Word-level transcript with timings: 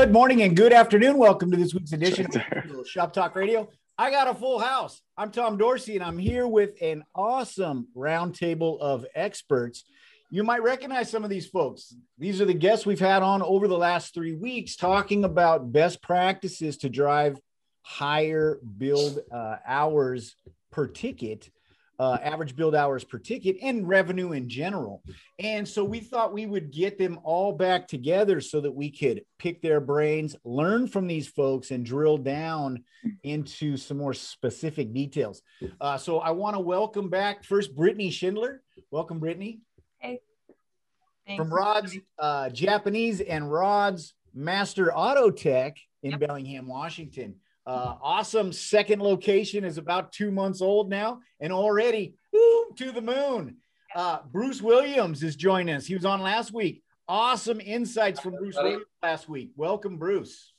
Good 0.00 0.14
morning 0.14 0.40
and 0.40 0.56
good 0.56 0.72
afternoon. 0.72 1.18
Welcome 1.18 1.50
to 1.50 1.58
this 1.58 1.74
week's 1.74 1.92
edition 1.92 2.26
of 2.34 2.88
Shop 2.88 3.12
Talk 3.12 3.36
Radio. 3.36 3.68
I 3.98 4.10
got 4.10 4.28
a 4.28 4.34
full 4.34 4.58
house. 4.58 5.02
I'm 5.14 5.30
Tom 5.30 5.58
Dorsey, 5.58 5.94
and 5.94 6.02
I'm 6.02 6.16
here 6.16 6.48
with 6.48 6.70
an 6.80 7.04
awesome 7.14 7.86
roundtable 7.94 8.80
of 8.80 9.04
experts. 9.14 9.84
You 10.30 10.42
might 10.42 10.62
recognize 10.62 11.10
some 11.10 11.22
of 11.22 11.28
these 11.28 11.48
folks. 11.48 11.94
These 12.16 12.40
are 12.40 12.46
the 12.46 12.54
guests 12.54 12.86
we've 12.86 12.98
had 12.98 13.22
on 13.22 13.42
over 13.42 13.68
the 13.68 13.76
last 13.76 14.14
three 14.14 14.34
weeks 14.34 14.74
talking 14.74 15.22
about 15.22 15.70
best 15.70 16.00
practices 16.00 16.78
to 16.78 16.88
drive 16.88 17.38
higher 17.82 18.58
build 18.78 19.18
uh, 19.30 19.56
hours 19.66 20.34
per 20.72 20.86
ticket 20.86 21.50
uh, 22.00 22.16
average 22.22 22.56
build 22.56 22.74
hours 22.74 23.04
per 23.04 23.18
ticket 23.18 23.58
and 23.60 23.86
revenue 23.86 24.32
in 24.32 24.48
general. 24.48 25.02
And 25.38 25.68
so 25.68 25.84
we 25.84 26.00
thought 26.00 26.32
we 26.32 26.46
would 26.46 26.70
get 26.70 26.96
them 26.96 27.20
all 27.24 27.52
back 27.52 27.86
together 27.86 28.40
so 28.40 28.62
that 28.62 28.72
we 28.72 28.90
could 28.90 29.22
pick 29.38 29.60
their 29.60 29.80
brains, 29.80 30.34
learn 30.42 30.88
from 30.88 31.06
these 31.06 31.28
folks, 31.28 31.70
and 31.70 31.84
drill 31.84 32.16
down 32.16 32.84
into 33.22 33.76
some 33.76 33.98
more 33.98 34.14
specific 34.14 34.94
details. 34.94 35.42
Uh, 35.78 35.98
so 35.98 36.20
I 36.20 36.30
want 36.30 36.56
to 36.56 36.60
welcome 36.60 37.10
back 37.10 37.44
first 37.44 37.76
Brittany 37.76 38.10
Schindler. 38.10 38.62
Welcome, 38.90 39.18
Brittany. 39.18 39.60
Hey. 39.98 40.20
Thanks. 41.26 41.38
From 41.38 41.52
Rod's 41.52 41.98
uh, 42.18 42.48
Japanese 42.48 43.20
and 43.20 43.52
Rod's 43.52 44.14
Master 44.32 44.90
Auto 44.90 45.30
Tech 45.30 45.76
in 46.02 46.12
yep. 46.12 46.20
Bellingham, 46.20 46.66
Washington. 46.66 47.36
Uh, 47.66 47.94
awesome 48.02 48.52
second 48.52 49.02
location 49.02 49.64
is 49.64 49.78
about 49.78 50.12
two 50.12 50.30
months 50.30 50.62
old 50.62 50.88
now 50.88 51.20
and 51.40 51.52
already 51.52 52.14
woo, 52.32 52.66
to 52.76 52.90
the 52.90 53.02
moon. 53.02 53.56
Uh, 53.94 54.18
Bruce 54.30 54.62
Williams 54.62 55.22
is 55.22 55.36
joining 55.36 55.74
us. 55.74 55.86
He 55.86 55.94
was 55.94 56.04
on 56.04 56.22
last 56.22 56.52
week. 56.52 56.82
Awesome 57.08 57.60
insights 57.60 58.20
from 58.20 58.36
Bruce 58.36 58.56
Williams 58.56 58.84
last 59.02 59.28
week. 59.28 59.50
Welcome, 59.56 59.98
Bruce. 59.98 60.52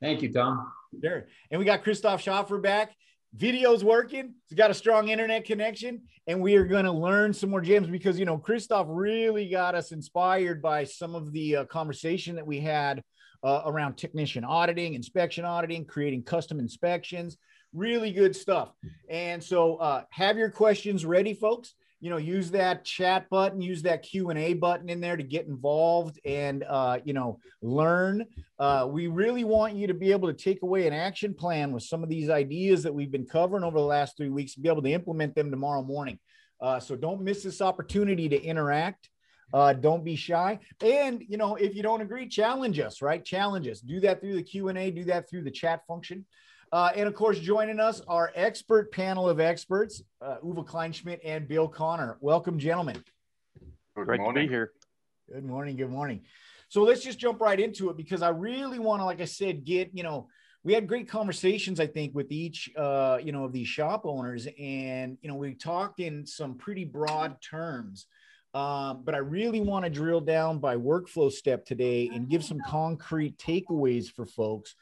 Thank 0.00 0.22
you, 0.22 0.32
Tom. 0.32 0.70
There. 0.92 1.28
And 1.50 1.58
we 1.58 1.64
got 1.64 1.82
Christoph 1.82 2.20
Schaffer 2.20 2.58
back. 2.58 2.94
Video's 3.34 3.84
working. 3.84 4.34
He's 4.48 4.58
got 4.58 4.70
a 4.70 4.74
strong 4.74 5.08
internet 5.08 5.44
connection. 5.44 6.02
And 6.26 6.40
we 6.40 6.56
are 6.56 6.64
going 6.64 6.84
to 6.84 6.92
learn 6.92 7.32
some 7.32 7.50
more 7.50 7.60
gems 7.60 7.88
because, 7.88 8.18
you 8.18 8.24
know, 8.24 8.36
Christoph 8.38 8.86
really 8.90 9.48
got 9.48 9.74
us 9.74 9.92
inspired 9.92 10.60
by 10.60 10.84
some 10.84 11.14
of 11.14 11.32
the 11.32 11.56
uh, 11.56 11.64
conversation 11.64 12.36
that 12.36 12.46
we 12.46 12.60
had 12.60 13.02
uh, 13.42 13.62
around 13.66 13.96
technician 13.96 14.44
auditing, 14.44 14.94
inspection 14.94 15.44
auditing, 15.44 15.84
creating 15.84 16.22
custom 16.22 16.58
inspections. 16.58 17.36
Really 17.72 18.12
good 18.12 18.34
stuff. 18.34 18.72
And 19.08 19.42
so 19.42 19.76
uh, 19.76 20.02
have 20.10 20.36
your 20.36 20.50
questions 20.50 21.04
ready, 21.04 21.34
folks. 21.34 21.74
You 22.02 22.08
know, 22.08 22.16
use 22.16 22.50
that 22.52 22.86
chat 22.86 23.28
button, 23.28 23.60
use 23.60 23.82
that 23.82 24.02
Q 24.02 24.30
and 24.30 24.38
A 24.38 24.54
button 24.54 24.88
in 24.88 25.02
there 25.02 25.18
to 25.18 25.22
get 25.22 25.46
involved 25.46 26.18
and 26.24 26.64
uh, 26.66 26.98
you 27.04 27.12
know 27.12 27.40
learn. 27.60 28.24
Uh, 28.58 28.88
we 28.90 29.06
really 29.06 29.44
want 29.44 29.74
you 29.74 29.86
to 29.86 29.92
be 29.92 30.10
able 30.10 30.28
to 30.28 30.34
take 30.34 30.62
away 30.62 30.86
an 30.86 30.94
action 30.94 31.34
plan 31.34 31.72
with 31.72 31.82
some 31.82 32.02
of 32.02 32.08
these 32.08 32.30
ideas 32.30 32.82
that 32.84 32.94
we've 32.94 33.10
been 33.10 33.26
covering 33.26 33.64
over 33.64 33.78
the 33.78 33.84
last 33.84 34.16
three 34.16 34.30
weeks, 34.30 34.54
and 34.54 34.62
be 34.62 34.70
able 34.70 34.80
to 34.82 34.90
implement 34.90 35.34
them 35.34 35.50
tomorrow 35.50 35.82
morning. 35.82 36.18
Uh, 36.58 36.80
so 36.80 36.96
don't 36.96 37.20
miss 37.20 37.42
this 37.42 37.60
opportunity 37.60 38.30
to 38.30 38.42
interact. 38.42 39.09
Uh, 39.52 39.72
don't 39.72 40.04
be 40.04 40.16
shy. 40.16 40.58
And, 40.80 41.24
you 41.28 41.36
know, 41.36 41.56
if 41.56 41.74
you 41.74 41.82
don't 41.82 42.00
agree, 42.00 42.28
challenge 42.28 42.78
us, 42.78 43.02
right? 43.02 43.24
Challenge 43.24 43.66
us. 43.68 43.80
Do 43.80 44.00
that 44.00 44.20
through 44.20 44.36
the 44.36 44.42
Q&A. 44.42 44.90
Do 44.90 45.04
that 45.04 45.28
through 45.28 45.42
the 45.42 45.50
chat 45.50 45.86
function. 45.86 46.24
Uh, 46.72 46.90
and 46.94 47.08
of 47.08 47.14
course, 47.14 47.40
joining 47.40 47.80
us, 47.80 48.00
our 48.06 48.30
expert 48.36 48.92
panel 48.92 49.28
of 49.28 49.40
experts, 49.40 50.02
uh, 50.22 50.36
Uwe 50.44 50.64
Kleinschmidt 50.64 51.18
and 51.24 51.48
Bill 51.48 51.66
Connor. 51.66 52.16
Welcome, 52.20 52.60
gentlemen. 52.60 53.02
Good 53.96 54.06
Great 54.06 54.20
morning. 54.20 54.42
to 54.44 54.48
be 54.48 54.52
here. 54.52 54.72
Good 55.32 55.44
morning. 55.44 55.76
Good 55.76 55.90
morning. 55.90 56.22
So 56.68 56.84
let's 56.84 57.02
just 57.02 57.18
jump 57.18 57.40
right 57.40 57.58
into 57.58 57.90
it 57.90 57.96
because 57.96 58.22
I 58.22 58.28
really 58.28 58.78
want 58.78 59.00
to, 59.00 59.04
like 59.04 59.20
I 59.20 59.24
said, 59.24 59.64
get, 59.64 59.90
you 59.92 60.04
know, 60.04 60.28
we 60.62 60.72
had 60.72 60.86
great 60.86 61.08
conversations, 61.08 61.80
I 61.80 61.88
think, 61.88 62.14
with 62.14 62.30
each, 62.30 62.70
uh, 62.76 63.18
you 63.20 63.32
know, 63.32 63.44
of 63.44 63.52
these 63.52 63.66
shop 63.66 64.02
owners. 64.04 64.46
And, 64.58 65.18
you 65.22 65.28
know, 65.28 65.34
we 65.34 65.54
talked 65.54 65.98
in 65.98 66.24
some 66.24 66.54
pretty 66.54 66.84
broad 66.84 67.40
terms 67.42 68.06
um, 68.52 69.02
but 69.04 69.14
I 69.14 69.18
really 69.18 69.60
want 69.60 69.84
to 69.84 69.90
drill 69.90 70.20
down 70.20 70.58
by 70.58 70.76
workflow 70.76 71.30
step 71.30 71.64
today 71.64 72.10
and 72.12 72.28
give 72.28 72.44
some 72.44 72.58
concrete 72.66 73.38
takeaways 73.38 74.10
for 74.10 74.26
folks. 74.26 74.74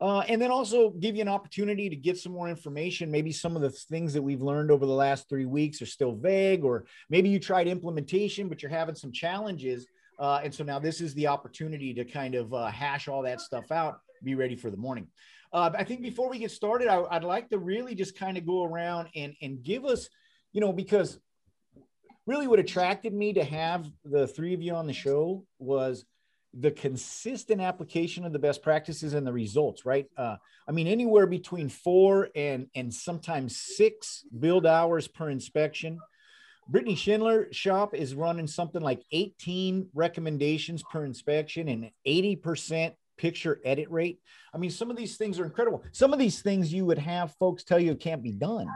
Uh, 0.00 0.20
and 0.20 0.42
then 0.42 0.50
also 0.50 0.90
give 0.90 1.14
you 1.14 1.22
an 1.22 1.28
opportunity 1.28 1.88
to 1.88 1.94
get 1.94 2.18
some 2.18 2.32
more 2.32 2.48
information. 2.48 3.12
Maybe 3.12 3.30
some 3.30 3.54
of 3.54 3.62
the 3.62 3.70
things 3.70 4.12
that 4.14 4.22
we've 4.22 4.42
learned 4.42 4.72
over 4.72 4.86
the 4.86 4.92
last 4.92 5.28
three 5.28 5.46
weeks 5.46 5.80
are 5.80 5.86
still 5.86 6.16
vague, 6.16 6.64
or 6.64 6.84
maybe 7.10 7.28
you 7.28 7.38
tried 7.38 7.68
implementation, 7.68 8.48
but 8.48 8.60
you're 8.60 8.70
having 8.70 8.96
some 8.96 9.12
challenges. 9.12 9.86
Uh, 10.18 10.40
and 10.42 10.52
so 10.52 10.64
now 10.64 10.80
this 10.80 11.00
is 11.00 11.14
the 11.14 11.28
opportunity 11.28 11.94
to 11.94 12.04
kind 12.04 12.34
of 12.34 12.52
uh, 12.52 12.66
hash 12.66 13.06
all 13.06 13.22
that 13.22 13.40
stuff 13.40 13.70
out, 13.70 14.00
be 14.24 14.34
ready 14.34 14.56
for 14.56 14.70
the 14.70 14.76
morning. 14.76 15.06
Uh, 15.52 15.70
I 15.78 15.84
think 15.84 16.02
before 16.02 16.28
we 16.28 16.38
get 16.38 16.50
started, 16.50 16.88
I, 16.88 17.04
I'd 17.10 17.24
like 17.24 17.50
to 17.50 17.58
really 17.58 17.94
just 17.94 18.18
kind 18.18 18.36
of 18.36 18.44
go 18.46 18.64
around 18.64 19.08
and, 19.14 19.34
and 19.42 19.62
give 19.62 19.84
us, 19.84 20.08
you 20.52 20.60
know, 20.60 20.72
because 20.72 21.20
really 22.26 22.46
what 22.46 22.58
attracted 22.58 23.12
me 23.12 23.32
to 23.32 23.44
have 23.44 23.86
the 24.04 24.26
three 24.26 24.54
of 24.54 24.62
you 24.62 24.74
on 24.74 24.86
the 24.86 24.92
show 24.92 25.44
was 25.58 26.04
the 26.54 26.70
consistent 26.70 27.60
application 27.60 28.24
of 28.24 28.32
the 28.32 28.38
best 28.38 28.62
practices 28.62 29.14
and 29.14 29.26
the 29.26 29.32
results 29.32 29.86
right? 29.86 30.06
Uh, 30.16 30.36
i 30.68 30.72
mean 30.72 30.86
anywhere 30.86 31.26
between 31.26 31.68
four 31.68 32.28
and 32.34 32.66
and 32.74 32.92
sometimes 32.92 33.56
six 33.56 34.24
build 34.38 34.66
hours 34.66 35.08
per 35.08 35.30
inspection. 35.30 35.98
Brittany 36.68 36.94
schindler 36.94 37.52
shop 37.52 37.92
is 37.92 38.14
running 38.14 38.46
something 38.46 38.82
like 38.82 39.02
18 39.10 39.88
recommendations 39.94 40.82
per 40.84 41.04
inspection 41.04 41.68
and 41.68 41.90
80% 42.06 42.94
picture 43.18 43.60
edit 43.64 43.90
rate. 43.90 44.20
I 44.54 44.58
mean 44.58 44.70
some 44.70 44.90
of 44.90 44.96
these 44.96 45.16
things 45.16 45.40
are 45.40 45.44
incredible. 45.44 45.82
Some 45.92 46.12
of 46.12 46.18
these 46.18 46.40
things 46.40 46.72
you 46.72 46.84
would 46.86 46.98
have 46.98 47.34
folks 47.34 47.64
tell 47.64 47.80
you 47.80 47.96
can't 47.96 48.22
be 48.22 48.32
done 48.32 48.68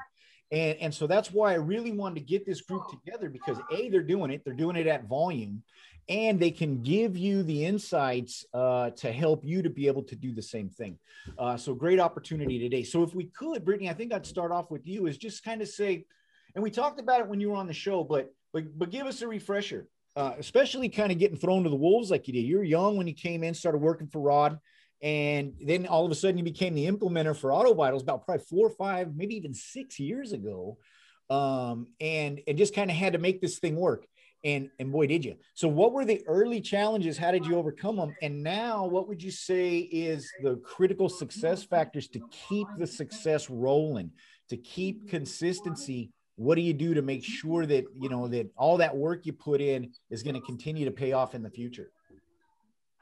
and, 0.50 0.78
and 0.78 0.94
so 0.94 1.06
that's 1.06 1.32
why 1.32 1.52
I 1.52 1.56
really 1.56 1.92
wanted 1.92 2.16
to 2.16 2.20
get 2.20 2.46
this 2.46 2.60
group 2.60 2.88
together 2.88 3.28
because 3.28 3.58
A, 3.72 3.88
they're 3.88 4.02
doing 4.02 4.30
it, 4.30 4.42
they're 4.44 4.54
doing 4.54 4.76
it 4.76 4.86
at 4.86 5.08
volume, 5.08 5.62
and 6.08 6.38
they 6.38 6.50
can 6.50 6.82
give 6.82 7.16
you 7.16 7.42
the 7.42 7.64
insights 7.64 8.44
uh, 8.54 8.90
to 8.90 9.10
help 9.10 9.44
you 9.44 9.62
to 9.62 9.70
be 9.70 9.88
able 9.88 10.04
to 10.04 10.14
do 10.14 10.32
the 10.32 10.42
same 10.42 10.68
thing. 10.68 10.98
Uh, 11.36 11.56
so 11.56 11.74
great 11.74 11.98
opportunity 11.98 12.58
today. 12.58 12.84
So 12.84 13.02
if 13.02 13.14
we 13.14 13.24
could, 13.24 13.64
Brittany, 13.64 13.90
I 13.90 13.94
think 13.94 14.12
I'd 14.12 14.26
start 14.26 14.52
off 14.52 14.70
with 14.70 14.86
you 14.86 15.06
is 15.06 15.18
just 15.18 15.42
kind 15.42 15.60
of 15.62 15.68
say, 15.68 16.04
and 16.54 16.62
we 16.62 16.70
talked 16.70 17.00
about 17.00 17.20
it 17.20 17.28
when 17.28 17.40
you 17.40 17.50
were 17.50 17.56
on 17.56 17.66
the 17.66 17.74
show, 17.74 18.04
but 18.04 18.32
but 18.52 18.78
but 18.78 18.90
give 18.90 19.06
us 19.06 19.20
a 19.22 19.28
refresher, 19.28 19.88
uh, 20.14 20.34
especially 20.38 20.88
kind 20.88 21.10
of 21.10 21.18
getting 21.18 21.36
thrown 21.36 21.64
to 21.64 21.70
the 21.70 21.76
wolves 21.76 22.10
like 22.10 22.28
you 22.28 22.32
did. 22.32 22.42
You're 22.42 22.62
young 22.62 22.96
when 22.96 23.08
you 23.08 23.14
came 23.14 23.42
in, 23.42 23.52
started 23.52 23.78
working 23.78 24.06
for 24.06 24.20
Rod. 24.20 24.58
And 25.02 25.54
then 25.60 25.86
all 25.86 26.04
of 26.04 26.10
a 26.10 26.14
sudden 26.14 26.38
you 26.38 26.44
became 26.44 26.74
the 26.74 26.86
implementer 26.86 27.36
for 27.36 27.50
AutoVitals 27.50 28.02
about 28.02 28.24
probably 28.24 28.44
four 28.44 28.66
or 28.66 28.70
five, 28.70 29.14
maybe 29.14 29.36
even 29.36 29.54
six 29.54 29.98
years 29.98 30.32
ago. 30.32 30.78
Um, 31.28 31.88
and, 32.00 32.40
and 32.46 32.56
just 32.56 32.74
kind 32.74 32.90
of 32.90 32.96
had 32.96 33.12
to 33.14 33.18
make 33.18 33.40
this 33.40 33.58
thing 33.58 33.76
work. 33.76 34.06
And, 34.44 34.70
and 34.78 34.92
boy, 34.92 35.08
did 35.08 35.24
you. 35.24 35.36
So 35.54 35.66
what 35.66 35.92
were 35.92 36.04
the 36.04 36.22
early 36.28 36.60
challenges? 36.60 37.18
How 37.18 37.32
did 37.32 37.46
you 37.46 37.56
overcome 37.56 37.96
them? 37.96 38.14
And 38.22 38.44
now 38.44 38.86
what 38.86 39.08
would 39.08 39.22
you 39.22 39.32
say 39.32 39.78
is 39.78 40.30
the 40.42 40.56
critical 40.56 41.08
success 41.08 41.64
factors 41.64 42.06
to 42.08 42.20
keep 42.48 42.68
the 42.78 42.86
success 42.86 43.50
rolling, 43.50 44.12
to 44.50 44.56
keep 44.56 45.08
consistency 45.08 46.12
what 46.36 46.54
do 46.54 46.60
you 46.60 46.74
do 46.74 46.94
to 46.94 47.02
make 47.02 47.24
sure 47.24 47.66
that 47.66 47.84
you 47.94 48.08
know 48.08 48.28
that 48.28 48.50
all 48.56 48.76
that 48.76 48.94
work 48.94 49.26
you 49.26 49.32
put 49.32 49.60
in 49.60 49.90
is 50.10 50.22
going 50.22 50.34
to 50.34 50.40
continue 50.42 50.84
to 50.84 50.90
pay 50.90 51.12
off 51.12 51.34
in 51.34 51.42
the 51.42 51.50
future 51.50 51.90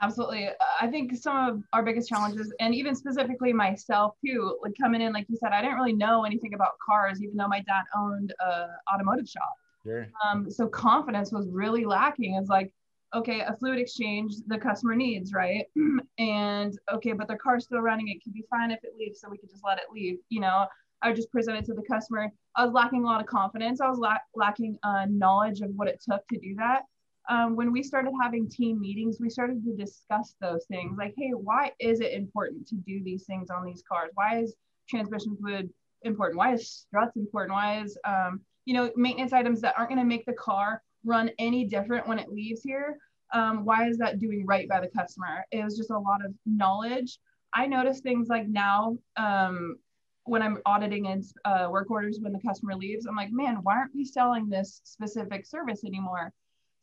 Absolutely. 0.01 0.49
I 0.81 0.87
think 0.89 1.15
some 1.15 1.37
of 1.37 1.63
our 1.73 1.83
biggest 1.83 2.09
challenges, 2.09 2.53
and 2.61 2.75
even 2.75 2.95
specifically 2.95 3.53
myself 3.53 4.15
too, 4.25 4.59
like 4.63 4.73
coming 4.81 5.01
in, 5.01 5.13
like 5.13 5.27
you 5.29 5.37
said, 5.37 5.53
I 5.53 5.63
didn't 5.63 5.77
really 5.77 5.93
know 5.93 6.25
anything 6.25 6.55
about 6.55 6.73
cars, 6.85 7.23
even 7.23 7.37
though 7.37 7.49
my 7.49 7.61
dad 7.61 7.85
owned 7.97 8.35
a 8.41 8.67
automotive 8.93 9.29
shop. 9.29 9.55
Sure. 9.85 10.09
Um, 10.25 10.51
so 10.51 10.67
confidence 10.67 11.33
was 11.33 11.49
really 11.49 11.85
lacking. 11.85 12.35
It's 12.35 12.49
like, 12.49 12.73
okay, 13.15 13.41
a 13.41 13.55
fluid 13.55 13.79
exchange 13.79 14.35
the 14.47 14.59
customer 14.59 14.97
needs, 14.97 15.33
right? 15.33 15.67
and 16.19 16.77
okay, 16.93 17.13
but 17.13 17.29
their 17.29 17.39
car's 17.39 17.65
still 17.65 17.81
running. 17.81 18.09
It 18.09 18.23
could 18.23 18.35
be 18.35 18.45
fine 18.51 18.73
if 18.73 18.83
it 18.83 18.95
leaves, 18.99 19.21
so 19.21 19.29
we 19.31 19.39
could 19.39 19.51
just 19.51 19.65
let 19.65 19.79
it 19.79 19.85
leave. 19.93 20.19
You 20.29 20.41
know, 20.41 20.67
I 21.03 21.09
would 21.09 21.17
just 21.17 21.31
present 21.31 21.57
it 21.57 21.65
to 21.67 21.75
the 21.75 21.85
customer. 21.89 22.31
I 22.57 22.65
was 22.65 22.75
lacking 22.75 23.05
a 23.05 23.07
lot 23.07 23.21
of 23.21 23.27
confidence. 23.27 23.81
I 23.81 23.89
was 23.89 23.99
la- 23.99 24.17
lacking 24.35 24.79
uh, 24.83 25.07
knowledge 25.09 25.61
of 25.61 25.71
what 25.77 25.89
it 25.89 26.03
took 26.07 26.27
to 26.29 26.39
do 26.39 26.57
that 26.57 26.83
um, 27.29 27.57
when 27.57 27.73
we 27.73 27.83
started 27.83 28.13
having 28.21 28.49
team 28.49 28.81
meetings, 28.81 29.19
we 29.21 29.31
started 29.31 29.65
to 29.65 29.77
discuss 29.77 30.35
those 30.41 30.67
things 30.67 30.97
like, 30.99 31.15
hey, 31.17 31.31
why 31.31 31.73
is 31.81 32.01
it 32.01 32.13
important 32.13 32.67
to 32.69 32.75
do 32.77 33.03
these 33.03 33.25
things 33.25 33.51
on 33.51 33.65
these 33.65 33.83
cars? 33.89 34.11
Why 34.15 34.41
is 34.41 34.55
transmission 34.89 35.37
fluid 35.41 35.71
important? 36.03 36.39
Why 36.39 36.53
is 36.53 36.69
struts 36.69 37.17
important? 37.17 37.55
Why 37.55 37.81
is, 37.83 37.97
um, 38.05 38.41
you 38.67 38.75
know, 38.75 38.91
maintenance 38.97 39.33
items 39.33 39.61
that 39.63 39.75
aren't 39.77 39.89
going 39.89 39.99
to 39.99 40.05
make 40.05 40.27
the 40.27 40.35
car 40.35 40.83
run 41.05 41.31
any 41.39 41.65
different 41.65 42.07
when 42.07 42.19
it 42.19 42.31
leaves 42.31 42.63
here? 42.63 42.99
Um, 43.33 43.65
why 43.65 43.89
is 43.89 43.99
that 43.99 44.19
doing 44.19 44.45
right 44.47 44.69
by 44.69 44.81
the 44.81 44.89
customer? 44.89 45.45
It 45.51 45.65
was 45.65 45.77
just 45.77 45.91
a 45.91 45.99
lot 45.99 46.25
of 46.25 46.35
knowledge. 46.45 47.19
I 47.55 47.67
notice 47.67 48.01
things 48.01 48.29
like 48.29 48.49
now 48.49 48.99
um, 49.17 49.77
when 50.25 50.43
I'm 50.43 50.59
auditing 50.67 51.07
in 51.07 51.23
uh, 51.45 51.69
work 51.71 51.91
orders 51.91 52.19
when 52.21 52.33
the 52.33 52.41
customer 52.41 52.75
leaves, 52.75 53.07
I'm 53.07 53.17
like, 53.17 53.31
man, 53.33 53.57
why 53.63 53.77
aren't 53.77 53.95
we 53.95 54.05
selling 54.05 54.49
this 54.49 54.81
specific 54.85 55.47
service 55.47 55.85
anymore? 55.85 56.33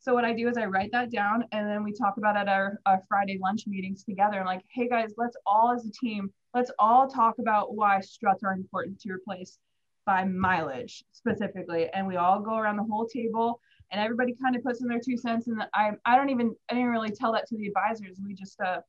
So 0.02 0.14
what 0.14 0.24
I 0.24 0.32
do 0.32 0.48
is 0.48 0.56
I 0.56 0.66
write 0.66 0.90
that 0.90 1.12
down 1.12 1.44
and 1.52 1.70
then 1.70 1.84
we 1.84 1.92
talk 1.92 2.16
about 2.16 2.36
at 2.36 2.48
our, 2.48 2.80
our 2.86 3.00
Friday 3.08 3.38
lunch 3.40 3.68
meetings 3.68 4.02
together 4.02 4.38
and 4.38 4.46
like, 4.46 4.64
hey 4.66 4.88
guys, 4.88 5.12
let's 5.16 5.36
all 5.46 5.72
as 5.72 5.86
a 5.86 5.92
team, 5.92 6.28
let's 6.54 6.72
all 6.80 7.06
talk 7.06 7.38
about 7.38 7.76
why 7.76 8.00
struts 8.00 8.42
are 8.42 8.52
important 8.52 8.98
to 9.02 9.12
replace 9.12 9.58
by 10.04 10.24
mileage 10.24 11.04
specifically. 11.12 11.88
And 11.94 12.04
we 12.04 12.16
all 12.16 12.40
go 12.40 12.56
around 12.56 12.78
the 12.78 12.82
whole 12.82 13.06
table 13.06 13.60
and 13.92 14.00
everybody 14.00 14.34
kind 14.42 14.56
of 14.56 14.64
puts 14.64 14.82
in 14.82 14.88
their 14.88 14.98
two 14.98 15.16
cents. 15.16 15.46
And 15.46 15.62
I, 15.72 15.92
I 16.04 16.16
don't 16.16 16.30
even, 16.30 16.56
I 16.68 16.74
didn't 16.74 16.90
really 16.90 17.12
tell 17.12 17.32
that 17.34 17.46
to 17.46 17.56
the 17.56 17.68
advisors. 17.68 18.18
We 18.26 18.34
just 18.34 18.60
uh, 18.60 18.80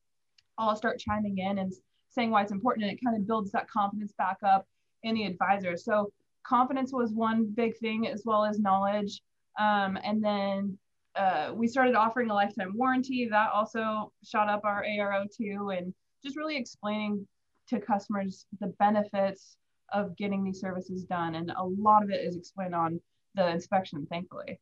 all 0.57 0.75
start 0.75 0.98
chiming 0.98 1.38
in 1.38 1.60
and 1.60 1.71
saying 2.10 2.31
why 2.31 2.42
it's 2.42 2.51
important. 2.51 2.86
And 2.86 2.98
it 2.98 3.04
kind 3.06 3.15
of 3.15 3.27
builds 3.27 3.51
that 3.51 3.69
confidence 3.69 4.13
back 4.18 4.38
up 4.44 4.65
in 5.04 5.13
the 5.13 5.25
advisors. 5.25 5.86
So 5.86 6.12
confidence 6.44 6.92
was 6.92 7.12
one 7.12 7.45
big 7.45 7.77
thing 7.77 8.07
as 8.07 8.24
well 8.25 8.44
as 8.44 8.57
knowledge. 8.57 9.21
Um, 9.60 10.00
and 10.04 10.24
then 10.24 10.80
uh, 11.15 11.51
we 11.54 11.68
started 11.68 11.95
offering 11.95 12.30
a 12.30 12.33
lifetime 12.33 12.74
warranty 12.75 13.27
that 13.30 13.51
also 13.54 14.12
shot 14.25 14.50
up 14.50 14.62
our 14.63 14.83
ARO 14.83 15.25
too. 15.36 15.69
And 15.69 15.94
just 16.24 16.38
really 16.38 16.57
explaining 16.57 17.27
to 17.69 17.80
customers 17.80 18.45
the 18.60 18.74
benefits 18.80 19.57
of 19.92 20.18
getting 20.18 20.44
these 20.44 20.60
services 20.60 21.04
done. 21.04 21.36
And 21.36 21.51
a 21.51 21.63
lot 21.63 22.04
of 22.04 22.10
it 22.10 22.25
is 22.25 22.36
explained 22.36 22.75
on 22.75 23.00
the 23.36 23.48
inspection, 23.48 24.07
thankfully. 24.10 24.60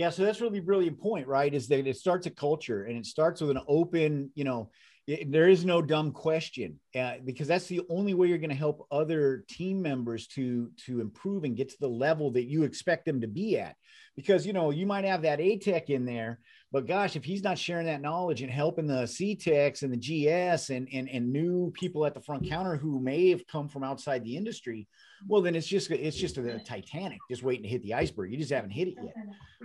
Yeah, 0.00 0.08
so 0.08 0.24
that's 0.24 0.40
really, 0.40 0.60
brilliant 0.60 0.98
point, 0.98 1.26
right? 1.26 1.52
Is 1.52 1.68
that 1.68 1.86
it 1.86 1.94
starts 1.94 2.26
a 2.26 2.30
culture 2.30 2.84
and 2.84 2.96
it 2.96 3.04
starts 3.04 3.42
with 3.42 3.50
an 3.50 3.60
open, 3.68 4.30
you 4.34 4.44
know, 4.44 4.70
it, 5.06 5.30
there 5.30 5.46
is 5.46 5.62
no 5.62 5.82
dumb 5.82 6.12
question 6.12 6.80
uh, 6.98 7.16
because 7.22 7.46
that's 7.46 7.66
the 7.66 7.82
only 7.90 8.14
way 8.14 8.28
you're 8.28 8.38
going 8.38 8.48
to 8.48 8.56
help 8.56 8.86
other 8.90 9.44
team 9.46 9.82
members 9.82 10.26
to 10.28 10.70
to 10.86 11.02
improve 11.02 11.44
and 11.44 11.54
get 11.54 11.68
to 11.68 11.76
the 11.80 11.88
level 11.88 12.30
that 12.30 12.48
you 12.48 12.62
expect 12.62 13.04
them 13.04 13.20
to 13.20 13.26
be 13.26 13.58
at 13.58 13.76
because 14.16 14.46
you 14.46 14.54
know 14.54 14.70
you 14.70 14.86
might 14.86 15.04
have 15.04 15.22
that 15.22 15.40
a 15.40 15.58
tech 15.58 15.90
in 15.90 16.04
there 16.04 16.38
but 16.70 16.86
gosh 16.86 17.16
if 17.16 17.24
he's 17.24 17.42
not 17.42 17.58
sharing 17.58 17.86
that 17.86 18.02
knowledge 18.02 18.42
and 18.42 18.50
helping 18.50 18.86
the 18.86 19.06
c 19.06 19.34
techs 19.34 19.82
and 19.82 19.92
the 19.92 19.96
gs 19.96 20.70
and, 20.70 20.86
and 20.92 21.08
and 21.08 21.32
new 21.32 21.70
people 21.72 22.06
at 22.06 22.14
the 22.14 22.20
front 22.20 22.46
counter 22.48 22.76
who 22.76 23.00
may 23.00 23.30
have 23.30 23.46
come 23.46 23.68
from 23.68 23.82
outside 23.82 24.22
the 24.22 24.36
industry 24.36 24.86
well 25.28 25.42
then 25.42 25.54
it's 25.54 25.66
just 25.66 25.90
it's 25.90 26.16
just 26.16 26.38
a, 26.38 26.58
titanic 26.60 27.18
just 27.28 27.42
waiting 27.42 27.62
to 27.62 27.68
hit 27.68 27.82
the 27.82 27.94
iceberg. 27.94 28.32
You 28.32 28.38
just 28.38 28.52
haven't 28.52 28.70
hit 28.70 28.88
it 28.88 28.94
yet. 29.02 29.14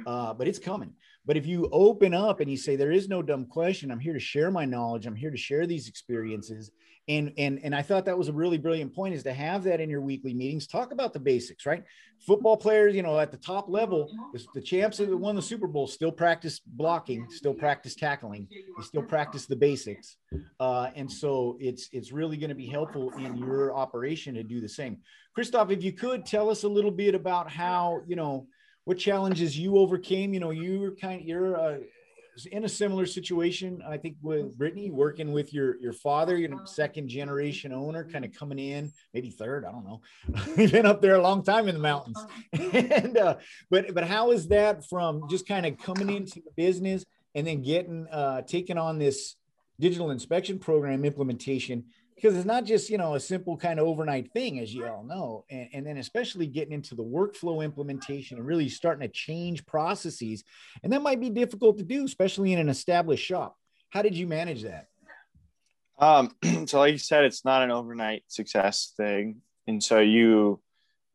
Uh, 0.06 0.34
but 0.34 0.48
it's 0.48 0.60
coming. 0.60 0.94
But 1.26 1.38
if 1.38 1.46
you 1.46 1.70
open 1.72 2.14
up 2.14 2.40
and 2.40 2.50
you 2.50 2.58
say 2.58 2.76
there 2.76 2.92
is 2.92 3.10
no 3.10 3.22
dumb 3.22 3.46
question. 3.46 3.92
I'm 3.92 4.00
here 4.00 4.14
to 4.14 4.20
share 4.20 4.52
my 4.52 4.66
knowledge. 4.66 5.06
I'm 5.06 5.16
here 5.16 5.32
to 5.32 5.38
share 5.38 5.66
these 5.66 5.88
experiences. 5.88 6.72
And 7.08 7.34
and 7.38 7.60
and 7.64 7.76
i 7.76 7.84
thought 7.84 8.06
that 8.06 8.18
was 8.18 8.30
a 8.30 8.34
really 8.34 8.58
brilliant 8.58 8.96
point 8.96 9.14
is 9.14 9.22
to 9.24 9.34
have 9.34 9.64
that 9.66 9.80
in 9.80 9.92
your 9.92 10.02
weekly 10.02 10.34
meetings. 10.34 10.66
Talk 10.66 10.92
about 10.92 11.14
the 11.14 11.20
basics 11.20 11.66
right? 11.66 11.84
Football 12.26 12.58
players 12.58 12.96
you 12.96 13.04
know 13.04 13.20
at 13.20 13.30
the 13.30 13.38
top 13.38 13.70
level 13.70 14.12
the, 14.34 14.44
the 14.56 14.62
champs 14.62 14.98
that 14.98 15.16
won 15.16 15.36
the 15.36 15.42
super 15.42 15.68
bowl 15.68 15.86
still 15.86 16.12
practice 16.12 16.60
blocking 16.66 17.28
still 17.30 17.54
practice 17.54 17.94
tackling 17.94 18.48
they 18.50 18.84
still 18.84 19.04
practice 19.04 19.46
the 19.46 19.56
basics. 19.56 20.18
Uh, 20.60 20.90
and 20.96 21.12
so 21.12 21.58
it's 21.60 21.90
it's 21.92 22.12
really 22.12 22.38
going 22.38 22.50
to 22.50 22.56
be 22.56 22.66
helpful 22.66 23.12
in 23.20 23.38
your 23.38 23.76
operation 23.76 24.34
to 24.34 24.44
do 24.44 24.60
the 24.60 24.70
same 24.70 24.98
christoph 25.36 25.70
if 25.70 25.84
you 25.84 25.92
could 25.92 26.26
tell 26.26 26.50
us 26.50 26.64
a 26.64 26.68
little 26.68 26.92
bit 26.92 27.14
about 27.14 27.52
how 27.52 28.02
you 28.08 28.16
know 28.16 28.48
what 28.86 28.98
challenges 28.98 29.58
you 29.58 29.78
overcame 29.78 30.34
you 30.34 30.40
know 30.40 30.52
you 30.52 30.80
were 30.80 30.96
kind 30.96 31.22
of 31.22 31.28
you're 31.28 31.54
a 31.54 31.80
in 32.52 32.66
a 32.66 32.70
similar 32.70 33.06
situation, 33.06 33.82
I 33.88 33.98
think 33.98 34.18
with 34.22 34.58
Brittany 34.58 34.92
working 34.92 35.32
with 35.32 35.54
your 35.54 35.80
your 35.80 35.94
father, 35.94 36.38
you 36.38 36.48
know, 36.48 36.66
second 36.66 37.08
generation 37.08 37.72
owner, 37.72 38.04
kind 38.04 38.26
of 38.26 38.34
coming 38.34 38.60
in, 38.60 38.92
maybe 39.14 39.30
third, 39.30 39.66
I 39.66 39.72
don't 39.72 39.86
know. 39.86 40.02
You've 40.58 40.72
been 40.72 40.86
up 40.86 41.02
there 41.02 41.16
a 41.16 41.22
long 41.22 41.44
time 41.44 41.68
in 41.68 41.76
the 41.76 41.82
mountains, 41.82 42.24
and 42.54 43.18
uh, 43.18 43.38
but 43.70 43.94
but 43.94 44.06
how 44.06 44.32
is 44.32 44.48
that 44.50 44.86
from 44.88 45.30
just 45.30 45.48
kind 45.48 45.66
of 45.66 45.78
coming 45.78 46.10
into 46.10 46.42
the 46.42 46.52
business 46.56 47.06
and 47.34 47.48
then 47.48 47.62
getting 47.62 48.08
uh, 48.12 48.42
taking 48.42 48.78
on 48.78 49.00
this 49.00 49.36
digital 49.80 50.12
inspection 50.12 50.60
program 50.60 51.06
implementation 51.06 51.86
because 52.16 52.36
it's 52.36 52.46
not 52.46 52.66
just 52.66 52.90
you 52.90 52.98
know 52.98 53.16
a 53.16 53.20
simple 53.20 53.58
kind 53.58 53.80
of 53.80 53.88
overnight 53.88 54.32
thing 54.32 54.60
as 54.60 54.74
you 54.74 54.88
all 54.88 55.04
know 55.04 55.46
and, 55.50 55.70
and, 55.74 55.88
then 55.88 55.98
especially 55.98 56.48
getting 56.48 56.74
into 56.74 56.96
the 56.96 57.04
workflow 57.04 57.64
implementation 57.64 58.38
and 58.38 58.48
really 58.48 58.70
starting 58.70 59.08
to 59.08 59.14
change 59.14 59.66
processes 59.66 60.44
and 60.84 60.92
that 60.92 61.02
might 61.02 61.20
be 61.20 61.30
difficult 61.30 61.78
to 61.78 61.84
do 61.84 62.06
especially 62.06 62.54
in 62.54 62.60
an 62.60 62.70
established 62.70 63.26
shop. 63.26 63.56
How 63.90 64.02
did 64.02 64.16
you 64.16 64.28
manage 64.28 64.64
that? 64.64 64.88
Um, 66.00 66.36
so 66.68 66.80
like 66.80 66.94
you 66.94 66.98
said 66.98 67.26
it's 67.26 67.46
not 67.46 67.64
an 67.64 67.72
overnight 67.72 68.24
success 68.28 68.94
thing 68.98 69.42
and 69.68 69.84
so 69.84 70.00
you 70.00 70.62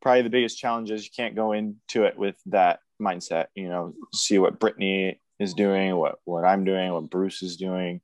probably 0.00 0.22
the 0.22 0.30
biggest 0.30 0.58
challenge 0.58 0.90
is 0.90 1.04
you 1.04 1.10
can't 1.14 1.34
go 1.34 1.52
into 1.52 2.04
it 2.04 2.18
with 2.18 2.36
that 2.46 2.80
mindset 3.00 3.46
you 3.54 3.68
know 3.68 3.94
see 4.14 4.38
what 4.38 4.58
brittany 4.58 5.20
is 5.38 5.54
doing 5.54 5.96
what 5.96 6.16
what 6.24 6.44
i'm 6.44 6.64
doing 6.64 6.92
what 6.92 7.08
bruce 7.08 7.42
is 7.42 7.56
doing 7.56 8.00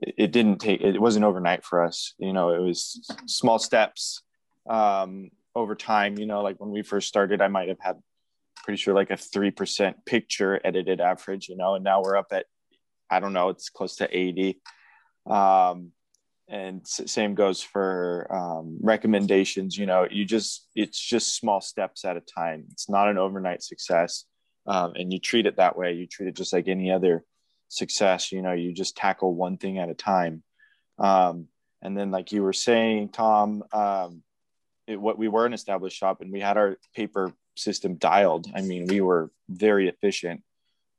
it 0.00 0.32
didn't 0.32 0.58
take 0.58 0.80
it 0.80 1.00
wasn't 1.00 1.24
overnight 1.24 1.64
for 1.64 1.82
us 1.82 2.14
you 2.18 2.32
know 2.32 2.50
it 2.50 2.60
was 2.60 3.00
small 3.26 3.58
steps 3.58 4.22
um, 4.68 5.30
over 5.54 5.74
time 5.74 6.18
you 6.18 6.26
know 6.26 6.42
like 6.42 6.58
when 6.60 6.70
we 6.70 6.82
first 6.82 7.08
started 7.08 7.40
i 7.40 7.48
might 7.48 7.68
have 7.68 7.80
had 7.80 7.96
pretty 8.64 8.76
sure 8.76 8.94
like 8.94 9.10
a 9.10 9.14
3% 9.14 9.94
picture 10.04 10.60
edited 10.64 11.00
average 11.00 11.48
you 11.48 11.56
know 11.56 11.74
and 11.74 11.84
now 11.84 12.02
we're 12.02 12.16
up 12.16 12.28
at 12.32 12.46
i 13.10 13.18
don't 13.18 13.32
know 13.32 13.48
it's 13.48 13.70
close 13.70 13.96
to 13.96 14.16
80 14.16 14.60
um, 15.26 15.92
and 16.48 16.86
same 16.86 17.34
goes 17.34 17.62
for 17.62 18.26
um, 18.30 18.78
recommendations 18.82 19.76
you 19.76 19.86
know 19.86 20.06
you 20.10 20.24
just 20.24 20.68
it's 20.74 20.98
just 21.00 21.36
small 21.36 21.60
steps 21.60 22.04
at 22.04 22.16
a 22.16 22.20
time. 22.20 22.64
It's 22.70 22.88
not 22.88 23.08
an 23.08 23.18
overnight 23.18 23.62
success 23.62 24.24
um, 24.66 24.92
and 24.94 25.12
you 25.12 25.18
treat 25.18 25.46
it 25.46 25.56
that 25.56 25.76
way. 25.76 25.92
You 25.92 26.06
treat 26.06 26.28
it 26.28 26.36
just 26.36 26.52
like 26.52 26.68
any 26.68 26.90
other 26.90 27.24
success 27.70 28.32
you 28.32 28.42
know 28.42 28.52
you 28.52 28.72
just 28.72 28.96
tackle 28.96 29.34
one 29.34 29.56
thing 29.56 29.78
at 29.78 29.88
a 29.88 29.94
time. 29.94 30.42
Um, 30.98 31.46
and 31.80 31.96
then 31.96 32.10
like 32.10 32.30
you 32.32 32.42
were 32.42 32.52
saying 32.52 33.08
tom 33.10 33.62
um, 33.72 34.22
it, 34.86 35.00
what 35.00 35.18
we 35.18 35.28
were 35.28 35.46
an 35.46 35.54
established 35.54 35.96
shop 35.96 36.20
and 36.20 36.30
we 36.30 36.40
had 36.40 36.58
our 36.58 36.76
paper 36.94 37.32
system 37.56 37.94
dialed. 37.94 38.48
I 38.54 38.60
mean 38.60 38.86
we 38.86 39.00
were 39.00 39.30
very 39.48 39.88
efficient 39.88 40.42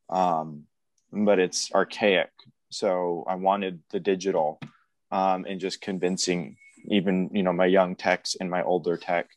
um, 0.10 0.64
but 1.12 1.40
it's 1.40 1.72
archaic. 1.74 2.32
So 2.70 3.26
i 3.28 3.36
wanted 3.36 3.82
the 3.92 4.00
digital 4.00 4.60
um, 5.12 5.46
and 5.48 5.60
just 5.60 5.82
convincing 5.82 6.58
even 6.86 7.30
you 7.34 7.44
know 7.44 7.54
my 7.54 7.66
young 7.66 7.96
techs 7.96 8.36
and 8.40 8.50
my 8.50 8.64
older 8.64 8.98
tech 8.98 9.28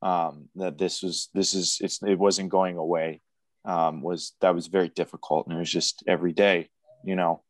um, 0.00 0.48
that 0.54 0.78
this 0.78 1.02
was 1.02 1.28
this 1.34 1.54
is 1.54 1.78
it's 1.80 2.00
it 2.02 2.18
wasn't 2.18 2.48
going 2.48 2.76
away 2.76 3.20
um, 3.68 4.02
was 4.02 4.32
that 4.40 4.54
was 4.54 4.66
very 4.66 4.88
difficult. 4.88 5.46
And 5.46 5.54
it 5.54 5.58
was 5.58 5.70
just 5.70 6.02
every 6.08 6.32
day 6.32 6.70
you 7.04 7.14
know 7.14 7.42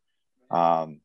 um, 0.51 1.01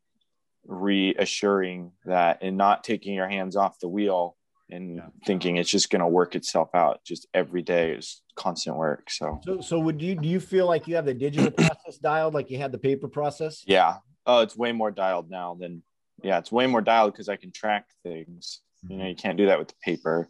reassuring 0.65 1.91
that 2.05 2.39
and 2.41 2.57
not 2.57 2.83
taking 2.83 3.13
your 3.13 3.27
hands 3.29 3.55
off 3.55 3.79
the 3.79 3.87
wheel 3.87 4.35
and 4.69 4.97
yeah. 4.97 5.07
thinking 5.25 5.57
it's 5.57 5.69
just 5.69 5.89
going 5.89 5.99
to 5.99 6.07
work 6.07 6.35
itself 6.35 6.69
out. 6.73 7.01
Just 7.05 7.27
every 7.33 7.61
day 7.61 7.91
is 7.91 8.21
constant 8.35 8.75
work. 8.77 9.09
So. 9.09 9.39
so 9.43 9.61
so 9.61 9.79
would 9.79 10.01
you 10.01 10.15
do 10.15 10.27
you 10.27 10.39
feel 10.39 10.65
like 10.65 10.87
you 10.87 10.95
have 10.95 11.05
the 11.05 11.13
digital 11.13 11.51
process 11.51 11.97
dialed 11.97 12.33
like 12.33 12.49
you 12.49 12.57
had 12.57 12.71
the 12.71 12.77
paper 12.77 13.07
process? 13.07 13.63
Yeah. 13.67 13.97
Oh 14.25 14.41
it's 14.41 14.55
way 14.55 14.71
more 14.71 14.91
dialed 14.91 15.29
now 15.29 15.55
than 15.59 15.83
yeah 16.23 16.37
it's 16.37 16.51
way 16.51 16.65
more 16.67 16.81
dialed 16.81 17.11
because 17.11 17.29
i 17.29 17.35
can 17.35 17.51
track 17.51 17.85
things. 18.03 18.61
You 18.87 18.97
know 18.97 19.07
you 19.07 19.15
can't 19.15 19.37
do 19.37 19.47
that 19.47 19.59
with 19.59 19.69
the 19.69 19.75
paper. 19.83 20.29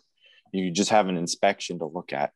You 0.52 0.70
just 0.70 0.92
have 0.92 1.08
an 1.08 1.18
inspection 1.18 1.80
to 1.80 1.86
look 1.86 2.14
at 2.14 2.32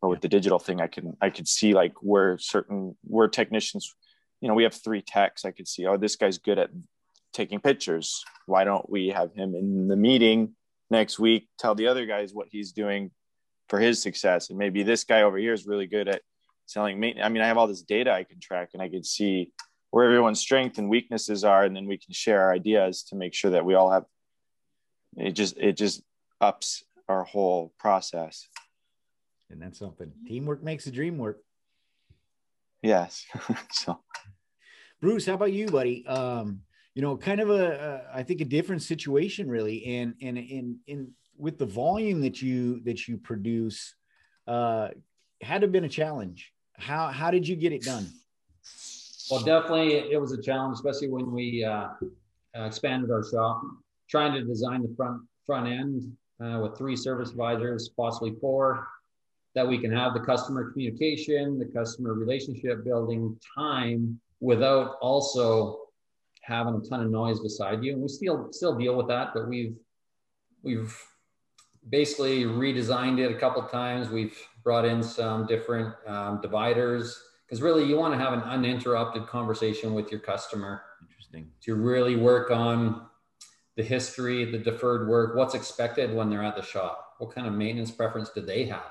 but 0.00 0.08
with 0.08 0.20
the 0.20 0.28
digital 0.28 0.58
thing 0.58 0.80
i 0.80 0.86
can 0.86 1.16
i 1.20 1.30
could 1.30 1.48
see 1.48 1.74
like 1.74 1.94
where 2.00 2.38
certain 2.38 2.96
where 3.02 3.28
technicians 3.28 3.94
you 4.40 4.48
know 4.48 4.54
we 4.54 4.62
have 4.62 4.74
three 4.74 5.02
techs. 5.02 5.44
I 5.44 5.50
could 5.50 5.68
see 5.68 5.86
oh 5.86 5.96
this 5.96 6.16
guy's 6.16 6.38
good 6.38 6.58
at 6.58 6.70
taking 7.32 7.60
pictures. 7.60 8.24
Why 8.46 8.64
don't 8.64 8.88
we 8.88 9.08
have 9.08 9.32
him 9.34 9.54
in 9.54 9.88
the 9.88 9.96
meeting 9.96 10.54
next 10.90 11.18
week 11.18 11.48
tell 11.58 11.74
the 11.74 11.88
other 11.88 12.06
guys 12.06 12.32
what 12.32 12.48
he's 12.50 12.72
doing 12.72 13.10
for 13.68 13.78
his 13.78 14.00
success? 14.00 14.48
And 14.48 14.58
maybe 14.58 14.82
this 14.82 15.04
guy 15.04 15.22
over 15.22 15.36
here 15.36 15.52
is 15.52 15.66
really 15.66 15.86
good 15.86 16.08
at 16.08 16.22
selling 16.66 17.00
maintenance 17.00 17.24
i 17.24 17.30
mean 17.30 17.42
i 17.42 17.46
have 17.46 17.56
all 17.56 17.66
this 17.66 17.80
data 17.80 18.12
i 18.12 18.22
can 18.22 18.38
track 18.40 18.68
and 18.74 18.82
i 18.82 18.90
can 18.90 19.02
see 19.02 19.50
where 19.88 20.04
everyone's 20.04 20.38
strengths 20.38 20.76
and 20.76 20.90
weaknesses 20.90 21.42
are 21.42 21.64
and 21.64 21.74
then 21.74 21.86
we 21.86 21.96
can 21.96 22.12
share 22.12 22.42
our 22.42 22.52
ideas 22.52 23.04
to 23.04 23.16
make 23.16 23.32
sure 23.32 23.52
that 23.52 23.64
we 23.64 23.72
all 23.72 23.90
have 23.90 24.04
it 25.16 25.30
just 25.30 25.56
it 25.56 25.78
just 25.78 26.02
ups 26.42 26.84
our 27.08 27.24
whole 27.24 27.72
process 27.78 28.46
and 29.50 29.60
that's 29.60 29.78
something. 29.78 30.12
Teamwork 30.26 30.62
makes 30.62 30.84
the 30.84 30.90
dream 30.90 31.18
work. 31.18 31.40
Yes. 32.82 33.26
So 33.72 34.00
bruce 35.00 35.26
how 35.26 35.34
about 35.34 35.52
you 35.52 35.68
buddy? 35.68 36.04
Um 36.06 36.62
you 36.94 37.02
know 37.02 37.16
kind 37.16 37.40
of 37.40 37.50
a, 37.50 38.04
a 38.12 38.18
I 38.18 38.22
think 38.22 38.40
a 38.40 38.44
different 38.44 38.82
situation 38.82 39.48
really. 39.48 39.84
And 39.86 40.14
and 40.20 40.38
in 40.38 40.78
in 40.86 41.12
with 41.36 41.58
the 41.58 41.66
volume 41.66 42.20
that 42.22 42.42
you 42.42 42.80
that 42.80 43.06
you 43.06 43.18
produce 43.18 43.94
uh 44.46 44.88
had 45.40 45.60
to 45.60 45.66
have 45.66 45.72
been 45.72 45.84
a 45.84 45.88
challenge. 45.88 46.52
How 46.76 47.08
how 47.08 47.30
did 47.30 47.46
you 47.46 47.56
get 47.56 47.72
it 47.72 47.82
done? 47.82 48.08
Well 49.30 49.40
definitely 49.40 49.94
it 49.94 50.20
was 50.20 50.32
a 50.32 50.42
challenge 50.42 50.74
especially 50.74 51.08
when 51.08 51.30
we 51.30 51.64
uh, 51.64 51.88
expanded 52.54 53.10
our 53.10 53.24
shop 53.28 53.62
trying 54.08 54.32
to 54.32 54.42
design 54.44 54.82
the 54.82 54.94
front 54.96 55.22
front 55.44 55.68
end 55.68 56.16
uh, 56.42 56.60
with 56.60 56.76
three 56.78 56.96
service 56.96 57.30
advisors 57.30 57.90
possibly 57.90 58.34
four 58.40 58.86
that 59.54 59.66
we 59.66 59.78
can 59.78 59.92
have 59.92 60.14
the 60.14 60.20
customer 60.20 60.70
communication, 60.70 61.58
the 61.58 61.66
customer 61.66 62.14
relationship 62.14 62.84
building 62.84 63.38
time 63.56 64.20
without 64.40 64.96
also 65.00 65.80
having 66.42 66.74
a 66.74 66.88
ton 66.88 67.02
of 67.02 67.10
noise 67.10 67.40
beside 67.40 67.82
you. 67.82 67.92
And 67.92 68.02
we 68.02 68.08
still 68.08 68.48
still 68.52 68.76
deal 68.76 68.96
with 68.96 69.08
that, 69.08 69.30
but 69.34 69.48
we've 69.48 69.76
we've 70.62 70.96
basically 71.88 72.44
redesigned 72.44 73.18
it 73.18 73.30
a 73.30 73.38
couple 73.38 73.62
times. 73.62 74.08
We've 74.08 74.36
brought 74.62 74.84
in 74.84 75.02
some 75.02 75.46
different 75.46 75.94
um, 76.06 76.40
dividers 76.40 77.20
because 77.46 77.62
really 77.62 77.84
you 77.84 77.96
want 77.96 78.12
to 78.12 78.20
have 78.20 78.32
an 78.32 78.40
uninterrupted 78.40 79.26
conversation 79.26 79.94
with 79.94 80.10
your 80.10 80.20
customer. 80.20 80.82
Interesting. 81.00 81.50
To 81.62 81.74
really 81.74 82.16
work 82.16 82.50
on 82.50 83.06
the 83.76 83.82
history, 83.82 84.44
the 84.50 84.58
deferred 84.58 85.08
work, 85.08 85.36
what's 85.36 85.54
expected 85.54 86.12
when 86.12 86.28
they're 86.28 86.42
at 86.42 86.56
the 86.56 86.62
shop, 86.62 87.14
what 87.18 87.34
kind 87.34 87.46
of 87.46 87.52
maintenance 87.52 87.90
preference 87.90 88.28
do 88.30 88.40
they 88.40 88.64
have? 88.64 88.90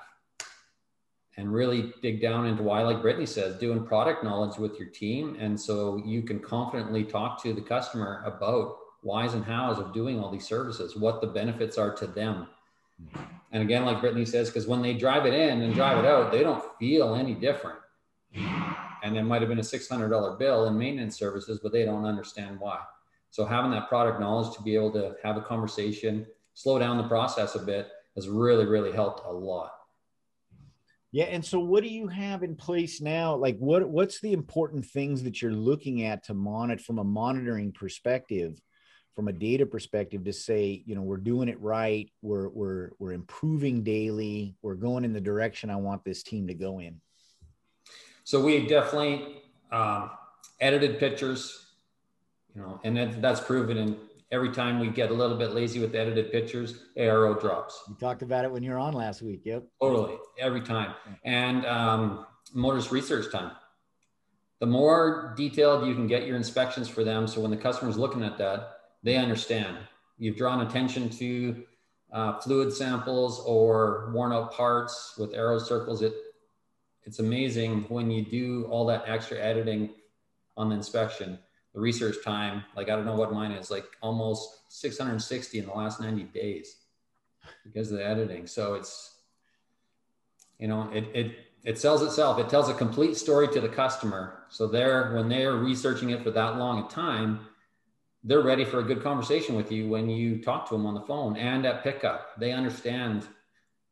And 1.38 1.54
really 1.54 1.94
dig 2.02 2.20
down 2.20 2.48
into 2.48 2.64
why, 2.64 2.82
like 2.82 3.02
Brittany 3.02 3.28
says, 3.28 3.60
doing 3.60 3.86
product 3.86 4.24
knowledge 4.24 4.58
with 4.58 4.80
your 4.80 4.90
team. 4.90 5.38
And 5.40 5.60
so 5.60 6.02
you 6.04 6.24
can 6.24 6.40
confidently 6.40 7.04
talk 7.04 7.42
to 7.44 7.54
the 7.54 7.62
customer 7.62 8.24
about 8.26 8.78
whys 9.04 9.36
and 9.36 9.46
hows 9.46 9.78
of 9.78 9.94
doing 9.94 10.20
all 10.20 10.32
these 10.32 10.48
services, 10.48 10.96
what 10.96 11.22
the 11.22 11.28
benefits 11.28 11.78
are 11.78 11.94
to 11.96 12.08
them. 12.08 12.48
Mm-hmm. 13.02 13.24
And 13.52 13.64
again, 13.64 13.86
like 13.86 14.02
Brittany 14.02 14.26
says, 14.26 14.50
because 14.50 14.68
when 14.68 14.82
they 14.82 14.94
drive 14.94 15.26
it 15.26 15.34
in 15.34 15.62
and 15.62 15.74
drive 15.76 15.98
it 15.98 16.08
mm-hmm. 16.08 16.26
out, 16.26 16.32
they 16.32 16.42
don't 16.42 16.64
feel 16.80 17.16
any 17.16 17.34
different. 17.36 17.80
Mm-hmm. 18.36 18.74
And 19.04 19.16
it 19.16 19.24
might 19.24 19.42
have 19.42 19.50
been 19.50 19.60
a 19.60 19.62
$600 19.62 20.40
bill 20.40 20.66
in 20.66 20.78
maintenance 20.78 21.18
services, 21.18 21.60
but 21.62 21.72
they 21.72 21.86
don't 21.86 22.06
understand 22.06 22.60
why. 22.60 22.80
So 23.30 23.46
having 23.46 23.72
that 23.72 23.88
product 23.88 24.20
knowledge 24.20 24.56
to 24.56 24.64
be 24.64 24.76
able 24.76 24.92
to 24.94 25.16
have 25.24 25.38
a 25.38 25.42
conversation, 25.42 26.26
slow 26.56 26.80
down 26.80 26.98
the 26.98 27.08
process 27.08 27.56
a 27.56 27.60
bit 27.60 27.90
has 28.16 28.28
really, 28.28 28.66
really 28.66 28.92
helped 28.92 29.26
a 29.26 29.32
lot. 29.32 29.77
Yeah, 31.18 31.24
and 31.32 31.44
so 31.44 31.58
what 31.60 31.82
do 31.82 31.90
you 31.90 32.08
have 32.10 32.44
in 32.44 32.56
place 32.56 33.02
now? 33.02 33.36
Like 33.36 33.58
what 33.58 33.90
what's 33.90 34.22
the 34.22 34.34
important 34.34 34.86
things 34.86 35.24
that 35.24 35.42
you're 35.42 35.52
looking 35.52 36.04
at 36.04 36.22
to 36.26 36.36
monitor 36.36 36.84
from 36.84 37.00
a 37.00 37.04
monitoring 37.04 37.72
perspective, 37.72 38.62
from 39.16 39.28
a 39.28 39.34
data 39.34 39.66
perspective 39.66 40.24
to 40.26 40.32
say, 40.32 40.84
you 40.86 40.94
know, 40.94 41.02
we're 41.02 41.18
doing 41.18 41.50
it 41.50 41.60
right, 41.60 42.08
we're 42.22 42.50
we're 42.50 42.92
we're 43.00 43.14
improving 43.14 43.82
daily, 43.82 44.54
we're 44.62 44.76
going 44.76 45.04
in 45.04 45.12
the 45.12 45.20
direction 45.20 45.72
I 45.72 45.78
want 45.78 46.06
this 46.06 46.22
team 46.22 46.46
to 46.50 46.54
go 46.54 46.78
in. 46.78 47.02
So 48.24 48.40
we 48.40 48.68
definitely 48.68 49.42
um, 49.72 50.12
edited 50.62 51.00
pictures, 51.00 51.66
you 52.54 52.62
know, 52.62 52.80
and 52.84 52.96
that, 52.96 53.24
that's 53.24 53.40
proven. 53.40 53.80
And 53.80 53.98
every 54.32 54.52
time 54.52 54.80
we 54.80 54.88
get 54.90 55.10
a 55.10 55.14
little 55.14 55.38
bit 55.38 55.52
lazy 55.52 55.80
with 55.80 55.96
edited 55.96 56.32
pictures, 56.32 56.84
ARO 56.98 57.40
drops. 57.40 57.82
You 57.88 57.96
talked 57.96 58.22
about 58.22 58.46
it 58.46 58.52
when 58.52 58.64
you 58.64 58.72
were 58.72 58.80
on 58.80 58.94
last 58.94 59.22
week. 59.22 59.42
Yep. 59.46 59.66
Totally. 59.82 60.18
Every 60.40 60.62
time. 60.62 60.94
And 61.24 61.66
um, 61.66 62.26
motorist 62.54 62.92
research 62.92 63.32
time. 63.32 63.52
The 64.60 64.66
more 64.66 65.34
detailed 65.38 65.88
you 65.88 65.94
can 65.94 66.08
get 66.08 66.26
your 66.26 66.36
inspections 66.36 66.90
for 66.90 67.04
them, 67.04 67.28
so 67.28 67.42
when 67.42 67.52
the 67.52 67.58
customer's 67.58 67.98
looking 67.98 68.24
at 68.24 68.38
that, 68.40 68.80
they 69.04 69.16
understand. 69.18 69.78
You've 70.18 70.36
drawn 70.36 70.66
attention 70.66 71.10
to 71.12 71.64
uh, 72.12 72.40
fluid 72.40 72.74
samples 72.74 73.40
or 73.46 74.12
worn 74.14 74.34
out 74.34 74.54
parts 74.54 75.14
with 75.18 75.34
arrow 75.36 75.60
circles. 75.60 76.02
It 76.02 76.14
it's 77.04 77.20
amazing 77.20 77.86
when 77.88 78.12
you 78.12 78.26
do 78.26 78.66
all 78.70 78.86
that 78.88 79.04
extra 79.08 79.38
editing 79.38 79.92
on 80.58 80.70
the 80.70 80.76
inspection, 80.76 81.40
the 81.78 81.82
research 81.82 82.16
time, 82.26 82.64
like 82.76 82.90
I 82.90 82.96
don't 82.96 83.06
know 83.06 83.16
what 83.16 83.32
mine 83.32 83.52
is, 83.52 83.70
like 83.70 83.86
almost 84.02 84.64
660 84.70 85.60
in 85.60 85.66
the 85.68 85.72
last 85.72 86.02
90 86.02 86.24
days 86.24 86.76
because 87.64 87.92
of 87.92 88.00
the 88.00 88.06
editing. 88.06 88.48
So 88.48 88.74
it's, 88.74 89.14
you 90.58 90.68
know, 90.68 90.90
it, 90.92 91.08
it, 91.14 91.36
it 91.64 91.78
sells 91.78 92.02
itself. 92.02 92.40
It 92.40 92.50
tells 92.50 92.68
a 92.68 92.74
complete 92.74 93.16
story 93.16 93.48
to 93.50 93.62
the 93.62 93.70
customer. 93.70 94.40
So 94.50 94.66
they're, 94.66 95.14
when 95.14 95.30
they're 95.30 95.54
researching 95.54 96.10
it 96.10 96.24
for 96.24 96.32
that 96.32 96.58
long 96.58 96.84
a 96.84 96.90
time, 96.90 97.42
they're 98.24 98.42
ready 98.42 98.66
for 98.66 98.80
a 98.80 98.84
good 98.84 99.04
conversation 99.04 99.56
with 99.56 99.72
you 99.72 99.88
when 99.88 100.10
you 100.10 100.42
talk 100.42 100.68
to 100.70 100.76
them 100.76 100.88
on 100.88 100.96
the 100.96 101.02
phone 101.02 101.38
and 101.38 101.64
at 101.64 101.84
pickup. 101.84 102.40
They 102.40 102.54
understand 102.54 103.28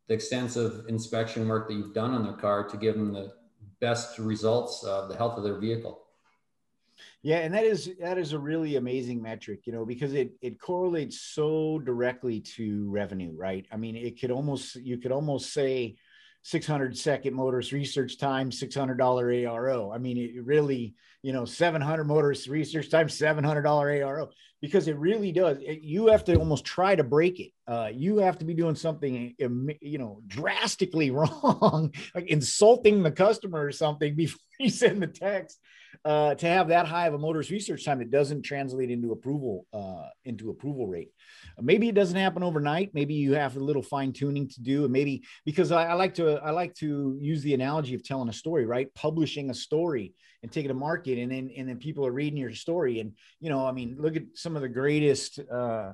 the 0.08 0.16
extensive 0.16 0.86
inspection 0.88 1.48
work 1.48 1.68
that 1.68 1.76
you've 1.76 1.94
done 1.94 2.16
on 2.16 2.24
their 2.24 2.34
car 2.34 2.68
to 2.68 2.78
give 2.78 2.96
them 2.96 3.14
the 3.14 3.32
best 3.80 4.18
results 4.18 4.84
of 4.84 5.08
the 5.08 5.16
health 5.16 5.38
of 5.38 5.44
their 5.44 5.60
vehicle. 5.60 6.05
Yeah, 7.26 7.38
and 7.38 7.56
that 7.56 7.64
is 7.64 7.90
that 8.00 8.20
is 8.20 8.34
a 8.34 8.38
really 8.40 8.76
amazing 8.76 9.20
metric, 9.20 9.62
you 9.66 9.74
know, 9.74 9.84
because 9.84 10.14
it 10.14 10.34
it 10.44 10.62
correlates 10.62 11.20
so 11.20 11.80
directly 11.80 12.40
to 12.56 12.88
revenue, 12.92 13.34
right? 13.36 13.66
I 13.72 13.78
mean, 13.78 13.96
it 13.96 14.22
could 14.22 14.30
almost 14.30 14.76
you 14.76 15.00
could 15.00 15.12
almost 15.12 15.52
say 15.52 15.96
600 16.44 16.96
second 16.96 17.34
motorist 17.34 17.72
research 17.72 18.20
time, 18.20 18.52
$600 18.52 18.98
ARO. 19.42 19.92
I 19.92 19.98
mean, 19.98 20.20
it 20.20 20.46
really, 20.46 20.94
you 21.24 21.34
know, 21.34 21.46
700 21.46 22.04
motorist 22.04 22.48
research 22.48 22.92
time, 22.92 23.08
$700 23.10 23.90
ARO, 23.90 24.30
because 24.62 24.88
it 24.88 24.96
really 25.00 25.32
does. 25.32 25.58
It, 25.62 25.82
you 25.82 26.06
have 26.10 26.26
to 26.26 26.36
almost 26.36 26.64
try 26.64 26.96
to 26.96 27.04
break 27.04 27.40
it. 27.40 27.54
Uh, 27.68 27.90
you 27.92 28.20
have 28.20 28.38
to 28.38 28.46
be 28.46 28.54
doing 28.54 28.76
something, 28.76 29.34
you 29.82 29.98
know, 29.98 30.22
drastically 30.28 31.10
wrong, 31.20 31.92
like 32.14 32.28
insulting 32.28 33.02
the 33.02 33.12
customer 33.12 33.66
or 33.66 33.72
something 33.72 34.16
before 34.16 34.38
you 34.60 34.70
send 34.70 35.02
the 35.02 35.08
text 35.08 35.60
uh, 36.06 36.36
to 36.36 36.48
have 36.48 36.68
that 36.68 36.86
high 36.86 37.08
of 37.08 37.16
a 37.16 37.18
motorist 37.18 37.50
research 37.50 37.84
time 37.84 37.98
that 37.98 38.12
doesn't 38.12 38.44
translate 38.44 38.92
into 38.92 39.12
approval 39.12 39.66
uh, 39.74 40.08
into 40.24 40.52
approval 40.52 40.86
rate. 40.86 41.10
Maybe 41.60 41.90
it 41.90 41.96
doesn't 41.96 42.18
happen 42.18 42.44
overnight. 42.44 42.92
Maybe 42.94 43.16
you 43.16 43.34
have 43.34 43.58
a 43.58 43.60
little 43.60 43.82
fine 43.82 44.14
tuning 44.14 44.48
to 44.50 44.62
do, 44.62 44.84
and 44.84 44.94
maybe 44.94 45.24
because 45.46 45.72
I, 45.72 45.88
I 45.88 45.94
like 45.94 46.14
to 46.16 46.36
I 46.36 46.52
like 46.52 46.76
to 46.76 47.18
use 47.20 47.42
the 47.42 47.56
analogy 47.56 47.96
of 47.96 48.04
telling 48.04 48.30
a 48.30 48.34
story, 48.34 48.68
right? 48.68 48.94
Publishing 48.94 49.50
a 49.50 49.54
story 49.54 50.14
and 50.44 50.52
taking 50.52 50.70
to 50.70 50.76
market, 50.76 51.18
and 51.18 51.32
then 51.32 51.50
and 51.58 51.68
then 51.68 51.78
people 51.78 52.06
are 52.06 52.12
reading 52.12 52.38
your 52.38 52.54
story, 52.54 53.00
and 53.00 53.14
you 53.40 53.50
know, 53.50 53.66
I 53.66 53.72
mean, 53.72 53.98
look 54.00 54.16
at 54.16 54.24
some 54.36 54.56
of 54.56 54.62
the 54.62 54.70
greatest. 54.70 55.40
Uh, 55.40 55.94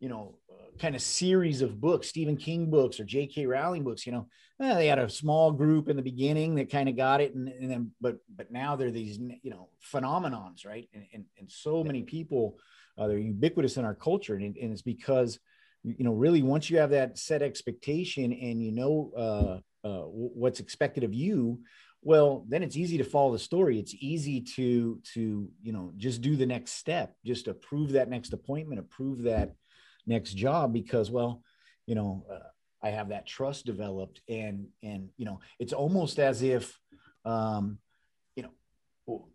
you 0.00 0.08
know, 0.08 0.37
kind 0.78 0.94
of 0.94 1.02
series 1.02 1.62
of 1.62 1.80
books, 1.80 2.08
Stephen 2.08 2.36
King 2.36 2.70
books 2.70 3.00
or 3.00 3.04
J.K. 3.04 3.46
Rowling 3.46 3.84
books. 3.84 4.06
You 4.06 4.12
know, 4.12 4.28
eh, 4.60 4.74
they 4.74 4.86
had 4.86 4.98
a 4.98 5.08
small 5.08 5.52
group 5.52 5.88
in 5.88 5.96
the 5.96 6.02
beginning 6.02 6.54
that 6.56 6.70
kind 6.70 6.88
of 6.88 6.96
got 6.96 7.20
it, 7.20 7.34
and, 7.34 7.48
and 7.48 7.70
then 7.70 7.90
but 8.00 8.16
but 8.34 8.50
now 8.50 8.76
they're 8.76 8.90
these 8.90 9.18
you 9.18 9.50
know 9.50 9.68
phenomenons, 9.92 10.66
right? 10.66 10.88
And 10.94 11.04
and, 11.12 11.24
and 11.38 11.50
so 11.50 11.84
many 11.84 12.02
people, 12.02 12.58
uh, 12.96 13.06
they're 13.06 13.18
ubiquitous 13.18 13.76
in 13.76 13.84
our 13.84 13.94
culture, 13.94 14.34
and, 14.34 14.56
and 14.56 14.72
it's 14.72 14.82
because 14.82 15.38
you 15.84 16.04
know 16.04 16.12
really 16.12 16.42
once 16.42 16.70
you 16.70 16.78
have 16.78 16.90
that 16.90 17.18
set 17.18 17.42
expectation 17.42 18.32
and 18.32 18.62
you 18.62 18.72
know 18.72 19.12
uh, 19.16 19.86
uh, 19.86 20.02
what's 20.06 20.60
expected 20.60 21.04
of 21.04 21.14
you 21.14 21.60
well 22.02 22.44
then 22.48 22.62
it's 22.62 22.76
easy 22.76 22.98
to 22.98 23.04
follow 23.04 23.32
the 23.32 23.38
story 23.38 23.78
it's 23.78 23.94
easy 24.00 24.40
to 24.40 25.00
to 25.14 25.48
you 25.62 25.72
know 25.72 25.92
just 25.96 26.20
do 26.20 26.36
the 26.36 26.46
next 26.46 26.72
step 26.72 27.14
just 27.24 27.48
approve 27.48 27.92
that 27.92 28.08
next 28.08 28.32
appointment 28.32 28.80
approve 28.80 29.22
that 29.22 29.52
next 30.08 30.34
job 30.34 30.72
because 30.72 31.10
well 31.10 31.42
you 31.86 31.94
know 31.94 32.24
uh, 32.32 32.38
i 32.82 32.88
have 32.88 33.10
that 33.10 33.26
trust 33.26 33.66
developed 33.66 34.20
and 34.28 34.66
and 34.82 35.08
you 35.16 35.24
know 35.24 35.40
it's 35.58 35.72
almost 35.72 36.18
as 36.18 36.42
if 36.42 36.78
um 37.24 37.78
you 38.34 38.42
know 38.42 39.28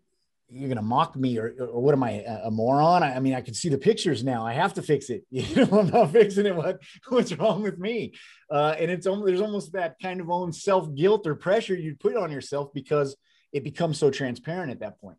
you're 0.48 0.68
gonna 0.68 0.82
mock 0.82 1.16
me 1.16 1.38
or, 1.38 1.54
or 1.58 1.80
what 1.80 1.94
am 1.94 2.02
i 2.02 2.22
a, 2.44 2.50
moron? 2.50 3.02
I, 3.02 3.16
I, 3.16 3.20
mean 3.20 3.34
i 3.34 3.40
can 3.40 3.54
see 3.54 3.68
the 3.68 3.78
pictures 3.78 4.22
now. 4.22 4.46
I 4.46 4.52
have 4.52 4.74
to 4.74 4.82
fix 4.82 5.08
it. 5.10 5.24
You 5.30 5.64
know 5.64 5.80
i'm 5.80 5.88
not 5.88 6.12
fixing 6.12 6.46
it. 6.46 6.54
What 6.54 6.82
what's 7.08 7.32
wrong 7.32 7.62
with 7.62 7.78
me? 7.78 8.12
Uh 8.50 8.74
and 8.78 8.90
it's 8.90 9.06
almost 9.06 9.26
there's 9.26 9.40
almost 9.40 9.72
that 9.72 9.96
kind 10.02 10.20
of 10.20 10.30
own 10.30 10.52
self-guilt 10.52 11.26
or 11.26 11.34
pressure 11.34 11.74
you 11.74 11.96
put 11.98 12.16
on 12.16 12.30
yourself 12.30 12.72
because 12.74 13.16
it 13.52 13.64
becomes 13.64 13.98
so 13.98 14.10
transparent 14.10 14.70
at 14.70 14.80
that 14.80 15.00
point. 15.00 15.18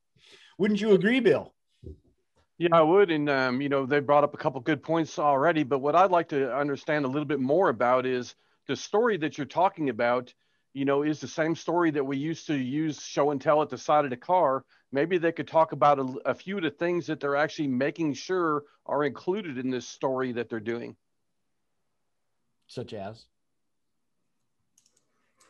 Wouldn't 0.57 0.81
you 0.81 0.91
agree 0.91 1.21
bill 1.21 1.54
yeah, 2.57 2.69
I 2.71 2.81
would. 2.81 3.11
And, 3.11 3.29
um, 3.29 3.61
you 3.61 3.69
know, 3.69 3.85
they 3.85 3.99
brought 3.99 4.23
up 4.23 4.33
a 4.33 4.37
couple 4.37 4.61
good 4.61 4.81
points 4.81 5.19
already. 5.19 5.63
But 5.63 5.79
what 5.79 5.95
I'd 5.95 6.11
like 6.11 6.29
to 6.29 6.55
understand 6.55 7.05
a 7.05 7.09
little 7.09 7.25
bit 7.25 7.39
more 7.39 7.69
about 7.69 8.05
is 8.05 8.35
the 8.67 8.75
story 8.75 9.17
that 9.17 9.37
you're 9.37 9.45
talking 9.45 9.89
about, 9.89 10.33
you 10.73 10.85
know, 10.85 11.03
is 11.03 11.19
the 11.19 11.27
same 11.27 11.55
story 11.55 11.91
that 11.91 12.03
we 12.03 12.17
used 12.17 12.47
to 12.47 12.55
use 12.55 13.01
show 13.01 13.31
and 13.31 13.41
tell 13.41 13.61
at 13.61 13.69
the 13.69 13.77
side 13.77 14.05
of 14.05 14.09
the 14.09 14.17
car. 14.17 14.63
Maybe 14.91 15.17
they 15.17 15.33
could 15.33 15.47
talk 15.47 15.73
about 15.73 15.99
a, 15.99 16.03
a 16.25 16.33
few 16.33 16.57
of 16.57 16.63
the 16.63 16.71
things 16.71 17.07
that 17.07 17.19
they're 17.19 17.35
actually 17.35 17.67
making 17.67 18.13
sure 18.13 18.63
are 18.85 19.03
included 19.03 19.57
in 19.57 19.69
this 19.69 19.87
story 19.87 20.31
that 20.33 20.49
they're 20.49 20.59
doing. 20.59 20.95
Such 22.67 22.93
as? 22.93 23.25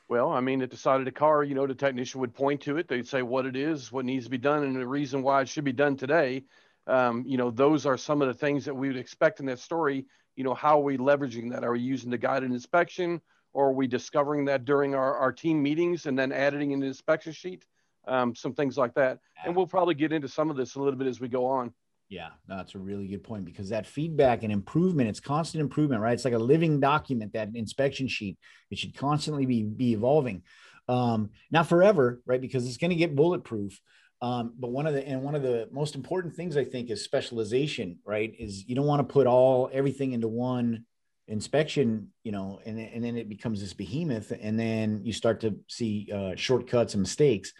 Well, 0.08 0.32
I 0.32 0.40
mean, 0.40 0.62
at 0.62 0.70
the 0.70 0.78
side 0.78 1.00
of 1.00 1.06
the 1.06 1.12
car, 1.12 1.44
you 1.44 1.56
know, 1.56 1.66
the 1.66 1.74
technician 1.74 2.22
would 2.22 2.34
point 2.34 2.62
to 2.62 2.78
it. 2.78 2.88
They'd 2.88 3.08
say 3.08 3.22
what 3.22 3.46
it 3.46 3.56
is, 3.56 3.92
what 3.92 4.06
needs 4.06 4.26
to 4.26 4.32
be 4.32 4.38
done, 4.38 4.64
and 4.64 4.76
the 4.76 4.88
reason 4.88 5.24
why 5.24 5.42
it 5.42 5.50
should 5.50 5.64
be 5.64 5.72
done 5.72 5.98
today 5.98 6.44
um, 6.88 7.24
you 7.26 7.38
know, 7.38 7.52
those 7.52 7.86
are 7.86 7.98
some 7.98 8.22
of 8.22 8.28
the 8.28 8.34
things 8.34 8.66
that 8.66 8.76
we 8.76 8.88
would 8.88 8.98
expect 8.98 9.40
in 9.40 9.46
that 9.48 9.60
story. 9.60 10.06
You 10.36 10.44
know, 10.44 10.54
how 10.54 10.80
are 10.80 10.84
we 10.84 10.98
leveraging 10.98 11.52
that? 11.52 11.64
Are 11.64 11.72
we 11.72 11.80
using 11.80 12.10
the 12.10 12.18
guided 12.18 12.52
inspection 12.52 13.22
or 13.54 13.70
are 13.70 13.74
we 13.74 13.88
discovering 13.88 14.46
that 14.46 14.66
during 14.66 14.94
our, 14.94 15.16
our 15.16 15.32
team 15.32 15.64
meetings 15.64 16.06
and 16.06 16.18
then 16.20 16.32
adding 16.32 16.72
in 16.72 16.80
the 16.80 16.88
inspection 16.88 17.34
sheet? 17.34 17.66
Um, 18.08 18.36
some 18.36 18.54
things 18.54 18.78
like 18.78 18.94
that. 18.96 19.20
And 19.44 19.56
we'll 19.56 19.66
probably 19.66 19.96
get 19.96 20.12
into 20.12 20.28
some 20.28 20.52
of 20.52 20.58
this 20.58 20.76
a 20.76 20.80
little 20.80 20.98
bit 20.98 21.08
as 21.08 21.20
we 21.20 21.28
go 21.28 21.46
on. 21.48 21.74
Yeah, 22.08 22.30
that's 22.48 22.76
a 22.76 22.80
really 22.80 23.08
good 23.08 23.24
point 23.24 23.46
because 23.46 23.70
that 23.70 23.88
feedback 23.88 24.44
and 24.44 24.52
improvement, 24.52 25.10
it's 25.10 25.20
constant 25.20 25.62
improvement, 25.62 26.02
right? 26.02 26.14
It's 26.14 26.26
like 26.26 26.36
a 26.36 26.40
living 26.40 26.80
document, 26.80 27.34
that 27.34 27.50
inspection 27.56 28.08
sheet. 28.08 28.38
It 28.70 28.78
should 28.78 28.96
constantly 28.96 29.48
be, 29.48 29.64
be 29.64 29.94
evolving. 29.94 30.44
Um, 30.88 31.32
not 31.50 31.68
forever, 31.68 32.22
right? 32.28 32.40
Because 32.40 32.68
it's 32.68 32.78
going 32.78 32.92
to 32.92 32.96
get 32.96 33.16
bulletproof. 33.16 33.82
Um, 34.22 34.54
but 34.58 34.72
one 34.72 34.88
of 34.88 34.94
the 34.94 35.08
and 35.08 35.22
one 35.22 35.36
of 35.36 35.44
the 35.44 35.68
most 35.72 35.96
important 35.96 36.36
things 36.36 36.58
I 36.58 36.64
think 36.64 36.90
is 36.90 37.04
specialization, 37.04 38.00
right? 38.06 38.34
Is 38.40 38.68
you 38.68 38.76
don't 38.76 38.86
want 38.86 39.08
to 39.08 39.14
put 39.14 39.28
all 39.28 39.70
everything 39.74 40.14
into 40.14 40.28
one 40.28 40.86
inspection, 41.28 42.10
you 42.24 42.32
know, 42.32 42.60
and, 42.66 42.80
and 42.80 43.04
then 43.04 43.18
it 43.18 43.28
becomes 43.28 43.60
this 43.60 43.74
behemoth, 43.74 44.32
and 44.40 44.60
then 44.60 45.02
you 45.04 45.12
start 45.12 45.40
to 45.42 45.58
see 45.68 46.10
uh, 46.14 46.36
shortcuts 46.36 46.94
and 46.94 47.02
mistakes. 47.02 47.52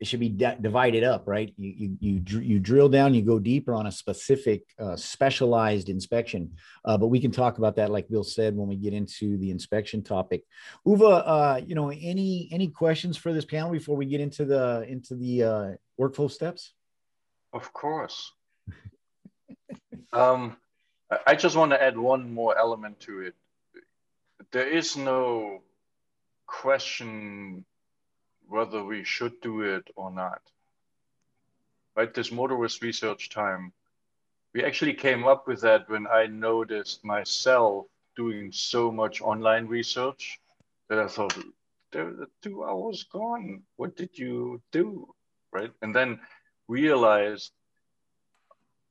It 0.00 0.06
should 0.06 0.20
be 0.20 0.28
d- 0.28 0.56
divided 0.60 1.04
up, 1.04 1.24
right? 1.26 1.52
You, 1.56 1.96
you 2.00 2.22
you 2.24 2.40
you 2.40 2.58
drill 2.58 2.88
down, 2.88 3.14
you 3.14 3.22
go 3.22 3.38
deeper 3.38 3.74
on 3.74 3.86
a 3.86 3.92
specific 3.92 4.62
uh, 4.78 4.96
specialized 4.96 5.88
inspection. 5.88 6.52
Uh, 6.84 6.98
but 6.98 7.08
we 7.08 7.20
can 7.20 7.30
talk 7.30 7.58
about 7.58 7.76
that, 7.76 7.90
like 7.90 8.08
Bill 8.08 8.24
said, 8.24 8.56
when 8.56 8.68
we 8.68 8.76
get 8.76 8.92
into 8.92 9.38
the 9.38 9.50
inspection 9.50 10.02
topic. 10.02 10.42
Uwe, 10.86 11.22
uh, 11.24 11.60
you 11.64 11.74
know, 11.74 11.90
any 11.90 12.48
any 12.50 12.68
questions 12.68 13.16
for 13.16 13.32
this 13.32 13.44
panel 13.44 13.70
before 13.70 13.96
we 13.96 14.06
get 14.06 14.20
into 14.20 14.44
the 14.44 14.84
into 14.88 15.14
the 15.14 15.42
uh, 15.42 15.70
workflow 16.00 16.30
steps? 16.30 16.72
Of 17.52 17.72
course. 17.72 18.32
um, 20.12 20.56
I 21.26 21.34
just 21.34 21.56
want 21.56 21.72
to 21.72 21.82
add 21.82 21.98
one 21.98 22.32
more 22.32 22.56
element 22.56 23.00
to 23.00 23.20
it. 23.20 23.34
There 24.50 24.68
is 24.68 24.96
no 24.96 25.62
question 26.46 27.64
whether 28.48 28.84
we 28.84 29.04
should 29.04 29.40
do 29.40 29.62
it 29.62 29.88
or 29.96 30.10
not. 30.10 30.42
Right, 31.96 32.12
this 32.12 32.32
motorist 32.32 32.82
research 32.82 33.30
time, 33.30 33.72
we 34.54 34.64
actually 34.64 34.94
came 34.94 35.26
up 35.26 35.46
with 35.46 35.60
that 35.62 35.88
when 35.88 36.06
I 36.06 36.26
noticed 36.26 37.04
myself 37.04 37.86
doing 38.16 38.52
so 38.52 38.90
much 38.90 39.20
online 39.20 39.66
research 39.66 40.40
that 40.88 40.98
I 40.98 41.08
thought, 41.08 41.36
there 41.92 42.08
are 42.08 42.28
two 42.42 42.64
hours 42.64 43.04
gone. 43.04 43.62
What 43.76 43.96
did 43.96 44.18
you 44.18 44.60
do? 44.70 45.14
Right, 45.52 45.72
and 45.82 45.94
then 45.94 46.20
realized 46.68 47.52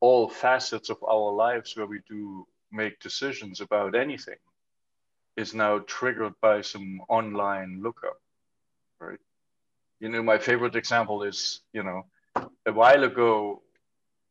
all 0.01 0.27
facets 0.27 0.89
of 0.89 0.97
our 1.03 1.31
lives 1.31 1.77
where 1.77 1.85
we 1.85 2.01
do 2.09 2.45
make 2.71 2.99
decisions 2.99 3.61
about 3.61 3.95
anything 3.95 4.37
is 5.37 5.53
now 5.53 5.79
triggered 5.79 6.33
by 6.41 6.61
some 6.61 7.01
online 7.07 7.81
lookup, 7.81 8.19
right? 8.99 9.19
You 9.99 10.09
know, 10.09 10.23
my 10.23 10.39
favorite 10.39 10.75
example 10.75 11.23
is, 11.23 11.61
you 11.73 11.83
know, 11.83 12.05
a 12.65 12.73
while 12.73 13.03
ago, 13.03 13.61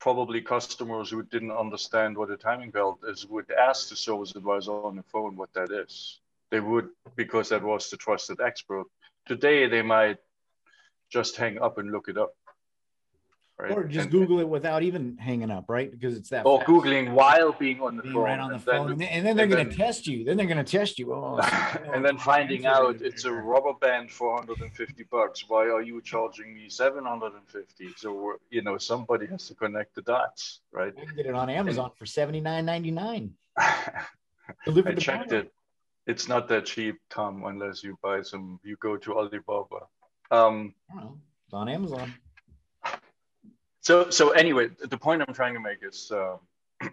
probably 0.01 0.41
customers 0.41 1.11
who 1.11 1.23
didn't 1.23 1.53
understand 1.53 2.17
what 2.17 2.31
a 2.31 2.37
timing 2.37 2.71
belt 2.71 3.01
is 3.07 3.27
would 3.27 3.51
ask 3.53 3.89
the 3.89 3.97
service 3.97 4.35
advisor 4.35 4.73
on 4.73 4.97
the 4.97 5.03
phone 5.05 5.37
what 5.37 5.53
that 5.55 5.71
is. 5.71 6.21
They 6.51 6.61
would 6.61 6.89
because 7.17 7.51
that 7.51 7.63
was 7.63 7.91
the 7.91 7.97
trusted 7.97 8.41
expert. 8.41 8.87
Today, 9.27 9.69
they 9.69 9.83
might 9.83 10.19
just 11.11 11.37
hang 11.37 11.59
up 11.59 11.79
and 11.79 11.93
look 11.93 12.09
it 12.09 12.19
up. 12.19 12.35
Right? 13.61 13.73
Or 13.73 13.85
just 13.85 14.05
and, 14.05 14.11
Google 14.11 14.41
it 14.41 14.49
without 14.49 14.83
even 14.83 15.17
hanging 15.19 15.51
up, 15.51 15.67
right? 15.69 15.91
Because 15.91 16.17
it's 16.17 16.31
that. 16.31 16.47
Or 16.47 16.59
fast. 16.59 16.71
Googling 16.71 17.13
while 17.13 17.53
being 17.53 17.81
on 17.81 17.97
the 17.97 18.03
being 18.03 18.15
phone. 18.15 18.23
Right 18.23 18.39
on 18.39 18.53
the 18.53 18.59
phone. 18.59 18.97
Then, 18.97 19.09
and 19.09 19.27
then 19.27 19.37
they're 19.37 19.47
going 19.47 19.69
to 19.69 19.77
test 19.77 20.07
you. 20.07 20.25
Then 20.25 20.37
they're 20.37 20.47
going 20.47 20.65
to 20.65 20.79
test 20.79 20.99
you. 20.99 21.13
Oh, 21.13 21.39
and 21.93 22.05
then 22.05 22.17
finding 22.17 22.67
out 22.67 23.03
it's 23.03 23.25
a 23.25 23.33
rubber 23.33 23.75
band 23.75 24.11
for 24.11 24.35
150 24.35 25.05
bucks. 25.11 25.45
Why 25.49 25.65
are 25.65 25.83
you 25.83 26.01
charging 26.01 26.55
me 26.55 26.69
750? 26.69 27.91
So, 27.97 28.37
you 28.51 28.63
know, 28.63 28.79
somebody 28.79 29.27
has 29.27 29.47
to 29.49 29.55
connect 29.55 29.95
the 29.95 30.03
dots, 30.03 30.61
right? 30.73 30.93
You 30.97 31.07
can 31.07 31.17
get 31.17 31.27
it 31.27 31.35
on 31.35 31.51
Amazon 31.51 31.91
and, 31.91 31.95
for 31.97 32.05
79.99. 32.07 33.31
I 33.59 34.95
checked 34.95 35.33
it. 35.33 35.53
It's 36.07 36.29
not 36.29 36.49
that 36.49 36.67
cheap, 36.67 36.97
Tom, 37.11 37.45
unless 37.45 37.85
you 37.85 37.99
buy 38.03 38.23
some, 38.23 38.59
you 38.65 38.77
go 38.81 38.97
to 38.97 39.15
Alibaba. 39.17 39.87
Um, 40.31 40.75
it's 40.91 41.55
on 41.55 41.69
Amazon. 41.69 42.15
So, 43.83 44.11
so 44.11 44.31
anyway, 44.31 44.69
the 44.79 44.99
point 44.99 45.23
I'm 45.27 45.35
trying 45.35 45.55
to 45.55 45.61
make 45.61 45.79
is 45.83 46.11
uh, 46.11 46.37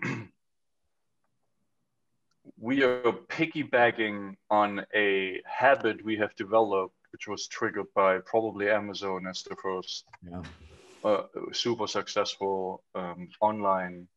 we 2.59 2.83
are 2.83 3.13
piggybacking 3.29 4.35
on 4.49 4.85
a 4.95 5.41
habit 5.45 6.03
we 6.03 6.17
have 6.17 6.33
developed, 6.35 6.95
which 7.11 7.27
was 7.27 7.47
triggered 7.47 7.93
by 7.93 8.19
probably 8.19 8.69
Amazon 8.69 9.27
as 9.27 9.43
the 9.43 9.55
first 9.55 10.05
yeah. 10.23 10.43
uh, 11.03 11.23
super 11.51 11.87
successful 11.87 12.83
um, 12.95 13.29
online 13.41 14.07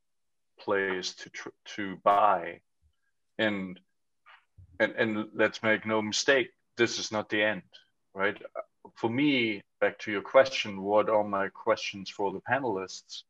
place 0.61 1.15
to 1.15 1.31
tr- 1.31 1.49
to 1.65 1.97
buy, 2.05 2.61
and 3.39 3.81
and 4.79 4.93
and 4.97 5.29
let's 5.35 5.63
make 5.63 5.87
no 5.87 6.01
mistake, 6.01 6.51
this 6.77 6.99
is 6.99 7.11
not 7.11 7.29
the 7.29 7.43
end, 7.43 7.63
right? 8.15 8.41
For 8.95 9.11
me, 9.11 9.63
back 9.81 9.99
to 10.01 10.13
your 10.13 10.23
question, 10.23 10.83
what 10.83 11.09
are 11.09 11.25
my 11.25 11.49
questions 11.49 12.11
for 12.11 12.33
the 12.33 12.41
panelists? 12.41 13.23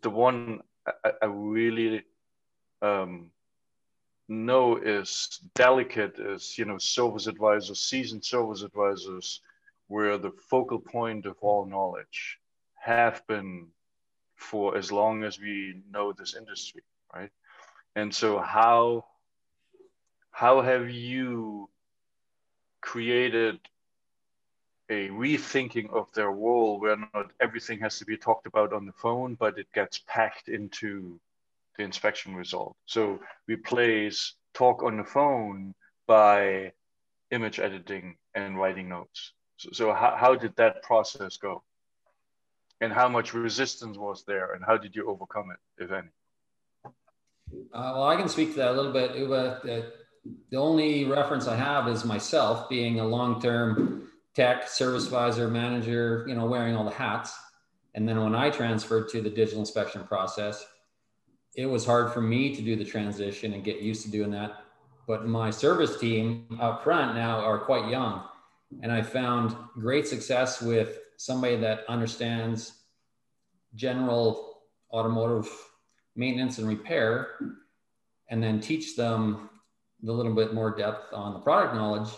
The 0.00 0.10
one 0.10 0.62
I, 0.86 1.12
I 1.22 1.26
really 1.26 2.04
um, 2.82 3.30
know 4.28 4.76
is 4.76 5.40
delicate 5.54 6.18
is, 6.18 6.56
you 6.58 6.64
know, 6.64 6.78
service 6.78 7.26
advisors, 7.26 7.80
seasoned 7.80 8.24
service 8.24 8.62
advisors, 8.62 9.40
where 9.88 10.18
the 10.18 10.32
focal 10.50 10.78
point 10.78 11.26
of 11.26 11.36
all 11.40 11.66
knowledge 11.66 12.38
have 12.74 13.26
been 13.26 13.68
for 14.36 14.76
as 14.76 14.92
long 14.92 15.24
as 15.24 15.40
we 15.40 15.82
know 15.90 16.12
this 16.12 16.34
industry, 16.36 16.82
right? 17.14 17.30
And 17.96 18.14
so 18.14 18.38
how 18.38 19.04
how 20.30 20.62
have 20.62 20.88
you 20.88 21.68
created 22.80 23.58
a 24.90 25.08
rethinking 25.10 25.90
of 25.90 26.10
their 26.12 26.30
role 26.30 26.80
where 26.80 26.96
not 27.14 27.30
everything 27.40 27.78
has 27.80 27.98
to 27.98 28.04
be 28.04 28.16
talked 28.16 28.46
about 28.46 28.72
on 28.72 28.86
the 28.86 28.92
phone, 28.92 29.34
but 29.34 29.58
it 29.58 29.66
gets 29.74 29.98
packed 30.06 30.48
into 30.48 31.20
the 31.76 31.84
inspection 31.84 32.34
result. 32.34 32.76
So 32.86 33.20
we 33.46 33.54
replace 33.54 34.34
talk 34.54 34.82
on 34.82 34.96
the 34.96 35.04
phone 35.04 35.74
by 36.06 36.72
image 37.30 37.60
editing 37.60 38.16
and 38.34 38.58
writing 38.58 38.88
notes. 38.88 39.32
So, 39.58 39.70
so 39.72 39.92
how, 39.92 40.16
how 40.16 40.34
did 40.34 40.56
that 40.56 40.82
process 40.82 41.36
go? 41.36 41.62
And 42.80 42.92
how 42.92 43.08
much 43.08 43.34
resistance 43.34 43.98
was 43.98 44.24
there 44.24 44.54
and 44.54 44.64
how 44.64 44.76
did 44.76 44.96
you 44.96 45.08
overcome 45.08 45.50
it, 45.50 45.84
if 45.84 45.90
any? 45.92 46.08
Uh, 46.86 47.92
well, 47.94 48.08
I 48.08 48.16
can 48.16 48.28
speak 48.28 48.52
to 48.52 48.56
that 48.58 48.70
a 48.70 48.72
little 48.72 48.92
bit, 48.92 49.12
Uwe. 49.12 49.62
The, 49.62 49.92
the 50.50 50.56
only 50.56 51.04
reference 51.04 51.46
I 51.46 51.56
have 51.56 51.88
is 51.88 52.04
myself 52.04 52.68
being 52.68 53.00
a 53.00 53.06
long-term 53.06 54.07
tech, 54.38 54.68
service 54.68 55.04
advisor, 55.04 55.48
manager, 55.48 56.24
you 56.28 56.34
know, 56.36 56.46
wearing 56.46 56.76
all 56.76 56.84
the 56.84 56.92
hats. 56.92 57.36
And 57.96 58.08
then 58.08 58.22
when 58.22 58.36
I 58.36 58.50
transferred 58.50 59.08
to 59.08 59.20
the 59.20 59.28
digital 59.28 59.58
inspection 59.58 60.04
process, 60.04 60.64
it 61.56 61.66
was 61.66 61.84
hard 61.84 62.12
for 62.12 62.20
me 62.20 62.54
to 62.54 62.62
do 62.62 62.76
the 62.76 62.84
transition 62.84 63.52
and 63.52 63.64
get 63.64 63.80
used 63.80 64.04
to 64.04 64.10
doing 64.12 64.30
that. 64.30 64.62
But 65.08 65.26
my 65.26 65.50
service 65.50 65.98
team 65.98 66.56
up 66.60 66.84
front 66.84 67.16
now 67.16 67.40
are 67.40 67.58
quite 67.58 67.90
young. 67.90 68.22
And 68.80 68.92
I 68.92 69.02
found 69.02 69.56
great 69.74 70.06
success 70.06 70.62
with 70.62 71.00
somebody 71.16 71.56
that 71.56 71.80
understands 71.88 72.74
general 73.74 74.60
automotive 74.92 75.50
maintenance 76.14 76.58
and 76.58 76.68
repair, 76.68 77.30
and 78.30 78.40
then 78.40 78.60
teach 78.60 78.94
them 78.94 79.50
a 80.06 80.12
little 80.12 80.32
bit 80.32 80.54
more 80.54 80.76
depth 80.76 81.12
on 81.12 81.32
the 81.32 81.40
product 81.40 81.74
knowledge, 81.74 82.10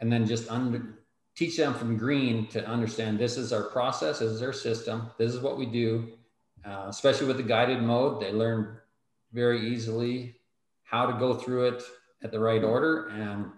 and 0.00 0.10
then 0.10 0.24
just 0.24 0.50
under, 0.50 1.03
teach 1.36 1.56
them 1.56 1.74
from 1.74 1.96
green 1.96 2.46
to 2.48 2.66
understand 2.66 3.18
this 3.18 3.36
is 3.36 3.52
our 3.52 3.64
process, 3.64 4.20
this 4.20 4.30
is 4.30 4.42
our 4.42 4.52
system, 4.52 5.10
this 5.18 5.32
is 5.32 5.40
what 5.40 5.58
we 5.58 5.66
do. 5.66 6.12
Uh, 6.64 6.86
especially 6.88 7.26
with 7.26 7.36
the 7.36 7.42
guided 7.42 7.82
mode, 7.82 8.22
they 8.22 8.32
learn 8.32 8.78
very 9.32 9.68
easily 9.68 10.36
how 10.84 11.04
to 11.04 11.18
go 11.18 11.34
through 11.34 11.66
it 11.66 11.82
at 12.22 12.30
the 12.30 12.38
right 12.38 12.64
order, 12.64 13.08
and 13.08 13.50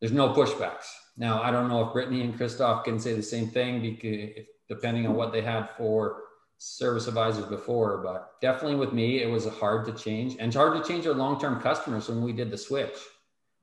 there's 0.00 0.12
no 0.12 0.32
pushbacks. 0.32 0.84
Now, 1.16 1.42
I 1.42 1.50
don't 1.50 1.68
know 1.68 1.84
if 1.86 1.92
Brittany 1.92 2.22
and 2.22 2.36
Christoph 2.36 2.84
can 2.84 3.00
say 3.00 3.14
the 3.14 3.22
same 3.22 3.48
thing 3.48 3.80
because 3.80 4.44
depending 4.68 5.06
on 5.06 5.14
what 5.14 5.32
they 5.32 5.40
had 5.40 5.70
for 5.76 6.22
service 6.58 7.08
advisors 7.08 7.46
before, 7.46 7.98
but 7.98 8.40
definitely 8.40 8.76
with 8.76 8.92
me, 8.92 9.22
it 9.22 9.28
was 9.28 9.46
hard 9.46 9.86
to 9.86 9.92
change 9.92 10.34
and 10.34 10.48
it's 10.48 10.56
hard 10.56 10.80
to 10.80 10.88
change 10.88 11.06
our 11.06 11.14
long-term 11.14 11.60
customers 11.60 12.08
when 12.08 12.22
we 12.22 12.32
did 12.32 12.50
the 12.50 12.58
switch 12.58 12.96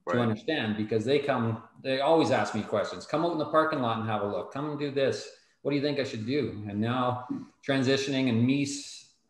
right. 0.08 0.16
to 0.16 0.22
understand 0.22 0.78
because 0.78 1.06
they 1.06 1.20
come, 1.20 1.64
they 1.82 2.02
always 2.02 2.32
ask 2.32 2.56
me 2.56 2.62
questions. 2.62 3.06
Come 3.06 3.26
out 3.26 3.32
in 3.32 3.38
the 3.38 3.46
parking 3.46 3.80
lot 3.80 4.00
and 4.00 4.08
have 4.08 4.22
a 4.22 4.28
look. 4.28 4.54
Come 4.54 4.70
and 4.70 4.80
do 4.80 4.92
this. 4.92 5.30
What 5.62 5.72
do 5.72 5.78
you 5.78 5.84
think 5.84 6.00
I 6.00 6.04
should 6.04 6.26
do? 6.26 6.64
And 6.68 6.80
now 6.80 7.26
transitioning 7.68 8.30
and 8.30 8.46
me, 8.46 8.68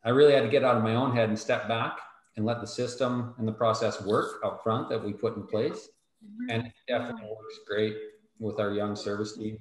I 0.03 0.09
really 0.09 0.33
had 0.33 0.41
to 0.41 0.49
get 0.49 0.63
out 0.63 0.75
of 0.75 0.83
my 0.83 0.95
own 0.95 1.15
head 1.15 1.29
and 1.29 1.37
step 1.37 1.67
back 1.67 1.99
and 2.35 2.45
let 2.45 2.59
the 2.59 2.67
system 2.67 3.35
and 3.37 3.47
the 3.47 3.53
process 3.53 4.01
work 4.01 4.43
up 4.43 4.63
front 4.63 4.89
that 4.89 5.03
we 5.03 5.13
put 5.13 5.35
in 5.35 5.45
place. 5.45 5.89
Mm-hmm. 6.23 6.49
And 6.49 6.67
it 6.67 6.73
definitely 6.87 7.27
works 7.29 7.59
great 7.67 7.95
with 8.39 8.59
our 8.59 8.71
young 8.71 8.95
service 8.95 9.37
team. 9.37 9.59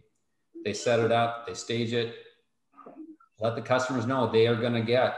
They 0.64 0.72
set 0.72 1.01
it 1.01 1.12
up, 1.12 1.46
they 1.46 1.55
stage 1.55 1.92
it, 1.92 2.14
let 3.40 3.57
the 3.57 3.62
customers 3.62 4.07
know 4.07 4.31
they 4.31 4.46
are 4.46 4.55
going 4.55 4.75
to 4.75 4.83
get 4.83 5.16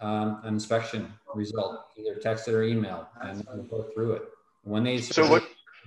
um, 0.00 0.40
an 0.42 0.52
inspection 0.52 1.12
result, 1.34 1.78
either 1.96 2.20
texted 2.20 2.52
or 2.52 2.64
email, 2.64 3.08
and 3.22 3.46
go 3.70 3.88
through 3.94 4.12
it. 4.14 4.22
When 4.64 4.84
they 4.84 4.98
so 4.98 5.28
what 5.28 5.44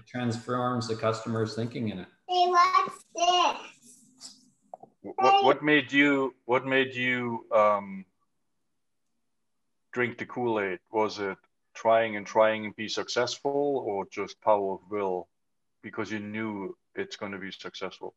transforms 0.08 0.88
the 0.88 0.96
customer's 0.96 1.56
thinking 1.56 1.90
in 1.90 2.00
it. 2.00 2.08
Hey, 2.28 2.48
what's 2.48 3.06
this? 3.16 4.36
What, 5.02 5.44
what 5.44 5.64
made 5.64 5.92
you 5.92 6.34
what 6.46 6.66
made 6.66 6.94
you 6.96 7.46
um, 7.54 8.06
drink 9.94 10.18
the 10.18 10.26
Kool-Aid? 10.26 10.80
Was 10.92 11.20
it 11.20 11.38
trying 11.74 12.16
and 12.16 12.26
trying 12.26 12.66
and 12.66 12.76
be 12.76 12.88
successful 12.88 13.84
or 13.86 14.08
just 14.12 14.42
power 14.42 14.74
of 14.74 14.80
will 14.90 15.28
because 15.82 16.12
you 16.12 16.20
knew 16.20 16.76
it's 16.96 17.16
going 17.16 17.32
to 17.32 17.38
be 17.38 17.52
successful? 17.52 18.14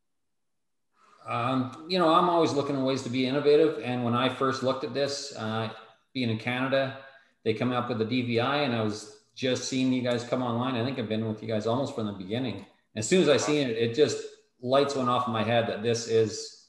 Um, 1.26 1.86
you 1.88 1.98
know, 1.98 2.08
I'm 2.08 2.30
always 2.30 2.52
looking 2.52 2.76
at 2.76 2.82
ways 2.82 3.02
to 3.02 3.10
be 3.10 3.26
innovative. 3.26 3.82
And 3.84 4.02
when 4.02 4.14
I 4.14 4.30
first 4.30 4.62
looked 4.62 4.82
at 4.82 4.94
this, 4.94 5.36
uh, 5.36 5.68
being 6.14 6.30
in 6.30 6.38
Canada, 6.38 6.98
they 7.44 7.52
come 7.52 7.70
up 7.70 7.90
with 7.90 7.98
the 7.98 8.04
DVI, 8.06 8.64
and 8.64 8.74
I 8.74 8.82
was 8.82 9.17
just 9.38 9.68
seeing 9.68 9.92
you 9.92 10.02
guys 10.02 10.24
come 10.24 10.42
online. 10.42 10.74
I 10.74 10.84
think 10.84 10.98
I've 10.98 11.08
been 11.08 11.28
with 11.28 11.40
you 11.40 11.48
guys 11.48 11.68
almost 11.68 11.94
from 11.94 12.06
the 12.06 12.12
beginning. 12.12 12.66
As 12.96 13.06
soon 13.06 13.22
as 13.22 13.28
I 13.28 13.36
seen 13.36 13.68
it, 13.68 13.76
it 13.76 13.94
just 13.94 14.20
lights 14.60 14.96
went 14.96 15.08
off 15.08 15.28
in 15.28 15.32
my 15.32 15.44
head 15.44 15.68
that 15.68 15.80
this 15.80 16.08
is 16.08 16.66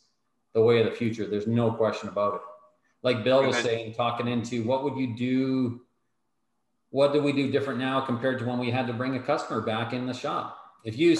the 0.53 0.61
way 0.61 0.79
of 0.79 0.85
the 0.85 0.91
future. 0.91 1.25
There's 1.25 1.47
no 1.47 1.71
question 1.71 2.09
about 2.09 2.35
it. 2.35 2.41
Like 3.01 3.23
Bill 3.23 3.43
was 3.43 3.57
saying, 3.57 3.95
talking 3.95 4.27
into 4.27 4.63
what 4.63 4.83
would 4.83 4.97
you 4.97 5.15
do? 5.15 5.81
What 6.91 7.11
do 7.11 7.23
we 7.23 7.31
do 7.31 7.49
different 7.49 7.79
now 7.79 8.01
compared 8.01 8.37
to 8.39 8.45
when 8.45 8.59
we 8.59 8.69
had 8.69 8.85
to 8.85 8.93
bring 8.93 9.15
a 9.15 9.19
customer 9.19 9.61
back 9.61 9.91
in 9.91 10.05
the 10.05 10.13
shop? 10.13 10.55
If 10.85 10.95
you 10.95 11.17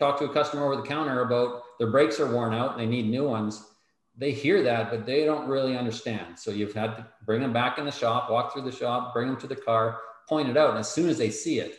talk 0.00 0.18
to 0.18 0.24
a 0.24 0.32
customer 0.32 0.64
over 0.64 0.74
the 0.74 0.88
counter 0.88 1.20
about 1.20 1.62
their 1.78 1.92
brakes 1.92 2.18
are 2.18 2.32
worn 2.32 2.54
out 2.54 2.72
and 2.72 2.80
they 2.80 2.86
need 2.86 3.08
new 3.08 3.28
ones, 3.28 3.64
they 4.16 4.32
hear 4.32 4.64
that, 4.64 4.90
but 4.90 5.06
they 5.06 5.24
don't 5.24 5.46
really 5.46 5.76
understand. 5.76 6.36
So 6.36 6.50
you've 6.50 6.74
had 6.74 6.96
to 6.96 7.06
bring 7.24 7.40
them 7.40 7.52
back 7.52 7.78
in 7.78 7.84
the 7.84 7.92
shop, 7.92 8.30
walk 8.30 8.52
through 8.52 8.62
the 8.62 8.72
shop, 8.72 9.14
bring 9.14 9.28
them 9.28 9.40
to 9.40 9.46
the 9.46 9.54
car, 9.54 10.00
point 10.28 10.48
it 10.48 10.56
out. 10.56 10.70
And 10.70 10.78
as 10.78 10.90
soon 10.90 11.08
as 11.08 11.18
they 11.18 11.30
see 11.30 11.58
it, 11.58 11.78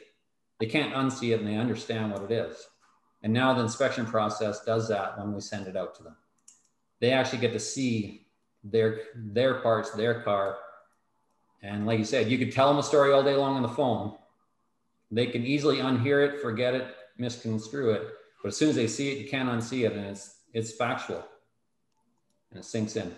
they 0.59 0.65
can't 0.65 0.93
unsee 0.93 1.33
it 1.33 1.39
and 1.39 1.47
they 1.47 1.55
understand 1.55 2.11
what 2.11 2.23
it 2.23 2.31
is. 2.31 2.67
And 3.21 3.33
now 3.33 3.53
the 3.53 3.61
inspection 3.61 4.05
process 4.05 4.63
does 4.63 4.87
that 4.89 5.17
when 5.17 5.33
we 5.33 5.41
send 5.41 5.67
it 5.67 5.75
out 5.75 5.95
to 5.95 6.03
them. 6.03 6.15
They 6.99 7.11
actually 7.11 7.39
get 7.39 7.53
to 7.53 7.59
see 7.59 8.27
their 8.63 8.99
their 9.15 9.55
parts, 9.55 9.91
their 9.91 10.21
car. 10.21 10.57
And 11.61 11.85
like 11.85 11.99
you 11.99 12.05
said, 12.05 12.29
you 12.29 12.37
could 12.37 12.51
tell 12.51 12.69
them 12.69 12.77
a 12.77 12.83
story 12.83 13.11
all 13.11 13.23
day 13.23 13.35
long 13.35 13.55
on 13.55 13.61
the 13.61 13.69
phone. 13.69 14.15
They 15.11 15.25
can 15.25 15.45
easily 15.45 15.77
unhear 15.77 16.27
it, 16.27 16.41
forget 16.41 16.73
it, 16.75 16.95
misconstrue 17.17 17.91
it. 17.91 18.07
But 18.41 18.49
as 18.49 18.57
soon 18.57 18.69
as 18.69 18.75
they 18.75 18.87
see 18.87 19.11
it, 19.11 19.17
you 19.17 19.29
can't 19.29 19.49
unsee 19.49 19.85
it, 19.85 19.93
and 19.93 20.05
it's 20.05 20.37
it's 20.53 20.71
factual, 20.73 21.25
and 22.51 22.59
it 22.59 22.65
sinks 22.65 22.95
in. 22.95 23.13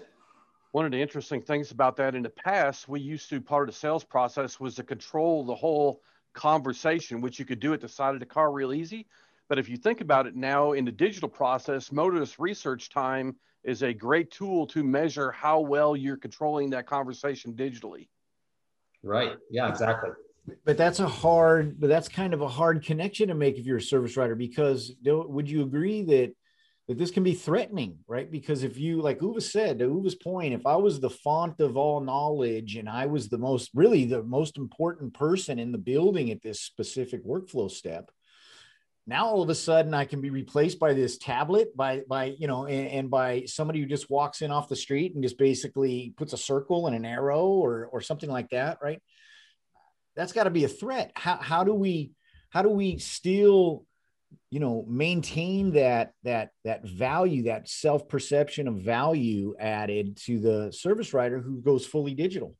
One 0.71 0.85
of 0.85 0.91
the 0.91 1.01
interesting 1.01 1.41
things 1.41 1.71
about 1.71 1.97
that 1.97 2.15
in 2.15 2.23
the 2.23 2.29
past, 2.29 2.87
we 2.87 3.01
used 3.01 3.29
to 3.29 3.41
part 3.41 3.67
of 3.67 3.75
the 3.75 3.79
sales 3.79 4.03
process 4.03 4.59
was 4.59 4.75
to 4.75 4.83
control 4.83 5.43
the 5.43 5.55
whole 5.55 6.01
conversation, 6.33 7.19
which 7.19 7.39
you 7.39 7.45
could 7.45 7.59
do 7.59 7.73
at 7.73 7.81
the 7.81 7.89
side 7.89 8.13
of 8.13 8.21
the 8.21 8.25
car 8.25 8.51
real 8.51 8.73
easy. 8.73 9.07
But 9.49 9.59
if 9.59 9.67
you 9.67 9.75
think 9.75 9.99
about 9.99 10.27
it 10.27 10.35
now 10.35 10.71
in 10.71 10.85
the 10.85 10.91
digital 10.91 11.27
process, 11.27 11.91
motorist 11.91 12.39
research 12.39 12.89
time 12.89 13.35
is 13.65 13.83
a 13.83 13.93
great 13.93 14.31
tool 14.31 14.65
to 14.67 14.83
measure 14.83 15.29
how 15.31 15.59
well 15.59 15.95
you're 15.95 16.15
controlling 16.15 16.69
that 16.69 16.87
conversation 16.87 17.53
digitally. 17.53 18.07
Right. 19.03 19.37
Yeah, 19.49 19.67
exactly 19.67 20.11
but 20.65 20.77
that's 20.77 20.99
a 20.99 21.07
hard 21.07 21.79
but 21.79 21.87
that's 21.87 22.07
kind 22.07 22.33
of 22.33 22.41
a 22.41 22.47
hard 22.47 22.83
connection 22.83 23.27
to 23.27 23.35
make 23.35 23.57
if 23.57 23.65
you're 23.65 23.77
a 23.77 23.81
service 23.81 24.17
writer 24.17 24.35
because 24.35 24.93
would 25.03 25.49
you 25.49 25.61
agree 25.61 26.01
that 26.03 26.33
that 26.91 26.97
this 26.97 27.11
can 27.11 27.23
be 27.23 27.33
threatening 27.33 27.97
right 28.07 28.31
because 28.31 28.63
if 28.63 28.77
you 28.77 29.01
like 29.01 29.19
Uwe 29.19 29.41
said 29.41 29.79
to 29.79 29.87
Uwe's 29.87 30.15
point 30.15 30.53
if 30.53 30.65
i 30.65 30.75
was 30.75 30.99
the 30.99 31.09
font 31.09 31.59
of 31.59 31.77
all 31.77 32.01
knowledge 32.01 32.75
and 32.75 32.89
i 32.89 33.05
was 33.05 33.29
the 33.29 33.37
most 33.37 33.71
really 33.73 34.05
the 34.05 34.23
most 34.23 34.57
important 34.57 35.13
person 35.13 35.57
in 35.57 35.71
the 35.71 35.77
building 35.77 36.31
at 36.31 36.41
this 36.41 36.61
specific 36.61 37.25
workflow 37.25 37.69
step 37.69 38.11
now 39.07 39.25
all 39.25 39.41
of 39.41 39.49
a 39.49 39.55
sudden 39.55 39.93
i 39.93 40.05
can 40.05 40.21
be 40.21 40.29
replaced 40.29 40.79
by 40.79 40.93
this 40.93 41.17
tablet 41.17 41.75
by 41.75 42.01
by 42.07 42.25
you 42.37 42.47
know 42.47 42.65
and, 42.65 42.87
and, 42.87 43.09
by 43.09 43.43
somebody 43.45 43.79
who 43.79 43.85
just 43.85 44.09
walks 44.09 44.41
in 44.41 44.51
off 44.51 44.69
the 44.69 44.75
street 44.75 45.15
and 45.15 45.23
just 45.23 45.37
basically 45.37 46.13
puts 46.17 46.33
a 46.33 46.37
circle 46.37 46.87
and 46.87 46.95
an 46.95 47.05
arrow 47.05 47.45
or 47.45 47.87
or 47.87 48.01
something 48.01 48.29
like 48.29 48.49
that 48.49 48.77
right 48.81 49.01
that's 50.15 50.33
got 50.33 50.43
to 50.43 50.49
be 50.49 50.63
a 50.63 50.69
threat. 50.69 51.11
How, 51.15 51.37
how 51.37 51.63
do 51.63 51.73
we, 51.73 52.11
how 52.49 52.61
do 52.61 52.69
we 52.69 52.97
still, 52.97 53.85
you 54.51 54.59
know, 54.59 54.85
maintain 54.87 55.71
that, 55.71 56.11
that, 56.23 56.51
that 56.65 56.85
value, 56.85 57.43
that 57.43 57.69
self-perception 57.69 58.67
of 58.67 58.75
value 58.75 59.55
added 59.57 60.17
to 60.25 60.39
the 60.39 60.71
service 60.73 61.13
writer 61.13 61.39
who 61.39 61.61
goes 61.61 61.85
fully 61.85 62.13
digital? 62.13 62.55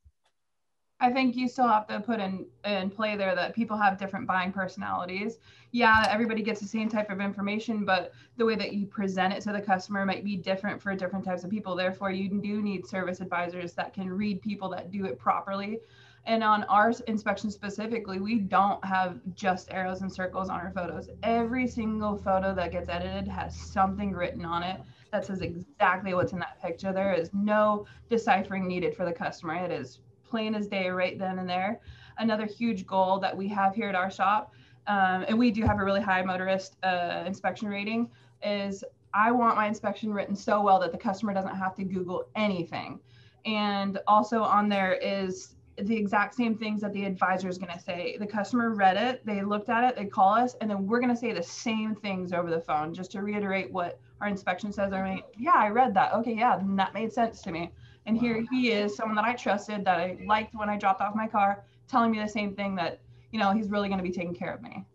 I 1.01 1.12
think 1.12 1.36
you 1.36 1.47
still 1.47 1.67
have 1.67 1.88
to 1.88 1.99
put 1.99 2.19
in 2.19 2.45
in 2.63 2.91
play 2.91 3.17
there 3.17 3.34
that 3.34 3.56
people 3.56 3.75
have 3.75 3.97
different 3.97 4.27
buying 4.27 4.51
personalities. 4.51 5.39
Yeah, 5.71 6.06
everybody 6.08 6.43
gets 6.43 6.62
the 6.62 6.67
same 6.67 6.89
type 6.89 7.10
of 7.10 7.19
information, 7.19 7.86
but 7.86 8.13
the 8.38 8.45
way 8.45 8.56
that 8.56 8.73
you 8.73 8.86
present 8.86 9.34
it 9.34 9.41
to 9.41 9.51
the 9.51 9.62
customer 9.62 10.06
might 10.06 10.23
be 10.23 10.38
different 10.38 10.80
for 10.80 10.95
different 10.95 11.25
types 11.25 11.43
of 11.43 11.49
people. 11.49 11.75
Therefore, 11.75 12.12
you 12.12 12.30
do 12.30 12.62
need 12.62 12.86
service 12.86 13.19
advisors 13.19 13.73
that 13.73 13.95
can 13.95 14.10
read 14.12 14.43
people 14.43 14.69
that 14.69 14.91
do 14.91 15.06
it 15.06 15.17
properly 15.17 15.80
and 16.26 16.44
on 16.44 16.64
our 16.66 16.94
inspection 17.08 17.50
specifically, 17.50 18.20
we 18.20 18.38
don't 18.38 18.84
have 18.86 19.20
just 19.34 19.72
arrows 19.72 20.02
and 20.02 20.12
circles 20.12 20.50
on 20.50 20.60
our 20.60 20.72
photos. 20.72 21.10
Every 21.24 21.68
single 21.68 22.16
photo 22.16 22.54
that 22.54 22.72
gets 22.72 22.90
edited 22.90 23.28
has 23.28 23.56
something 23.56 24.12
written 24.12 24.46
on 24.46 24.62
it 24.62 24.82
that 25.12 25.26
says 25.26 25.42
exactly 25.42 26.14
what's 26.14 26.32
in 26.32 26.40
that 26.40 26.62
picture. 26.62 26.94
There 26.94 27.14
is 27.14 27.32
no 27.34 27.86
deciphering 28.10 28.68
needed 28.68 28.96
for 28.96 29.04
the 29.04 29.12
customer. 29.12 29.56
It 29.56 29.72
is 29.72 30.00
plain 30.24 30.54
as 30.54 30.68
day 30.68 30.90
right 30.90 31.18
then 31.18 31.40
and 31.40 31.50
there. 31.50 31.82
Another 32.18 32.46
huge 32.46 32.86
goal 32.86 33.20
that 33.20 33.36
we 33.36 33.48
have 33.48 33.74
here 33.74 33.90
at 33.90 33.96
our 33.96 34.12
shop, 34.12 34.54
um, 34.88 35.26
and 35.28 35.38
we 35.38 35.50
do 35.50 35.64
have 35.64 35.80
a 35.80 35.84
really 35.84 36.02
high 36.02 36.22
motorist 36.22 36.78
uh, 36.84 37.24
inspection 37.26 37.68
rating, 37.68 38.10
is 38.44 38.84
I 39.14 39.32
want 39.32 39.56
my 39.56 39.68
inspection 39.68 40.14
written 40.14 40.36
so 40.36 40.62
well 40.62 40.80
that 40.80 40.92
the 40.92 40.98
customer 40.98 41.34
doesn't 41.34 41.56
have 41.56 41.76
to 41.76 41.84
Google 41.84 42.26
anything. 42.36 43.00
And 43.46 44.00
also 44.08 44.44
on 44.44 44.70
there 44.70 44.94
is 44.94 45.56
the 45.88 45.96
exact 45.96 46.36
same 46.36 46.58
things 46.58 46.82
that 46.82 46.94
the 46.94 47.06
advisor 47.06 47.48
is 47.50 47.58
going 47.58 47.72
to 47.72 47.80
say. 47.80 48.17
The 48.17 48.28
customer 48.28 48.72
read 48.72 48.98
it, 48.98 49.26
they 49.26 49.41
looked 49.41 49.70
at 49.70 49.84
it, 49.84 49.96
they 49.96 50.06
call 50.06 50.34
us, 50.34 50.56
and 50.62 50.70
then 50.70 50.88
we're 50.88 51.00
going 51.00 51.13
to 51.13 51.20
say 51.20 51.34
the 51.34 51.44
same 51.44 51.96
things 51.96 52.34
over 52.34 52.50
the 52.50 52.60
phone 52.60 52.94
just 52.94 53.12
to 53.12 53.22
reiterate 53.22 53.72
what 53.72 54.00
our 54.20 54.28
inspection 54.28 54.72
says. 54.72 54.94
I 54.94 55.04
mean, 55.04 55.24
yeah, 55.38 55.56
I 55.56 55.70
read 55.70 55.94
that. 55.96 56.13
Okay, 56.13 56.34
yeah, 56.34 56.60
that 56.62 56.94
made 56.94 57.12
sense 57.12 57.41
to 57.44 57.52
me. 57.52 57.72
And 58.06 58.17
here 58.17 58.44
he 58.52 58.72
is, 58.72 58.96
someone 58.96 59.15
that 59.15 59.26
I 59.26 59.34
trusted, 59.34 59.86
that 59.86 60.00
I 60.00 60.17
liked 60.26 60.56
when 60.56 60.70
I 60.70 60.78
dropped 60.78 61.02
off 61.02 61.15
my 61.15 61.28
car, 61.28 61.63
telling 61.88 62.12
me 62.12 62.20
the 62.20 62.28
same 62.28 62.56
thing 62.56 62.76
that, 62.76 63.00
you 63.32 63.39
know, 63.39 63.52
he's 63.52 63.70
really 63.70 63.88
going 63.88 64.00
to 64.00 64.04
be 64.04 64.12
taking 64.12 64.34
care 64.34 64.54
of 64.54 64.62
me. 64.62 64.86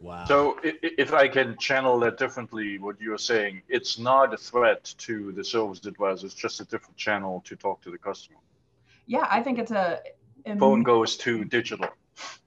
Wow. 0.00 0.24
So 0.26 0.58
if 0.62 1.14
I 1.14 1.26
can 1.26 1.56
channel 1.56 1.98
that 2.00 2.18
differently, 2.18 2.78
what 2.78 3.00
you're 3.00 3.16
saying, 3.16 3.62
it's 3.68 3.98
not 3.98 4.34
a 4.34 4.36
threat 4.36 4.94
to 4.98 5.32
the 5.32 5.42
service 5.42 5.84
advisor, 5.86 6.26
it's 6.26 6.34
just 6.34 6.60
a 6.60 6.64
different 6.64 6.96
channel 6.96 7.42
to 7.46 7.56
talk 7.56 7.80
to 7.82 7.90
the 7.90 7.98
customer 7.98 8.38
yeah, 9.06 9.26
I 9.30 9.42
think 9.42 9.58
it's 9.58 9.70
a 9.70 10.00
phone 10.58 10.82
goes 10.82 11.16
to 11.18 11.44
digital. 11.44 11.88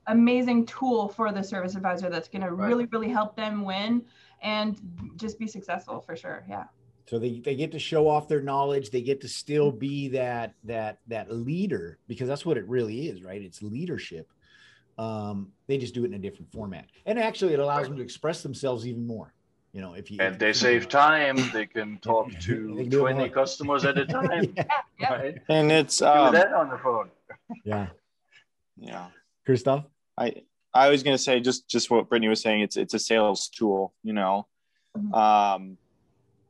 Amazing 0.07 0.65
tool 0.65 1.07
for 1.09 1.31
the 1.31 1.43
service 1.43 1.75
advisor 1.75 2.09
that's 2.09 2.27
going 2.27 2.41
to 2.41 2.51
really, 2.51 2.85
really 2.85 3.09
help 3.09 3.35
them 3.35 3.63
win 3.63 4.03
and 4.41 4.79
just 5.15 5.37
be 5.37 5.47
successful 5.47 6.01
for 6.01 6.15
sure. 6.15 6.43
Yeah. 6.49 6.63
So 7.07 7.19
they, 7.19 7.39
they 7.39 7.55
get 7.55 7.71
to 7.71 7.79
show 7.79 8.07
off 8.07 8.27
their 8.27 8.41
knowledge. 8.41 8.91
They 8.91 9.01
get 9.01 9.21
to 9.21 9.27
still 9.27 9.71
be 9.71 10.09
that 10.09 10.53
that 10.63 10.99
that 11.07 11.31
leader 11.31 11.97
because 12.07 12.27
that's 12.27 12.45
what 12.45 12.57
it 12.57 12.67
really 12.67 13.07
is, 13.07 13.23
right? 13.23 13.41
It's 13.41 13.61
leadership. 13.61 14.31
Um, 14.97 15.51
they 15.67 15.77
just 15.77 15.93
do 15.93 16.03
it 16.03 16.07
in 16.07 16.13
a 16.13 16.19
different 16.19 16.51
format, 16.51 16.85
and 17.05 17.17
actually, 17.17 17.53
it 17.53 17.59
allows 17.59 17.87
them 17.87 17.95
to 17.95 18.03
express 18.03 18.43
themselves 18.43 18.85
even 18.85 19.07
more 19.07 19.33
you 19.73 19.81
know 19.81 19.93
if 19.93 20.09
you 20.09 20.17
and 20.19 20.33
if 20.33 20.39
they 20.39 20.53
save 20.53 20.89
time 20.89 21.37
they 21.53 21.65
can 21.65 21.97
talk 22.01 22.31
to 22.39 22.87
20 22.89 23.29
customers 23.29 23.85
at 23.85 23.97
a 23.97 24.05
time 24.17 24.53
yeah. 24.99 25.13
right? 25.13 25.37
And 25.47 25.71
it's 25.71 26.01
um, 26.01 26.33
that 26.33 26.53
on 26.53 26.69
the 26.69 26.77
phone. 26.77 27.09
Yeah. 27.63 27.87
Yeah. 28.77 29.07
Christoph 29.45 29.85
i 30.17 30.33
i 30.73 30.89
was 30.89 31.01
going 31.01 31.15
to 31.15 31.21
say 31.21 31.39
just 31.39 31.67
just 31.67 31.89
what 31.89 32.09
brittany 32.09 32.27
was 32.27 32.41
saying 32.41 32.61
it's 32.61 32.77
it's 32.77 32.93
a 32.93 32.99
sales 32.99 33.49
tool 33.49 33.93
you 34.03 34.13
know? 34.13 34.45
Mm-hmm. 34.97 35.13
um 35.13 35.77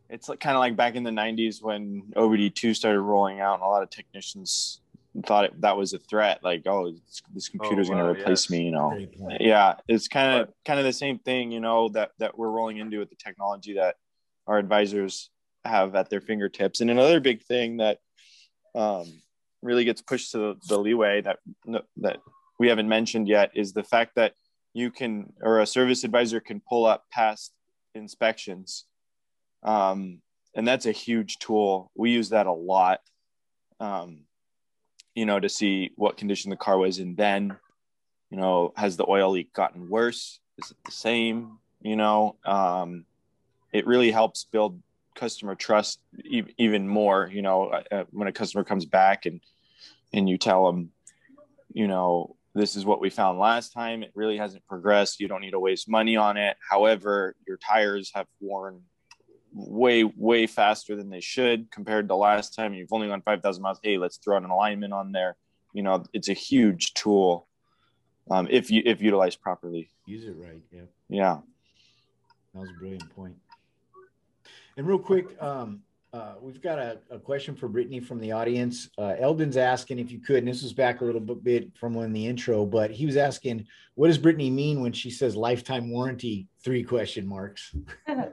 it's 0.10 0.28
like, 0.28 0.40
kind 0.40 0.56
of 0.56 0.60
like 0.60 0.76
back 0.76 0.96
in 0.96 1.04
the 1.04 1.12
90s 1.12 1.62
when 1.62 2.04
obd2 2.16 2.76
started 2.76 3.02
rolling 3.02 3.40
out 3.40 3.56
and 3.56 3.64
a 3.64 3.68
lot 3.68 3.84
of 3.84 3.90
technicians 3.90 4.82
thought 5.26 5.46
it, 5.46 5.62
that 5.62 5.76
was 5.76 5.94
a 5.94 6.00
threat 6.00 6.40
like 6.44 6.64
oh 6.68 6.94
this 7.34 7.50
computer's 7.50 7.90
oh, 7.90 7.94
wow, 7.94 8.04
going 8.04 8.16
to 8.16 8.22
replace 8.22 8.46
yes. 8.46 8.50
me 8.52 8.66
you 8.66 8.72
know? 8.72 8.98
Yeah 9.40 9.74
it's 9.88 10.08
kind 10.08 10.40
of 10.40 10.50
kind 10.66 10.80
of 10.80 10.86
the 10.86 10.94
same 10.94 11.18
thing 11.20 11.52
you 11.52 11.60
know 11.60 11.90
that 11.90 12.12
that 12.20 12.38
we're 12.38 12.52
rolling 12.52 12.78
into 12.78 13.00
with 13.00 13.10
the 13.10 13.16
technology 13.16 13.74
that 13.74 13.96
our 14.48 14.58
advisors 14.58 15.30
have 15.66 15.96
at 15.96 16.10
their 16.10 16.22
fingertips. 16.22 16.82
And 16.82 16.90
another 16.90 17.20
big 17.20 17.44
thing 17.44 17.78
that 17.78 18.00
um, 18.76 19.06
really 19.62 19.86
gets 19.86 20.02
pushed 20.02 20.32
to 20.32 20.38
the, 20.38 20.56
the 20.68 20.78
leeway 20.78 21.22
that 21.22 21.40
that 21.98 22.18
we 22.60 22.68
haven't 22.68 22.90
mentioned 22.90 23.28
yet 23.28 23.52
is 23.56 23.74
the 23.74 23.84
fact 23.84 24.16
that 24.16 24.34
you 24.74 24.92
can 24.92 25.34
or 25.42 25.60
a 25.60 25.66
service 25.66 26.04
advisor 26.04 26.40
can 26.40 26.62
pull 26.68 26.86
up 26.86 27.06
past 27.12 27.54
inspections. 27.96 28.86
Um, 29.64 30.22
and 30.56 30.68
that's 30.68 30.86
a 30.86 30.92
huge 30.92 31.38
tool. 31.38 31.92
We 31.96 32.12
use 32.12 32.30
that 32.30 32.48
a 32.48 32.52
lot. 32.52 33.02
Um, 33.80 34.26
you 35.20 35.26
know, 35.26 35.38
to 35.38 35.50
see 35.50 35.92
what 35.98 36.16
condition 36.16 36.50
the 36.50 36.56
car 36.56 36.78
was 36.78 36.98
in 36.98 37.14
then. 37.16 37.58
You 38.32 38.38
know, 38.38 38.72
has 38.78 38.96
the 38.96 39.06
oil 39.06 39.32
leak 39.32 39.52
gotten 39.52 39.90
worse? 39.90 40.40
Is 40.58 40.72
it 40.72 40.78
the 40.86 40.94
same? 40.94 41.58
You 41.82 41.98
know, 41.98 42.38
um, 42.46 43.04
it 43.74 43.86
really 43.86 44.12
helps 44.12 44.46
build 44.46 44.82
customer 45.16 45.56
trust 45.56 46.00
e- 46.24 46.54
even 46.58 46.88
more. 46.88 47.30
You 47.34 47.42
know, 47.42 47.66
uh, 47.66 47.84
uh, 47.92 48.04
when 48.12 48.30
a 48.30 48.32
customer 48.32 48.64
comes 48.64 48.86
back 48.86 49.26
and 49.26 49.42
and 50.14 50.30
you 50.30 50.38
tell 50.38 50.66
them, 50.66 50.92
you 51.74 51.88
know, 51.88 52.38
this 52.56 52.78
is 52.78 52.86
what 52.86 53.02
we 53.02 53.10
found 53.10 53.40
last 53.40 53.74
time. 53.74 54.04
It 54.04 54.14
really 54.16 54.38
hasn't 54.38 54.66
progressed. 54.68 55.20
You 55.20 55.28
don't 55.28 55.42
need 55.42 55.52
to 55.52 55.60
waste 55.60 55.90
money 55.90 56.16
on 56.16 56.38
it. 56.38 56.56
However, 56.70 57.36
your 57.46 57.58
tires 57.58 58.10
have 58.16 58.28
worn 58.40 58.84
way 59.54 60.04
way 60.04 60.48
faster 60.48 60.96
than 60.96 61.10
they 61.10 61.22
should 61.22 61.72
compared 61.72 62.08
to 62.08 62.16
last 62.16 62.56
time. 62.56 62.74
You've 62.74 62.94
only 62.94 63.08
gone 63.08 63.22
five 63.22 63.42
thousand 63.42 63.64
miles. 63.64 63.80
Hey, 63.84 63.98
let's 63.98 64.18
throw 64.18 64.38
an 64.38 64.46
alignment 64.46 64.94
on 64.94 65.12
there. 65.12 65.36
You 65.74 65.84
know, 65.84 66.04
it's 66.14 66.30
a 66.30 66.34
huge 66.34 66.94
tool 66.94 67.48
um, 68.32 68.48
if 68.50 68.72
you 68.72 68.82
if 68.86 69.02
utilized 69.02 69.42
properly. 69.42 69.92
Use 70.06 70.26
it 70.26 70.36
right. 70.38 70.62
Yeah. 70.72 70.82
Yeah. 71.10 71.38
That 72.54 72.62
was 72.62 72.70
a 72.70 72.80
brilliant 72.80 73.16
point. 73.16 73.36
And 74.78 74.88
real 74.88 75.00
quick, 75.00 75.42
um, 75.42 75.82
uh, 76.12 76.34
we've 76.42 76.62
got 76.62 76.80
a, 76.80 76.98
a, 77.12 77.20
question 77.20 77.56
for 77.56 77.68
Brittany 77.68 78.00
from 78.00 78.20
the 78.20 78.32
audience. 78.32 78.90
Uh, 78.98 79.14
Eldon's 79.20 79.58
asking 79.58 80.00
if 80.00 80.12
you 80.12 80.20
could, 80.20 80.38
and 80.38 80.48
this 80.48 80.64
was 80.64 80.74
back 80.74 81.02
a 81.02 81.06
little 81.06 81.22
bit 81.22 81.70
from 81.78 81.94
when 81.94 82.12
the 82.12 82.26
intro, 82.26 82.66
but 82.66 82.90
he 82.90 83.06
was 83.06 83.16
asking, 83.16 83.68
what 83.94 84.08
does 84.08 84.18
Brittany 84.18 84.50
mean 84.50 84.82
when 84.82 84.92
she 84.92 85.12
says 85.12 85.36
lifetime 85.36 85.92
warranty? 85.92 86.48
Three 86.64 86.84
question 86.84 87.28
marks. 87.28 87.76
uh, 88.08 88.24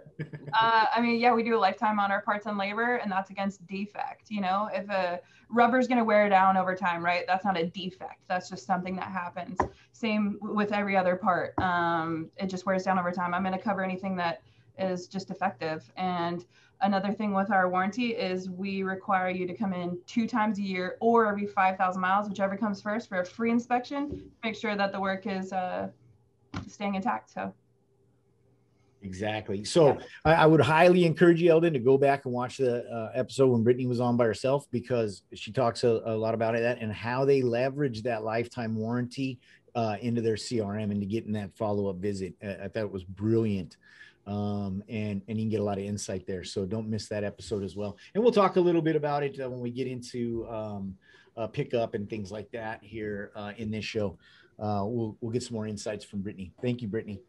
I 0.54 1.00
mean, 1.02 1.20
yeah, 1.20 1.34
we 1.34 1.42
do 1.42 1.54
a 1.54 1.58
lifetime 1.58 2.00
on 2.00 2.10
our 2.10 2.22
parts 2.22 2.46
and 2.46 2.56
labor, 2.56 2.96
and 2.96 3.12
that's 3.12 3.28
against 3.30 3.66
defect. 3.66 4.30
You 4.30 4.40
know, 4.40 4.70
if 4.72 4.88
a 4.88 5.20
rubber's 5.50 5.86
going 5.86 5.98
to 5.98 6.04
wear 6.04 6.30
down 6.30 6.56
over 6.56 6.74
time, 6.74 7.04
right? 7.04 7.24
That's 7.26 7.44
not 7.44 7.58
a 7.58 7.66
defect. 7.66 8.22
That's 8.26 8.48
just 8.48 8.64
something 8.64 8.96
that 8.96 9.10
happens. 9.10 9.58
Same 9.92 10.38
with 10.40 10.72
every 10.72 10.96
other 10.96 11.16
part. 11.16 11.52
Um, 11.58 12.30
it 12.38 12.46
just 12.46 12.64
wears 12.64 12.84
down 12.84 12.98
over 12.98 13.12
time. 13.12 13.34
I'm 13.34 13.42
going 13.42 13.56
to 13.56 13.62
cover 13.62 13.84
anything 13.84 14.16
that 14.16 14.40
is 14.78 15.06
just 15.06 15.30
effective. 15.30 15.90
And 15.96 16.44
another 16.80 17.12
thing 17.12 17.32
with 17.32 17.50
our 17.50 17.68
warranty 17.68 18.08
is 18.08 18.50
we 18.50 18.82
require 18.82 19.30
you 19.30 19.46
to 19.46 19.54
come 19.54 19.72
in 19.72 19.98
two 20.06 20.26
times 20.26 20.58
a 20.58 20.62
year 20.62 20.96
or 21.00 21.26
every 21.26 21.46
5,000 21.46 22.00
miles, 22.00 22.28
whichever 22.28 22.56
comes 22.56 22.80
first, 22.80 23.08
for 23.08 23.20
a 23.20 23.24
free 23.24 23.50
inspection. 23.50 24.10
To 24.10 24.24
make 24.44 24.56
sure 24.56 24.76
that 24.76 24.92
the 24.92 25.00
work 25.00 25.26
is 25.26 25.52
uh, 25.52 25.88
staying 26.66 26.94
intact. 26.94 27.30
So. 27.30 27.52
Exactly. 29.02 29.64
So 29.64 29.98
I, 30.24 30.34
I, 30.34 30.46
would 30.46 30.60
highly 30.60 31.04
encourage 31.04 31.40
you, 31.40 31.50
Eldon, 31.50 31.72
to 31.74 31.78
go 31.78 31.96
back 31.96 32.24
and 32.24 32.34
watch 32.34 32.56
the 32.56 32.84
uh, 32.90 33.12
episode 33.14 33.48
when 33.48 33.62
Brittany 33.62 33.86
was 33.86 34.00
on 34.00 34.16
by 34.16 34.24
herself 34.24 34.66
because 34.72 35.22
she 35.34 35.52
talks 35.52 35.84
a, 35.84 36.02
a 36.06 36.16
lot 36.16 36.34
about 36.34 36.56
it 36.56 36.60
that 36.60 36.78
and 36.80 36.92
how 36.92 37.24
they 37.24 37.42
leverage 37.42 38.02
that 38.02 38.24
lifetime 38.24 38.74
warranty 38.74 39.38
uh, 39.76 39.96
into 40.00 40.22
their 40.22 40.34
CRM 40.34 40.90
and 40.90 41.00
to 41.00 41.06
getting 41.06 41.32
that 41.32 41.56
follow 41.56 41.88
up 41.88 41.96
visit. 41.96 42.34
I 42.42 42.68
thought 42.68 42.80
it 42.80 42.90
was 42.90 43.04
brilliant 43.04 43.76
um, 44.26 44.82
and 44.88 45.22
and 45.28 45.38
you 45.38 45.44
can 45.44 45.50
get 45.50 45.60
a 45.60 45.64
lot 45.64 45.78
of 45.78 45.84
insight 45.84 46.26
there. 46.26 46.44
So 46.44 46.64
don't 46.64 46.88
miss 46.88 47.08
that 47.08 47.24
episode 47.24 47.62
as 47.62 47.76
well. 47.76 47.96
And 48.14 48.22
we'll 48.22 48.32
talk 48.32 48.56
a 48.56 48.60
little 48.60 48.82
bit 48.82 48.96
about 48.96 49.22
it 49.22 49.38
uh, 49.40 49.48
when 49.48 49.60
we 49.60 49.70
get 49.70 49.86
into 49.86 50.46
um, 50.48 50.96
uh, 51.36 51.46
pickup 51.46 51.94
and 51.94 52.08
things 52.08 52.32
like 52.32 52.50
that 52.52 52.82
here 52.82 53.30
uh, 53.36 53.52
in 53.56 53.70
this 53.70 53.84
show. 53.84 54.18
Uh, 54.58 54.82
we'll 54.84 55.16
we'll 55.20 55.32
get 55.32 55.42
some 55.42 55.54
more 55.54 55.66
insights 55.66 56.04
from 56.04 56.22
Brittany. 56.22 56.52
Thank 56.60 56.82
you, 56.82 56.88
Brittany. 56.88 57.20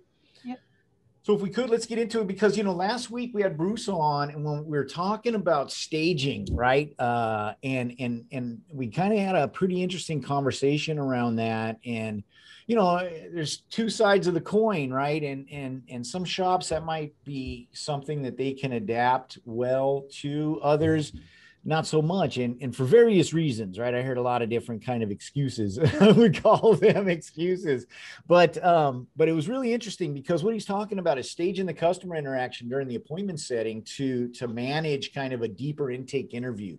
So 1.28 1.36
if 1.36 1.42
we 1.42 1.50
could, 1.50 1.70
let's 1.70 1.86
get 1.86 2.00
into 2.00 2.22
it 2.22 2.28
because 2.28 2.56
you 2.56 2.64
know 2.64 2.72
last 2.72 3.12
week 3.12 3.32
we 3.34 3.42
had 3.42 3.58
Bruce 3.58 3.90
on, 3.90 4.30
and 4.30 4.46
when 4.46 4.64
we 4.64 4.78
were 4.78 4.86
talking 4.86 5.36
about 5.36 5.74
staging, 5.74 6.48
right? 6.54 6.98
Uh, 6.98 7.54
and 7.64 7.94
and 8.00 8.24
and 8.32 8.62
we 8.72 8.88
kind 8.88 9.12
of 9.12 9.20
had 9.20 9.36
a 9.36 9.46
pretty 9.46 9.84
interesting 9.84 10.22
conversation 10.22 10.98
around 10.98 11.36
that, 11.36 11.80
and 11.86 12.24
you 12.66 12.78
know 12.78 13.00
there's 13.34 13.58
two 13.70 13.90
sides 13.90 14.28
of 14.28 14.36
the 14.36 14.40
coin 14.40 14.90
right? 14.90 15.22
And 15.22 15.46
and 15.52 15.84
and 15.90 16.08
some 16.08 16.24
shops 16.24 16.70
that 16.70 16.86
might 16.86 17.12
be 17.26 17.68
something 17.74 18.22
that 18.22 18.38
they 18.38 18.54
can 18.54 18.72
adapt 18.72 19.38
well 19.44 20.06
to 20.22 20.62
others 20.64 21.12
not 21.68 21.86
so 21.86 22.02
much 22.02 22.38
and 22.38 22.58
and 22.62 22.74
for 22.74 22.86
various 22.86 23.34
reasons 23.34 23.78
right? 23.78 23.94
I 23.94 24.02
heard 24.02 24.18
a 24.18 24.22
lot 24.22 24.42
of 24.42 24.50
different 24.50 24.84
kind 24.84 25.04
of 25.04 25.12
excuses. 25.12 25.78
We 26.18 26.30
call 26.32 26.74
them 26.76 27.10
excuses. 27.10 27.86
But 28.26 28.64
um 28.64 29.08
but 29.16 29.28
it 29.28 29.34
was 29.34 29.50
really 29.50 29.74
interesting 29.74 30.14
because 30.14 30.44
what 30.44 30.54
he's 30.54 30.66
talking 30.66 30.98
about 30.98 31.20
is 31.20 31.30
staging 31.30 31.66
the 31.66 31.74
customer 31.74 32.16
interaction 32.16 32.70
during 32.70 32.88
the 32.88 32.96
appointment 32.96 33.42
setting 33.42 33.84
to 33.98 34.30
to 34.30 34.48
manage 34.48 35.14
kind 35.14 35.34
of 35.34 35.42
a 35.42 35.48
deeper 35.48 35.92
intake 35.92 36.34
interview. 36.34 36.78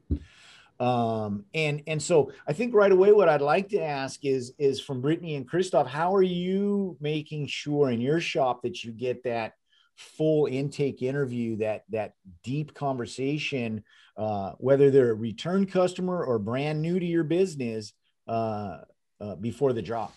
Um, 0.81 1.45
and 1.55 1.83
and 1.87 2.03
so 2.03 2.33
I 2.47 2.53
think 2.55 2.73
right 2.73 2.93
away 2.93 3.13
what 3.13 3.29
I'd 3.29 3.43
like 3.43 3.69
to 3.71 3.83
ask 3.83 4.25
is 4.25 4.55
is 4.59 4.81
from 4.81 5.03
Brittany 5.03 5.35
and 5.35 5.47
Christoph, 5.47 5.87
how 5.87 6.15
are 6.15 6.23
you 6.23 6.97
making 7.01 7.49
sure 7.49 7.91
in 7.91 8.01
your 8.01 8.21
shop 8.21 8.63
that 8.63 8.85
you 8.85 8.93
get 8.93 9.23
that 9.25 9.55
full 9.99 10.47
intake 10.47 11.03
interview, 11.03 11.57
that 11.57 11.85
that 11.91 12.15
deep 12.45 12.73
conversation, 12.73 13.83
uh, 14.17 14.53
whether 14.59 14.91
they're 14.91 15.11
a 15.11 15.15
return 15.15 15.67
customer 15.67 16.25
or 16.25 16.39
brand 16.39 16.81
new 16.81 17.01
to 17.01 17.05
your 17.05 17.25
business, 17.25 17.93
uh, 18.29 18.79
uh, 19.21 19.35
before 19.37 19.73
the 19.73 19.83
drop? 19.83 20.15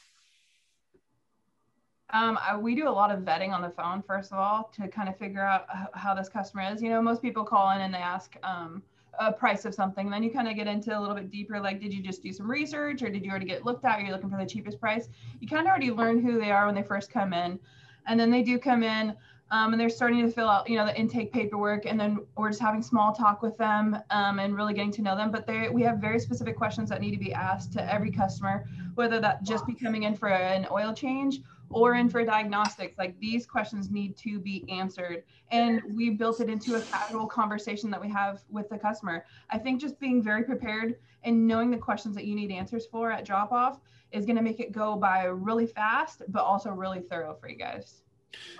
Um, 2.11 2.37
I, 2.45 2.57
we 2.57 2.75
do 2.75 2.87
a 2.87 2.91
lot 2.91 3.09
of 3.09 3.21
vetting 3.21 3.51
on 3.51 3.61
the 3.61 3.69
phone, 3.69 4.03
first 4.03 4.31
of 4.31 4.37
all, 4.37 4.69
to 4.75 4.87
kind 4.87 5.09
of 5.09 5.17
figure 5.17 5.41
out 5.41 5.65
how 5.93 6.13
this 6.13 6.29
customer 6.29 6.63
is. 6.71 6.81
You 6.81 6.89
know, 6.89 7.01
most 7.01 7.21
people 7.21 7.43
call 7.43 7.71
in 7.71 7.81
and 7.81 7.93
they 7.93 7.99
ask, 7.99 8.35
um, 8.43 8.83
a 9.19 9.31
price 9.31 9.65
of 9.65 9.73
something. 9.73 10.05
And 10.05 10.13
then 10.13 10.23
you 10.23 10.31
kind 10.31 10.47
of 10.47 10.55
get 10.55 10.67
into 10.67 10.97
a 10.97 10.99
little 10.99 11.15
bit 11.15 11.31
deeper, 11.31 11.59
like, 11.59 11.81
did 11.81 11.93
you 11.93 12.01
just 12.03 12.21
do 12.21 12.31
some 12.31 12.49
research 12.49 13.01
or 13.01 13.09
did 13.09 13.23
you 13.23 13.31
already 13.31 13.45
get 13.45 13.65
looked 13.65 13.85
at? 13.85 13.99
Are 13.99 14.01
You're 14.01 14.11
looking 14.11 14.29
for 14.29 14.37
the 14.37 14.45
cheapest 14.45 14.79
price. 14.79 15.09
You 15.39 15.47
kind 15.47 15.61
of 15.61 15.67
already 15.67 15.91
learn 15.91 16.21
who 16.21 16.39
they 16.39 16.51
are 16.51 16.65
when 16.65 16.75
they 16.75 16.83
first 16.83 17.11
come 17.11 17.33
in. 17.33 17.59
And 18.07 18.19
then 18.19 18.31
they 18.31 18.41
do 18.41 18.57
come 18.57 18.83
in 18.83 19.15
um, 19.51 19.73
and 19.73 19.79
they're 19.79 19.89
starting 19.89 20.25
to 20.25 20.31
fill 20.31 20.47
out, 20.47 20.69
you 20.69 20.77
know, 20.77 20.85
the 20.85 20.97
intake 20.97 21.31
paperwork. 21.33 21.85
And 21.85 21.99
then 21.99 22.25
we're 22.37 22.49
just 22.49 22.61
having 22.61 22.81
small 22.81 23.13
talk 23.13 23.41
with 23.41 23.57
them 23.57 23.97
um, 24.09 24.39
and 24.39 24.55
really 24.55 24.73
getting 24.73 24.93
to 24.93 25.01
know 25.01 25.15
them. 25.15 25.29
But 25.29 25.45
they, 25.45 25.67
we 25.69 25.83
have 25.83 25.97
very 25.97 26.19
specific 26.19 26.55
questions 26.55 26.89
that 26.89 27.01
need 27.01 27.11
to 27.11 27.19
be 27.19 27.33
asked 27.33 27.73
to 27.73 27.93
every 27.93 28.11
customer, 28.11 28.65
whether 28.95 29.19
that 29.19 29.43
just 29.43 29.67
be 29.67 29.73
coming 29.73 30.03
in 30.03 30.15
for 30.15 30.29
an 30.29 30.67
oil 30.71 30.93
change 30.93 31.41
or 31.73 31.95
in 31.95 32.09
for 32.09 32.23
diagnostics 32.23 32.97
like 32.97 33.17
these 33.19 33.45
questions 33.45 33.89
need 33.89 34.17
to 34.17 34.39
be 34.39 34.65
answered 34.69 35.23
and 35.51 35.81
we 35.93 36.09
built 36.09 36.41
it 36.41 36.49
into 36.49 36.75
a 36.75 36.81
casual 36.81 37.25
conversation 37.25 37.89
that 37.89 38.01
we 38.01 38.09
have 38.09 38.43
with 38.49 38.67
the 38.69 38.77
customer 38.77 39.25
i 39.49 39.57
think 39.57 39.79
just 39.79 39.97
being 39.99 40.21
very 40.21 40.43
prepared 40.43 40.97
and 41.23 41.47
knowing 41.47 41.71
the 41.71 41.77
questions 41.77 42.13
that 42.13 42.25
you 42.25 42.35
need 42.35 42.51
answers 42.51 42.85
for 42.85 43.11
at 43.11 43.23
drop 43.23 43.51
off 43.51 43.79
is 44.11 44.25
going 44.25 44.35
to 44.35 44.41
make 44.41 44.59
it 44.59 44.73
go 44.73 44.95
by 44.95 45.23
really 45.23 45.65
fast 45.65 46.23
but 46.27 46.43
also 46.43 46.69
really 46.71 46.99
thorough 46.99 47.37
for 47.39 47.47
you 47.47 47.55
guys 47.55 48.00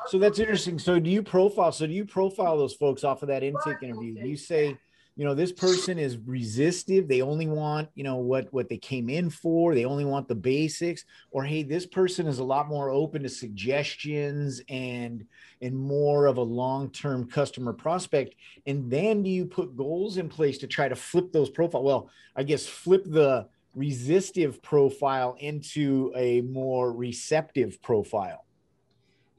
so 0.08 0.18
that's 0.18 0.40
interesting. 0.40 0.80
So 0.80 1.00
do 1.00 1.10
you 1.10 1.24
profile 1.24 1.72
so 1.72 1.88
do 1.88 1.94
you 1.94 2.06
profile 2.06 2.58
those 2.58 2.74
folks 2.74 3.04
off 3.04 3.22
of 3.22 3.28
that 3.30 3.44
intake 3.44 3.82
interview? 3.82 4.16
Do 4.16 4.28
you 4.28 4.38
say 4.38 4.78
you 5.18 5.26
know 5.26 5.36
this 5.36 5.52
person 5.52 6.00
is 6.00 6.18
resistive. 6.18 7.08
They 7.08 7.22
only 7.22 7.48
want 7.48 7.90
you 7.96 8.04
know 8.04 8.16
what 8.16 8.52
what 8.52 8.70
they 8.70 8.78
came 8.78 9.10
in 9.10 9.30
for. 9.30 9.76
They 9.76 9.86
only 9.86 10.06
want 10.06 10.28
the 10.28 10.36
basics. 10.36 11.04
Or 11.32 11.44
hey 11.44 11.64
this 11.64 11.86
person 11.86 12.28
is 12.28 12.40
a 12.40 12.44
lot 12.44 12.70
more 12.70 12.90
open 12.90 13.24
to 13.24 13.30
suggestions 13.30 14.62
and 14.70 15.26
and 15.62 15.76
more 15.76 16.28
of 16.28 16.38
a 16.38 16.42
long-term 16.42 17.30
customer 17.30 17.74
prospect. 17.74 18.36
And 18.66 18.90
then 18.90 19.22
do 19.22 19.30
you 19.30 19.46
put 19.46 19.76
goals 19.76 20.18
in 20.18 20.30
place 20.30 20.58
to 20.60 20.68
try 20.68 20.88
to 20.88 20.96
flip 20.96 21.32
those 21.32 21.50
profile 21.50 21.84
well 21.84 22.10
i 22.36 22.44
guess 22.44 22.66
flip 22.66 23.04
the 23.06 23.48
resistive 23.76 24.62
profile 24.62 25.36
into 25.40 26.12
a 26.16 26.42
more 26.42 26.92
receptive 26.92 27.82
profile 27.82 28.46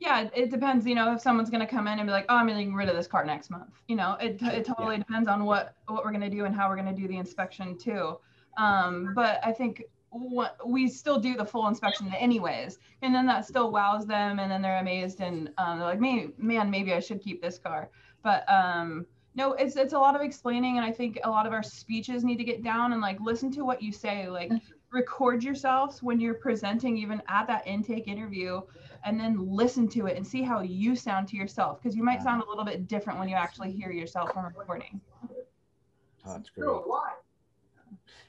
yeah, 0.02 0.28
it 0.34 0.50
depends. 0.50 0.84
You 0.84 0.96
know, 0.96 1.14
if 1.14 1.20
someone's 1.20 1.48
going 1.48 1.60
to 1.60 1.66
come 1.66 1.86
in 1.86 2.00
and 2.00 2.08
be 2.08 2.12
like, 2.12 2.26
"Oh, 2.28 2.34
I'm 2.34 2.48
getting 2.48 2.74
rid 2.74 2.88
of 2.88 2.96
this 2.96 3.06
car 3.06 3.24
next 3.24 3.50
month," 3.50 3.80
you 3.86 3.94
know, 3.94 4.16
it 4.20 4.42
it 4.42 4.64
totally 4.64 4.96
yeah. 4.96 5.04
depends 5.04 5.28
on 5.28 5.44
what 5.44 5.76
what 5.86 6.04
we're 6.04 6.10
going 6.10 6.28
to 6.28 6.36
do 6.36 6.44
and 6.44 6.54
how 6.54 6.68
we're 6.68 6.74
going 6.74 6.92
to 6.92 7.00
do 7.00 7.06
the 7.06 7.16
inspection 7.16 7.78
too. 7.78 8.18
Um, 8.58 9.12
but 9.14 9.38
I 9.44 9.52
think 9.52 9.84
what 10.10 10.56
we 10.66 10.88
still 10.88 11.20
do 11.20 11.36
the 11.36 11.44
full 11.44 11.68
inspection 11.68 12.12
anyways, 12.18 12.80
and 13.02 13.14
then 13.14 13.26
that 13.26 13.46
still 13.46 13.70
wows 13.70 14.04
them, 14.04 14.40
and 14.40 14.50
then 14.50 14.60
they're 14.60 14.80
amazed 14.80 15.20
and 15.20 15.50
um, 15.58 15.78
they're 15.78 15.86
like, 15.86 16.00
"Man, 16.00 16.32
man, 16.36 16.68
maybe 16.68 16.92
I 16.92 16.98
should 16.98 17.22
keep 17.22 17.40
this 17.40 17.58
car." 17.58 17.88
But 18.24 18.44
um, 18.50 19.06
no, 19.36 19.52
it's 19.52 19.76
it's 19.76 19.92
a 19.92 19.98
lot 19.98 20.16
of 20.16 20.20
explaining, 20.20 20.78
and 20.78 20.84
I 20.84 20.90
think 20.90 21.20
a 21.22 21.30
lot 21.30 21.46
of 21.46 21.52
our 21.52 21.62
speeches 21.62 22.24
need 22.24 22.38
to 22.38 22.44
get 22.44 22.64
down 22.64 22.92
and 22.92 23.00
like 23.00 23.20
listen 23.20 23.52
to 23.52 23.64
what 23.64 23.80
you 23.80 23.92
say, 23.92 24.28
like 24.28 24.50
record 24.92 25.42
yourselves 25.42 26.02
when 26.02 26.20
you're 26.20 26.34
presenting, 26.34 26.96
even 26.98 27.22
at 27.28 27.46
that 27.46 27.66
intake 27.66 28.06
interview 28.06 28.60
and 29.04 29.18
then 29.18 29.36
listen 29.50 29.88
to 29.88 30.06
it 30.06 30.16
and 30.16 30.26
see 30.26 30.42
how 30.42 30.60
you 30.60 30.94
sound 30.94 31.28
to 31.28 31.36
yourself 31.36 31.82
because 31.82 31.96
you 31.96 32.04
might 32.04 32.22
sound 32.22 32.42
a 32.42 32.48
little 32.48 32.64
bit 32.64 32.86
different 32.86 33.18
when 33.18 33.28
you 33.28 33.34
actually 33.34 33.72
hear 33.72 33.90
yourself 33.90 34.32
from 34.32 34.44
recording. 34.44 35.00
Oh, 36.24 36.34
that's 36.34 36.50
great. 36.50 36.68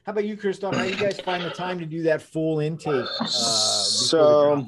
How 0.06 0.12
about 0.12 0.26
you, 0.26 0.36
Christoph? 0.36 0.76
How 0.76 0.84
do 0.84 0.90
you 0.90 0.98
guys 0.98 1.20
find 1.22 1.44
the 1.44 1.50
time 1.50 1.80
to 1.80 1.86
do 1.86 2.02
that 2.04 2.22
full 2.22 2.60
intake? 2.60 3.06
Uh, 3.22 3.26
so, 3.26 4.68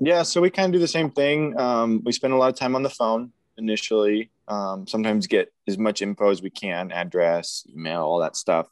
yeah, 0.00 0.22
so 0.22 0.40
we 0.40 0.48
kind 0.48 0.66
of 0.66 0.72
do 0.72 0.78
the 0.78 0.88
same 0.88 1.10
thing. 1.10 1.58
Um, 1.60 2.00
we 2.04 2.12
spend 2.12 2.32
a 2.32 2.36
lot 2.36 2.48
of 2.48 2.56
time 2.56 2.74
on 2.74 2.82
the 2.82 2.90
phone 2.90 3.32
initially. 3.58 4.30
Um, 4.48 4.86
sometimes 4.86 5.26
get 5.26 5.52
as 5.68 5.76
much 5.76 6.00
info 6.00 6.30
as 6.30 6.40
we 6.40 6.48
can, 6.48 6.92
address, 6.92 7.66
email, 7.70 8.02
all 8.02 8.18
that 8.20 8.36
stuff. 8.36 8.68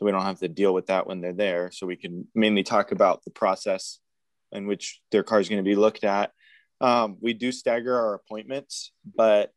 So 0.00 0.06
we 0.06 0.12
don't 0.12 0.22
have 0.22 0.38
to 0.38 0.48
deal 0.48 0.72
with 0.72 0.86
that 0.86 1.06
when 1.06 1.20
they're 1.20 1.34
there. 1.34 1.70
So 1.70 1.86
we 1.86 1.94
can 1.94 2.26
mainly 2.34 2.62
talk 2.62 2.90
about 2.90 3.22
the 3.22 3.30
process 3.30 3.98
in 4.50 4.66
which 4.66 5.02
their 5.10 5.22
car 5.22 5.40
is 5.40 5.50
going 5.50 5.62
to 5.62 5.68
be 5.68 5.76
looked 5.76 6.04
at. 6.04 6.32
Um, 6.80 7.18
we 7.20 7.34
do 7.34 7.52
stagger 7.52 7.94
our 7.94 8.14
appointments, 8.14 8.92
but 9.14 9.52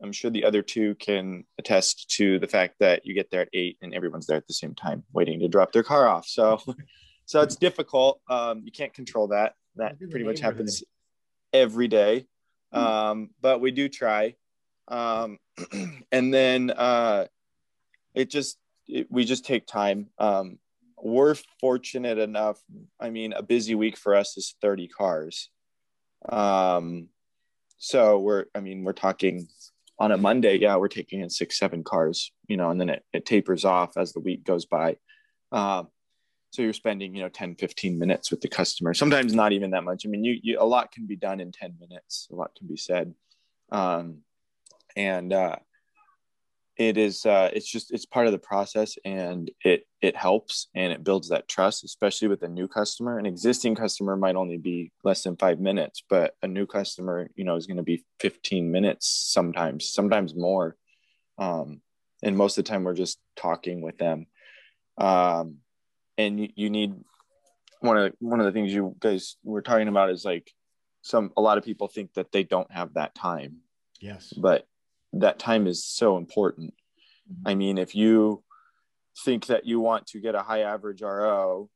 I'm 0.00 0.12
sure 0.12 0.30
the 0.30 0.44
other 0.44 0.62
two 0.62 0.94
can 0.94 1.42
attest 1.58 2.08
to 2.18 2.38
the 2.38 2.46
fact 2.46 2.76
that 2.78 3.04
you 3.04 3.14
get 3.14 3.32
there 3.32 3.40
at 3.40 3.48
eight 3.52 3.78
and 3.82 3.92
everyone's 3.92 4.28
there 4.28 4.36
at 4.36 4.46
the 4.46 4.54
same 4.54 4.76
time, 4.76 5.02
waiting 5.12 5.40
to 5.40 5.48
drop 5.48 5.72
their 5.72 5.82
car 5.82 6.06
off. 6.06 6.28
So, 6.28 6.60
so 7.26 7.40
it's 7.40 7.56
difficult. 7.56 8.20
Um, 8.30 8.62
you 8.64 8.70
can't 8.70 8.94
control 8.94 9.26
that. 9.28 9.54
That 9.74 9.98
pretty 9.98 10.24
much 10.24 10.38
happens 10.38 10.84
every 11.52 11.88
day. 11.88 12.26
Um, 12.70 13.30
but 13.40 13.60
we 13.60 13.72
do 13.72 13.88
try. 13.88 14.36
Um, 14.86 15.38
and 16.12 16.32
then 16.32 16.70
uh, 16.70 17.26
it 18.14 18.30
just 18.30 18.59
it, 18.90 19.06
we 19.10 19.24
just 19.24 19.44
take 19.44 19.66
time. 19.66 20.08
Um, 20.18 20.58
we're 21.02 21.36
fortunate 21.60 22.18
enough. 22.18 22.60
I 22.98 23.10
mean, 23.10 23.32
a 23.32 23.42
busy 23.42 23.74
week 23.74 23.96
for 23.96 24.14
us 24.14 24.36
is 24.36 24.54
30 24.60 24.88
cars. 24.88 25.48
Um, 26.28 27.08
so 27.78 28.18
we're, 28.18 28.46
I 28.54 28.60
mean, 28.60 28.84
we're 28.84 28.92
talking 28.92 29.48
on 29.98 30.12
a 30.12 30.18
Monday. 30.18 30.58
Yeah, 30.58 30.76
we're 30.76 30.88
taking 30.88 31.20
in 31.20 31.30
six, 31.30 31.58
seven 31.58 31.82
cars, 31.82 32.32
you 32.48 32.56
know, 32.56 32.70
and 32.70 32.80
then 32.80 32.90
it, 32.90 33.04
it 33.12 33.26
tapers 33.26 33.64
off 33.64 33.96
as 33.96 34.12
the 34.12 34.20
week 34.20 34.44
goes 34.44 34.66
by. 34.66 34.96
Um, 35.52 35.88
so 36.50 36.62
you're 36.62 36.72
spending, 36.72 37.14
you 37.14 37.22
know, 37.22 37.28
10, 37.28 37.54
15 37.54 37.98
minutes 37.98 38.30
with 38.30 38.40
the 38.40 38.48
customer, 38.48 38.92
sometimes 38.92 39.34
not 39.34 39.52
even 39.52 39.70
that 39.70 39.84
much. 39.84 40.04
I 40.04 40.08
mean, 40.08 40.24
you, 40.24 40.38
you 40.42 40.58
a 40.60 40.64
lot 40.64 40.90
can 40.90 41.06
be 41.06 41.16
done 41.16 41.40
in 41.40 41.52
10 41.52 41.76
minutes, 41.80 42.28
a 42.32 42.34
lot 42.34 42.54
can 42.56 42.66
be 42.66 42.76
said. 42.76 43.14
Um, 43.70 44.18
and, 44.96 45.32
uh, 45.32 45.56
it 46.80 46.96
is 46.96 47.26
uh, 47.26 47.50
it's 47.52 47.70
just 47.70 47.92
it's 47.92 48.06
part 48.06 48.24
of 48.24 48.32
the 48.32 48.38
process 48.38 48.96
and 49.04 49.50
it 49.62 49.86
it 50.00 50.16
helps 50.16 50.68
and 50.74 50.90
it 50.94 51.04
builds 51.04 51.28
that 51.28 51.46
trust 51.46 51.84
especially 51.84 52.26
with 52.26 52.42
a 52.42 52.48
new 52.48 52.66
customer. 52.66 53.18
An 53.18 53.26
existing 53.26 53.74
customer 53.74 54.16
might 54.16 54.34
only 54.34 54.56
be 54.56 54.90
less 55.04 55.22
than 55.22 55.36
five 55.36 55.60
minutes 55.60 56.02
but 56.08 56.36
a 56.42 56.48
new 56.48 56.64
customer 56.64 57.28
you 57.36 57.44
know 57.44 57.56
is 57.56 57.66
going 57.66 57.76
to 57.76 57.82
be 57.82 58.02
15 58.20 58.72
minutes 58.72 59.06
sometimes 59.06 59.92
sometimes 59.92 60.34
more. 60.34 60.74
Um, 61.36 61.82
and 62.22 62.34
most 62.34 62.56
of 62.56 62.64
the 62.64 62.70
time 62.70 62.84
we're 62.84 62.94
just 62.94 63.18
talking 63.36 63.82
with 63.82 63.98
them. 63.98 64.26
Um, 64.96 65.56
and 66.16 66.40
you, 66.40 66.48
you 66.54 66.70
need 66.70 66.94
one 67.80 67.98
of 67.98 68.04
the, 68.04 68.16
one 68.20 68.40
of 68.40 68.46
the 68.46 68.52
things 68.52 68.72
you 68.72 68.96
guys 69.00 69.36
were 69.44 69.60
talking 69.60 69.88
about 69.88 70.08
is 70.08 70.24
like 70.24 70.50
some 71.02 71.30
a 71.36 71.42
lot 71.42 71.58
of 71.58 71.64
people 71.64 71.88
think 71.88 72.14
that 72.14 72.32
they 72.32 72.42
don't 72.42 72.72
have 72.72 72.94
that 72.94 73.14
time. 73.14 73.58
Yes. 74.00 74.32
But 74.34 74.66
that 75.14 75.38
time 75.38 75.66
is 75.66 75.84
so 75.84 76.16
important. 76.16 76.74
Mm-hmm. 77.30 77.48
I 77.48 77.54
mean, 77.54 77.78
if 77.78 77.94
you 77.94 78.42
think 79.24 79.46
that 79.46 79.66
you 79.66 79.80
want 79.80 80.06
to 80.08 80.20
get 80.20 80.34
a 80.34 80.42
high 80.42 80.60
average 80.60 81.02
RO 81.02 81.68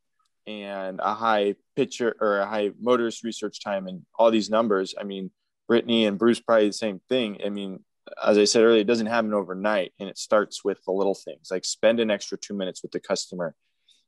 and 0.47 1.01
a 1.03 1.15
high 1.15 1.55
pitcher 1.77 2.15
or 2.21 2.39
a 2.39 2.47
high 2.47 2.71
motorist 2.81 3.25
research 3.25 3.61
time 3.61 3.87
and 3.87 4.03
all 4.19 4.31
these 4.31 4.51
numbers, 4.51 4.95
I 4.99 5.05
mean, 5.05 5.31
Brittany 5.69 6.07
and 6.07 6.19
Bruce 6.19 6.41
probably 6.41 6.69
the 6.69 6.73
same 6.73 7.01
thing. 7.09 7.41
I 7.45 7.49
mean, 7.49 7.81
as 8.23 8.37
I 8.37 8.45
said 8.45 8.63
earlier, 8.63 8.81
it 8.81 8.87
doesn't 8.87 9.07
happen 9.07 9.33
overnight 9.33 9.93
and 9.99 10.09
it 10.09 10.19
starts 10.19 10.65
with 10.65 10.79
the 10.85 10.93
little 10.93 11.15
things 11.15 11.49
like 11.51 11.65
spend 11.65 12.01
an 12.01 12.11
extra 12.11 12.37
two 12.39 12.55
minutes 12.55 12.83
with 12.83 12.93
the 12.93 13.01
customer, 13.01 13.55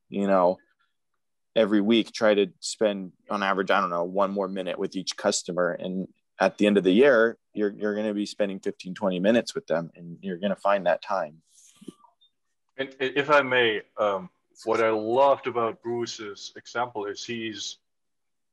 you 0.08 0.26
know, 0.26 0.58
every 1.54 1.80
week, 1.80 2.12
try 2.12 2.34
to 2.34 2.48
spend 2.60 3.12
on 3.30 3.42
average, 3.42 3.70
I 3.70 3.80
don't 3.80 3.90
know, 3.90 4.04
one 4.04 4.30
more 4.30 4.48
minute 4.48 4.78
with 4.78 4.94
each 4.94 5.16
customer. 5.16 5.70
And 5.72 6.06
at 6.38 6.58
the 6.58 6.66
end 6.66 6.76
of 6.76 6.84
the 6.84 6.92
year, 6.92 7.38
you're, 7.54 7.72
you're 7.72 7.94
going 7.94 8.06
to 8.06 8.14
be 8.14 8.26
spending 8.26 8.60
15, 8.60 8.94
20 8.94 9.20
minutes 9.20 9.54
with 9.54 9.66
them 9.66 9.90
and 9.94 10.18
you're 10.20 10.38
going 10.38 10.50
to 10.50 10.60
find 10.60 10.86
that 10.86 11.02
time. 11.02 11.42
And 12.76 12.94
if 13.00 13.30
I 13.30 13.40
may, 13.40 13.82
um, 13.96 14.28
what 14.64 14.82
I 14.82 14.90
loved 14.90 15.46
about 15.46 15.82
Bruce's 15.82 16.52
example 16.56 17.06
is 17.06 17.24
he's 17.24 17.78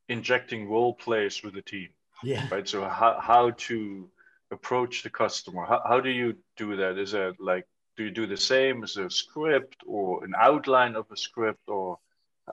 injecting 0.07 0.69
role 0.69 0.93
plays 0.93 1.43
with 1.43 1.53
the 1.53 1.61
team. 1.61 1.89
Yeah. 2.23 2.47
Right. 2.49 2.67
So 2.67 2.83
how, 2.87 3.19
how 3.19 3.51
to 3.51 4.09
approach 4.51 5.03
the 5.03 5.09
customer. 5.09 5.65
How, 5.65 5.81
how 5.85 5.99
do 5.99 6.09
you 6.09 6.37
do 6.55 6.77
that? 6.77 6.97
Is 6.97 7.13
it 7.13 7.35
like, 7.39 7.65
do 7.97 8.05
you 8.05 8.11
do 8.11 8.25
the 8.25 8.37
same 8.37 8.83
as 8.83 8.97
a 8.97 9.09
script 9.09 9.77
or 9.85 10.23
an 10.23 10.33
outline 10.37 10.95
of 10.95 11.05
a 11.11 11.17
script 11.17 11.67
or 11.67 11.99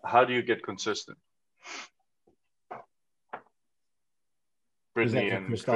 how 0.05 0.25
do 0.25 0.33
you 0.33 0.43
get 0.43 0.65
consistent? 0.65 1.19
Brittany 4.95 5.31
and 5.31 5.47
Christoph. 5.47 5.67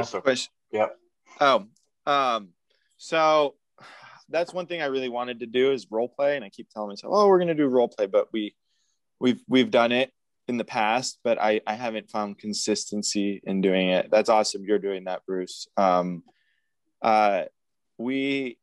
Yeah. 0.73 0.87
Oh, 1.41 1.67
um, 2.07 2.51
so 2.97 3.55
that's 4.29 4.53
one 4.53 4.67
thing 4.67 4.83
I 4.83 4.87
really 4.87 5.09
wanted 5.09 5.41
to 5.41 5.47
do 5.47 5.73
is 5.73 5.87
role 5.91 6.09
play, 6.09 6.37
and 6.37 6.45
I 6.45 6.49
keep 6.49 6.69
telling 6.71 6.89
myself, 6.89 7.13
"Oh, 7.15 7.29
we're 7.29 7.39
going 7.39 7.49
to 7.49 7.55
do 7.55 7.67
role 7.67 7.89
play," 7.89 8.07
but 8.07 8.29
we 8.33 8.55
we've 9.21 9.43
we've 9.49 9.71
done 9.71 9.93
it 9.93 10.13
in 10.49 10.57
the 10.57 10.65
past, 10.65 11.19
but 11.25 11.41
I 11.41 11.61
I 11.67 11.75
haven't 11.75 12.11
found 12.11 12.39
consistency 12.39 13.41
in 13.45 13.61
doing 13.61 13.89
it. 13.89 14.11
That's 14.11 14.29
awesome. 14.29 14.65
You're 14.65 14.79
doing 14.79 15.05
that, 15.05 15.25
Bruce. 15.27 15.67
Um, 15.77 16.23
uh, 17.03 17.45
we 17.99 18.59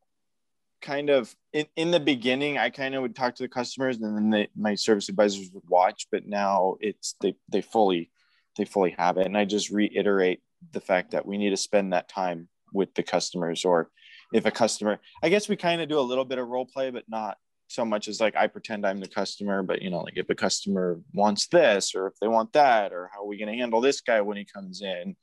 kind 0.82 1.10
of 1.10 1.34
in, 1.54 1.68
in 1.76 1.92
the 1.92 2.00
beginning 2.00 2.58
i 2.58 2.70
kind 2.70 2.96
of 2.96 3.02
would 3.02 3.16
talk 3.16 3.36
to 3.36 3.44
the 3.44 3.48
customers 3.48 3.98
and 3.98 4.18
then 4.18 4.30
they, 4.32 4.48
my 4.56 4.74
service 4.74 5.10
advisors 5.10 5.52
would 5.54 5.64
watch 5.68 6.08
but 6.12 6.26
now 6.26 6.76
it's 6.80 7.16
they 7.22 7.36
they 7.50 7.62
fully 7.62 8.10
they 8.58 8.66
fully 8.66 8.96
have 8.98 9.18
it. 9.18 9.26
And 9.26 9.38
I 9.38 9.46
just 9.46 9.70
reiterate 9.70 10.42
the 10.72 10.82
fact 10.82 11.12
that 11.12 11.26
we 11.26 11.38
need 11.38 11.50
to 11.50 11.58
spend 11.58 11.94
that 11.94 12.10
time 12.10 12.48
with 12.74 12.94
the 12.94 13.04
customers 13.04 13.66
or 13.66 13.90
if 14.34 14.46
a 14.46 14.52
customer 14.52 15.00
i 15.24 15.30
guess 15.30 15.50
we 15.50 15.56
kind 15.56 15.82
of 15.82 15.90
do 15.90 16.00
a 16.00 16.02
little 16.02 16.26
bit 16.26 16.38
of 16.38 16.48
role 16.48 16.66
play 16.66 16.90
but 16.90 17.04
not 17.10 17.38
so 17.68 17.84
much 17.84 18.08
as 18.08 18.20
like 18.20 18.36
i 18.36 18.48
pretend 18.48 18.86
i'm 18.86 19.00
the 19.00 19.08
customer 19.08 19.64
but 19.64 19.82
you 19.82 19.90
know 19.90 20.00
like 20.00 20.18
if 20.18 20.30
a 20.30 20.36
customer 20.36 21.00
wants 21.14 21.48
this 21.48 21.96
or 21.96 22.08
if 22.08 22.14
they 22.22 22.28
want 22.28 22.52
that 22.54 22.94
or 22.94 23.10
how 23.14 23.24
are 23.24 23.28
we 23.28 23.38
going 23.38 23.52
to 23.52 23.58
handle 23.58 23.82
this 23.82 24.02
guy 24.02 24.22
when 24.22 24.38
he 24.38 24.46
comes 24.46 24.82
in? 24.82 25.16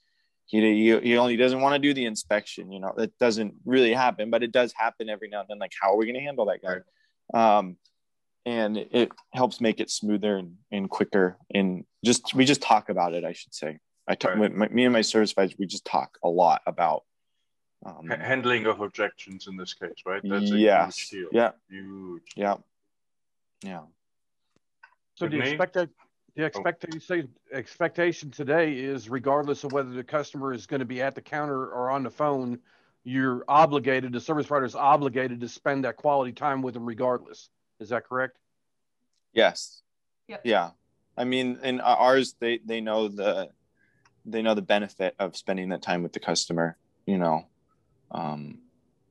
He, 0.47 0.61
he, 0.61 0.99
he 1.01 1.19
only 1.19 1.37
doesn't 1.37 1.61
want 1.61 1.75
to 1.75 1.79
do 1.79 1.93
the 1.93 2.07
inspection 2.07 2.73
you 2.73 2.81
know 2.81 2.95
that 2.97 3.17
doesn't 3.19 3.55
really 3.67 3.93
happen 3.93 4.31
but 4.31 4.43
it 4.43 4.51
does 4.51 4.73
happen 4.75 5.11
every 5.11 5.29
now 5.29 5.41
and 5.41 5.49
then 5.51 5.59
like 5.59 5.73
how 5.79 5.93
are 5.93 5.97
we 5.99 6.07
going 6.07 6.15
to 6.15 6.23
handle 6.23 6.47
that 6.47 6.63
guy? 6.63 7.59
Um, 7.59 7.77
and 8.49 8.79
it 8.79 9.13
helps 9.35 9.61
make 9.61 9.79
it 9.79 9.91
smoother 9.91 10.39
and, 10.39 10.57
and 10.73 10.89
quicker. 10.89 11.37
And 11.55 11.85
just 12.03 12.35
we 12.35 12.47
just 12.47 12.63
talk 12.63 12.89
about 12.89 13.13
it 13.13 13.25
i 13.25 13.33
should 13.33 13.55
say. 13.55 13.79
I 14.07 14.15
talk 14.15 14.37
right. 14.37 14.55
my, 14.55 14.69
me 14.69 14.85
and 14.85 14.93
my 14.93 15.03
service 15.03 15.33
advisor 15.33 15.57
we 15.59 15.67
just 15.67 15.85
talk 15.85 16.17
a 16.25 16.29
lot 16.29 16.63
about 16.67 17.05
um, 17.85 18.09
handling 18.09 18.65
of 18.67 18.81
objections 18.81 19.47
in 19.49 19.57
this 19.57 19.75
case 19.75 20.03
right? 20.07 20.23
That's 20.25 20.51
yeah 20.51 20.87
huge 20.87 21.09
deal. 21.11 21.29
yeah. 21.33 21.51
Huge. 21.69 22.23
Yeah. 22.37 22.55
Yeah. 23.63 23.83
So 25.17 25.29
the 25.29 25.41
expected 25.41 25.91
the 26.35 26.45
expectation 26.45 27.29
expectation 27.53 28.31
today 28.31 28.79
is 28.79 29.11
regardless 29.11 29.65
of 29.65 29.73
whether 29.73 29.91
the 29.91 30.05
customer 30.05 30.55
is 30.55 30.67
going 30.67 30.81
to 30.81 30.87
be 30.87 31.03
at 31.03 31.15
the 31.15 31.21
counter 31.21 31.67
or 31.67 31.91
on 31.91 32.03
the 32.03 32.11
phone 32.11 32.61
you're 33.05 33.45
obligated 33.47 34.13
the 34.13 34.21
service 34.21 34.47
provider 34.47 34.67
is 34.67 34.75
obligated 34.75 35.41
to 35.41 35.49
spend 35.49 35.85
that 35.85 35.97
quality 35.97 36.33
time 36.33 36.63
with 36.63 36.75
them 36.75 36.87
regardless 36.87 37.51
is 37.81 37.91
that 37.91 38.09
correct? 38.09 38.37
Yes. 39.33 39.83
Yep. 40.29 40.43
Yeah. 40.45 40.71
I 41.17 41.25
mean, 41.25 41.59
in 41.63 41.81
ours, 41.81 42.35
they 42.39 42.59
they 42.65 42.81
know 42.81 43.09
the 43.09 43.51
they 44.25 44.43
know 44.43 44.55
the 44.55 44.63
benefit 44.63 45.15
of 45.19 45.37
spending 45.37 45.71
that 45.71 45.83
time 45.83 46.03
with 46.03 46.13
the 46.13 46.21
customer. 46.21 46.77
You 47.07 47.19
know. 47.19 47.47
Um, 48.11 48.59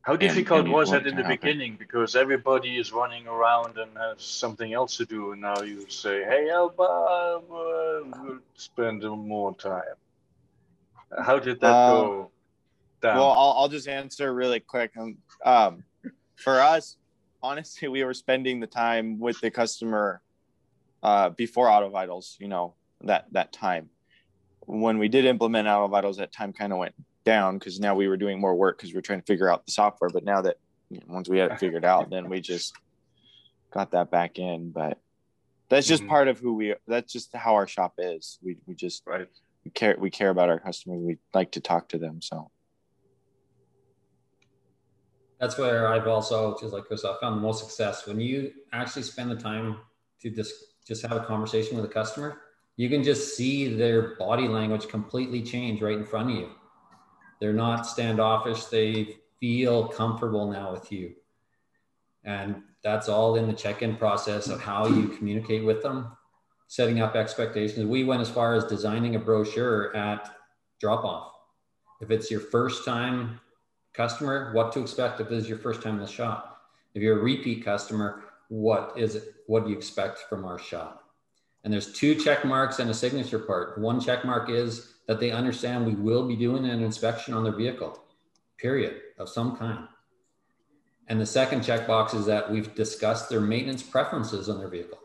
How 0.01 0.15
difficult 0.15 0.60
and, 0.60 0.67
and 0.67 0.73
was 0.73 0.91
that 0.91 1.06
in 1.06 1.15
the 1.15 1.23
happen. 1.23 1.38
beginning? 1.39 1.75
Because 1.77 2.15
everybody 2.15 2.77
is 2.77 2.91
running 2.91 3.27
around 3.27 3.77
and 3.77 3.91
has 3.97 4.23
something 4.23 4.73
else 4.73 4.97
to 4.97 5.06
do, 5.06 5.34
and 5.34 5.41
now 5.41 5.62
you 5.62 5.89
say, 5.89 6.23
"Hey, 6.23 6.49
Alba, 6.49 6.84
uh, 6.84 7.39
we'll 7.47 8.39
spend 8.56 9.03
more 9.03 9.56
time." 9.56 9.97
How 11.23 11.39
did 11.39 11.60
that 11.62 11.73
um, 11.73 11.95
go? 11.95 12.32
Down? 13.01 13.17
Well, 13.17 13.32
I'll, 13.32 13.53
I'll 13.58 13.69
just 13.69 13.88
answer 13.88 14.34
really 14.34 14.60
quick. 14.60 14.91
Um, 14.97 15.17
um 15.45 15.84
for 16.36 16.60
us, 16.60 16.97
honestly, 17.41 17.88
we 17.88 18.04
were 18.04 18.13
spending 18.13 18.60
the 18.60 18.67
time 18.67 19.19
with 19.19 19.39
the 19.41 19.52
customer 19.52 20.21
uh, 21.04 21.30
before 21.30 21.67
AutoVitals, 21.67 22.39
you 22.39 22.47
know, 22.47 22.73
that 23.02 23.26
that 23.32 23.52
time. 23.52 23.89
When 24.65 24.97
we 24.97 25.07
did 25.07 25.26
implement 25.26 25.68
AutoVitals, 25.68 26.18
that 26.18 26.34
time 26.34 26.51
kind 26.51 26.74
of 26.74 26.80
went 26.80 26.95
down 27.24 27.57
because 27.57 27.80
now 27.80 27.95
we 27.95 28.07
were 28.07 28.18
doing 28.18 28.39
more 28.39 28.55
work 28.55 28.78
because 28.78 28.93
we 28.93 28.99
are 28.99 29.01
trying 29.01 29.20
to 29.20 29.26
figure 29.26 29.49
out 29.49 29.66
the 29.66 29.72
software. 29.72 30.09
But 30.09 30.24
now 30.24 30.41
that 30.41 30.57
you 30.89 30.99
know, 30.99 31.05
once 31.14 31.30
we 31.30 31.38
had 31.38 31.51
it 31.51 31.59
figured 31.59 31.86
out, 31.86 32.09
then 32.09 32.30
we 32.30 32.41
just 32.41 32.74
got 33.72 33.91
that 33.91 34.11
back 34.11 34.39
in. 34.39 34.72
But 34.72 34.99
that's 35.70 35.88
just 35.88 36.03
mm-hmm. 36.03 36.09
part 36.09 36.28
of 36.28 36.39
who 36.39 36.53
we. 36.53 36.76
That's 36.88 37.11
just 37.11 37.36
how 37.36 37.55
our 37.55 37.68
shop 37.68 37.95
is. 37.97 38.39
We 38.41 38.57
we 38.66 38.76
just 38.76 39.03
right. 39.05 39.28
we 39.64 39.72
care 39.72 39.95
we 39.97 40.09
care 40.09 40.30
about 40.30 40.49
our 40.49 40.59
customers. 40.59 41.01
We 41.01 41.18
like 41.34 41.51
to 41.51 41.61
talk 41.61 41.89
to 41.89 41.97
them. 41.97 42.22
So 42.22 42.49
that's 45.39 45.57
where 45.57 45.88
I've 45.88 46.07
also, 46.07 46.57
just 46.59 46.73
like 46.73 46.85
Chris, 46.85 47.05
I 47.05 47.15
found 47.21 47.38
the 47.38 47.41
most 47.41 47.63
success 47.63 48.07
when 48.07 48.19
you 48.19 48.51
actually 48.73 49.03
spend 49.03 49.31
the 49.31 49.35
time 49.35 49.77
to 50.21 50.29
just 50.29 50.53
just 50.88 51.05
have 51.05 51.17
a 51.17 51.25
conversation 51.25 51.75
with 51.75 51.85
a 51.85 51.93
customer. 51.93 52.41
You 52.77 52.89
can 52.89 53.03
just 53.03 53.35
see 53.35 53.75
their 53.75 54.15
body 54.15 54.47
language 54.47 54.88
completely 54.88 55.41
change 55.41 55.81
right 55.81 55.97
in 55.97 56.05
front 56.05 56.31
of 56.31 56.38
you. 56.38 56.49
They're 57.41 57.53
not 57.53 57.85
standoffish. 57.85 58.65
They 58.65 59.17
feel 59.39 59.89
comfortable 59.89 60.49
now 60.49 60.71
with 60.71 60.91
you. 60.91 61.13
And 62.23 62.63
that's 62.83 63.09
all 63.09 63.35
in 63.35 63.47
the 63.47 63.53
check-in 63.53 63.97
process 63.97 64.47
of 64.47 64.61
how 64.61 64.88
you 64.88 65.09
communicate 65.09 65.65
with 65.65 65.83
them, 65.83 66.15
setting 66.67 67.01
up 67.01 67.15
expectations. 67.15 67.85
We 67.85 68.03
went 68.03 68.21
as 68.21 68.29
far 68.29 68.53
as 68.53 68.63
designing 68.63 69.15
a 69.15 69.19
brochure 69.19 69.95
at 69.95 70.35
drop-off. 70.79 71.33
If 71.99 72.11
it's 72.11 72.31
your 72.31 72.39
first 72.39 72.85
time 72.85 73.39
customer, 73.98 74.54
what 74.54 74.72
to 74.74 74.80
expect 74.80 75.20
if 75.20 75.28
this 75.28 75.43
is 75.43 75.50
your 75.50 75.58
first 75.58 75.82
time 75.82 75.95
in 75.95 76.02
the 76.02 76.08
shop. 76.08 76.62
If 76.93 77.02
you're 77.02 77.20
a 77.20 77.24
repeat 77.24 77.66
customer, 77.66 78.24
what 78.48 78.93
is 78.95 79.16
it? 79.16 79.36
What 79.48 79.66
do 79.66 79.72
you 79.72 79.78
expect 79.78 80.20
from 80.30 80.45
our 80.45 80.60
shop? 80.60 81.04
And 81.64 81.74
there's 81.74 81.91
two 81.91 82.16
check 82.16 82.45
marks 82.45 82.80
and 82.80 82.89
a 82.89 82.93
signature 82.93 83.39
part. 83.39 83.78
One 83.78 84.00
check 84.00 84.24
mark 84.24 84.50
is 84.50 84.93
that 85.08 85.20
they 85.20 85.32
understand 85.32 85.86
we 85.86 85.95
will 85.95 86.28
be 86.28 86.36
doing 86.36 86.66
an 86.66 86.82
inspection 86.82 87.34
on 87.34 87.43
their 87.43 87.56
vehicle, 87.56 88.00
period, 88.58 89.02
of 89.18 89.28
some 89.28 89.58
kind. 89.58 89.88
And 91.08 91.20
the 91.20 91.26
second 91.26 91.62
checkbox 91.62 92.14
is 92.14 92.26
that 92.28 92.50
we've 92.50 92.76
discussed 92.76 93.30
their 93.30 93.41
maintenance 93.41 93.82
preferences 93.82 94.48
on 94.48 94.60
their 94.60 94.68
vehicle. 94.68 95.00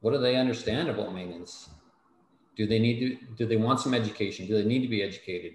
What 0.00 0.12
do 0.12 0.18
they 0.18 0.36
understand 0.36 0.88
about 0.88 1.14
maintenance? 1.14 1.70
Do 2.56 2.66
they 2.66 2.78
need 2.78 3.00
to, 3.00 3.26
do 3.36 3.46
they 3.46 3.56
want 3.56 3.80
some 3.80 3.94
education? 3.94 4.46
Do 4.46 4.54
they 4.54 4.68
need 4.68 4.82
to 4.82 4.88
be 4.88 5.02
educated? 5.02 5.54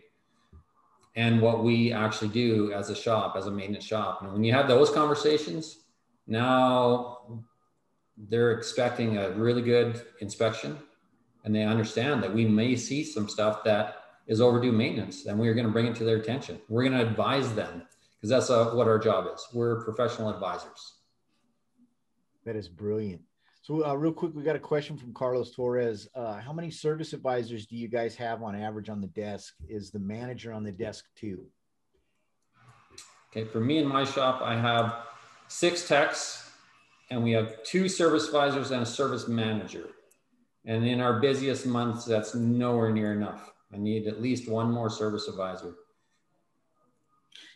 And 1.16 1.42
what 1.42 1.64
we 1.64 1.94
actually 1.94 2.28
do 2.30 2.74
as 2.74 2.90
a 2.90 2.96
shop, 2.96 3.36
as 3.38 3.48
a 3.48 3.52
maintenance 3.52 3.86
shop. 3.86 4.22
And 4.22 4.34
when 4.34 4.44
you 4.44 4.52
have 4.54 4.68
those 4.68 4.90
conversations, 4.90 5.78
now 6.28 7.42
they're 8.18 8.52
expecting 8.52 9.18
a 9.18 9.32
really 9.32 9.62
good 9.62 10.02
inspection 10.20 10.78
and 11.44 11.54
they 11.54 11.64
understand 11.64 12.24
that 12.24 12.34
we 12.34 12.46
may 12.46 12.76
see 12.76 13.04
some 13.04 13.30
stuff 13.30 13.64
that 13.64 13.98
is 14.28 14.42
overdue 14.42 14.72
maintenance 14.72 15.26
and 15.26 15.40
we're 15.40 15.54
going 15.54 15.68
to 15.68 15.72
bring 15.72 15.86
it 15.86 15.96
to 15.96 16.04
their 16.04 16.18
attention. 16.18 16.60
We're 16.68 16.84
going 16.84 17.00
to 17.00 17.08
advise 17.08 17.54
them 17.54 17.84
because 18.16 18.30
that's 18.30 18.50
uh, 18.50 18.72
what 18.72 18.88
our 18.88 18.98
job 18.98 19.28
is. 19.34 19.46
We're 19.54 19.84
professional 19.84 20.30
advisors. 20.30 20.96
That 22.46 22.56
is 22.56 22.68
brilliant. 22.68 23.22
So, 23.66 23.84
uh, 23.84 23.96
real 23.96 24.14
quick, 24.14 24.36
we 24.36 24.44
got 24.44 24.56
a 24.56 24.60
question 24.60 24.96
from 24.96 25.12
Carlos 25.12 25.50
Torres. 25.50 26.08
Uh, 26.14 26.40
how 26.40 26.54
many 26.54 26.70
service 26.70 27.14
advisors 27.14 27.66
do 27.66 27.76
you 27.76 27.88
guys 27.88 28.14
have 28.14 28.44
on 28.44 28.56
average 28.56 28.90
on 28.90 29.02
the 29.02 29.08
desk? 29.08 29.56
Is 29.68 29.90
the 29.90 29.98
manager 29.98 30.54
on 30.54 30.64
the 30.64 30.72
desk 30.72 31.06
too? 31.16 31.48
Okay, 33.32 33.44
for 33.44 33.60
me 33.60 33.80
in 33.80 33.88
my 33.88 34.04
shop, 34.04 34.44
I 34.44 34.56
have 34.56 34.98
six 35.48 35.88
techs 35.88 36.52
and 37.10 37.24
we 37.24 37.32
have 37.32 37.64
two 37.64 37.90
service 37.90 38.28
advisors 38.28 38.70
and 38.70 38.84
a 38.84 38.86
service 38.86 39.28
manager. 39.28 39.88
And 40.66 40.86
in 40.86 41.02
our 41.02 41.20
busiest 41.20 41.66
months, 41.66 42.06
that's 42.06 42.36
nowhere 42.36 42.92
near 42.92 43.14
enough. 43.14 43.52
I 43.74 43.78
need 43.78 44.06
at 44.06 44.22
least 44.22 44.48
one 44.48 44.72
more 44.72 44.92
service 44.92 45.28
advisor. 45.28 45.74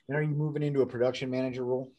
And 0.07 0.17
are 0.17 0.23
you 0.23 0.33
moving 0.33 0.63
into 0.63 0.81
a 0.81 0.87
production 0.87 1.29
manager 1.29 1.65
role? 1.65 1.91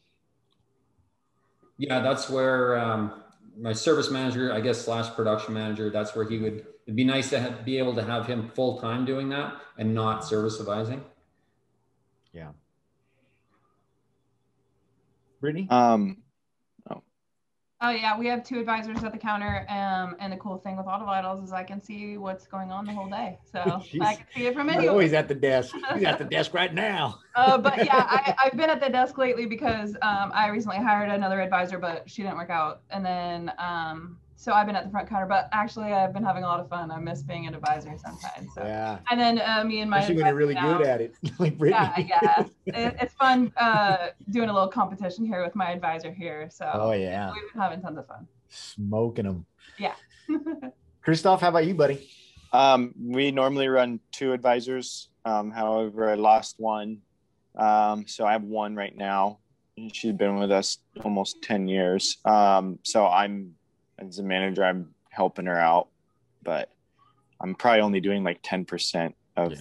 Yeah, 1.77 2.01
that's 2.01 2.29
where 2.29 2.77
um, 2.77 3.21
my 3.59 3.73
service 3.73 4.09
manager, 4.09 4.53
I 4.53 4.61
guess, 4.61 4.83
slash 4.83 5.13
production 5.13 5.53
manager, 5.53 5.89
that's 5.89 6.15
where 6.15 6.27
he 6.27 6.37
would, 6.37 6.65
it'd 6.85 6.95
be 6.95 7.03
nice 7.03 7.29
to 7.31 7.39
have, 7.39 7.65
be 7.65 7.77
able 7.77 7.95
to 7.95 8.03
have 8.03 8.27
him 8.27 8.49
full 8.49 8.79
time 8.79 9.05
doing 9.05 9.29
that 9.29 9.55
and 9.77 9.93
not 9.93 10.25
service 10.25 10.59
advising. 10.59 11.03
Yeah. 12.33 12.49
Brittany? 15.39 15.67
Um, 15.69 16.17
Oh 17.83 17.89
yeah, 17.89 18.15
we 18.15 18.27
have 18.27 18.43
two 18.43 18.59
advisors 18.59 19.03
at 19.03 19.11
the 19.11 19.17
counter, 19.17 19.65
um, 19.67 20.15
and 20.19 20.31
the 20.31 20.37
cool 20.37 20.59
thing 20.59 20.77
with 20.77 20.85
AutoVitals 20.85 21.43
is 21.43 21.51
I 21.51 21.63
can 21.63 21.81
see 21.81 22.15
what's 22.15 22.45
going 22.45 22.71
on 22.71 22.85
the 22.85 22.93
whole 22.93 23.09
day, 23.09 23.39
so 23.51 23.59
I 24.01 24.15
can 24.15 24.25
see 24.35 24.45
it 24.45 24.53
from 24.53 24.69
anywhere. 24.69 24.95
Oh, 24.95 24.99
he's 24.99 25.13
at 25.13 25.27
the 25.27 25.33
desk. 25.33 25.75
He's 25.95 26.03
at 26.03 26.19
the 26.19 26.25
desk 26.25 26.53
right 26.53 26.71
now. 26.71 27.19
uh, 27.35 27.57
but 27.57 27.83
yeah, 27.83 28.05
I, 28.07 28.35
have 28.37 28.55
been 28.55 28.69
at 28.69 28.81
the 28.81 28.89
desk 28.89 29.17
lately 29.17 29.47
because 29.47 29.95
um, 30.03 30.31
I 30.31 30.49
recently 30.49 30.77
hired 30.77 31.09
another 31.09 31.41
advisor, 31.41 31.79
but 31.79 32.07
she 32.07 32.21
didn't 32.21 32.37
work 32.37 32.51
out, 32.51 32.81
and 32.91 33.03
then 33.03 33.51
um, 33.57 34.17
so 34.41 34.53
I've 34.53 34.65
been 34.65 34.75
at 34.75 34.85
the 34.85 34.89
front 34.89 35.07
counter, 35.07 35.27
but 35.27 35.49
actually 35.51 35.93
I've 35.93 36.13
been 36.13 36.23
having 36.23 36.43
a 36.43 36.47
lot 36.47 36.59
of 36.59 36.67
fun. 36.67 36.89
I 36.89 36.97
miss 36.97 37.21
being 37.21 37.45
an 37.45 37.53
advisor 37.53 37.95
sometimes. 37.95 38.51
So. 38.55 38.63
Yeah. 38.63 38.97
And 39.11 39.19
then 39.19 39.39
uh, 39.39 39.63
me 39.63 39.81
and 39.81 39.89
my 39.89 39.99
especially 39.99 40.15
when 40.15 40.25
you're 40.25 40.35
really 40.35 40.53
now, 40.55 40.79
good 40.79 40.87
at 40.87 40.99
it, 40.99 41.15
like 41.37 41.59
Brittany. 41.59 42.07
Yeah, 42.09 42.45
yeah. 42.65 42.87
it, 42.87 42.95
it's 42.99 43.13
fun 43.13 43.53
uh, 43.57 44.07
doing 44.31 44.49
a 44.49 44.53
little 44.53 44.67
competition 44.67 45.27
here 45.27 45.43
with 45.43 45.53
my 45.53 45.69
advisor 45.69 46.11
here. 46.11 46.49
So. 46.51 46.67
Oh 46.73 46.91
yeah. 46.91 47.31
We've 47.31 47.53
been 47.53 47.61
having 47.61 47.81
tons 47.83 47.99
of 47.99 48.07
fun. 48.07 48.27
Smoking 48.49 49.25
them. 49.25 49.45
Yeah. 49.77 49.93
Christoph, 51.03 51.41
how 51.41 51.49
about 51.49 51.67
you, 51.67 51.75
buddy? 51.75 52.09
Um, 52.51 52.95
we 52.99 53.29
normally 53.29 53.67
run 53.67 53.99
two 54.11 54.33
advisors. 54.33 55.09
Um, 55.23 55.51
however, 55.51 56.09
I 56.09 56.15
lost 56.15 56.55
one, 56.57 57.01
um, 57.55 58.07
so 58.07 58.25
I 58.25 58.31
have 58.31 58.43
one 58.43 58.75
right 58.75 58.97
now. 58.97 59.37
She's 59.93 60.13
been 60.13 60.37
with 60.37 60.51
us 60.51 60.79
almost 61.03 61.43
ten 61.43 61.67
years. 61.67 62.17
Um, 62.25 62.79
so 62.81 63.05
I'm 63.05 63.53
as 64.07 64.19
a 64.19 64.23
manager, 64.23 64.63
I'm 64.63 64.93
helping 65.09 65.45
her 65.45 65.59
out, 65.59 65.89
but 66.43 66.69
I'm 67.39 67.55
probably 67.55 67.81
only 67.81 67.99
doing 67.99 68.23
like 68.23 68.41
10% 68.43 69.13
of, 69.37 69.53
yeah. 69.53 69.57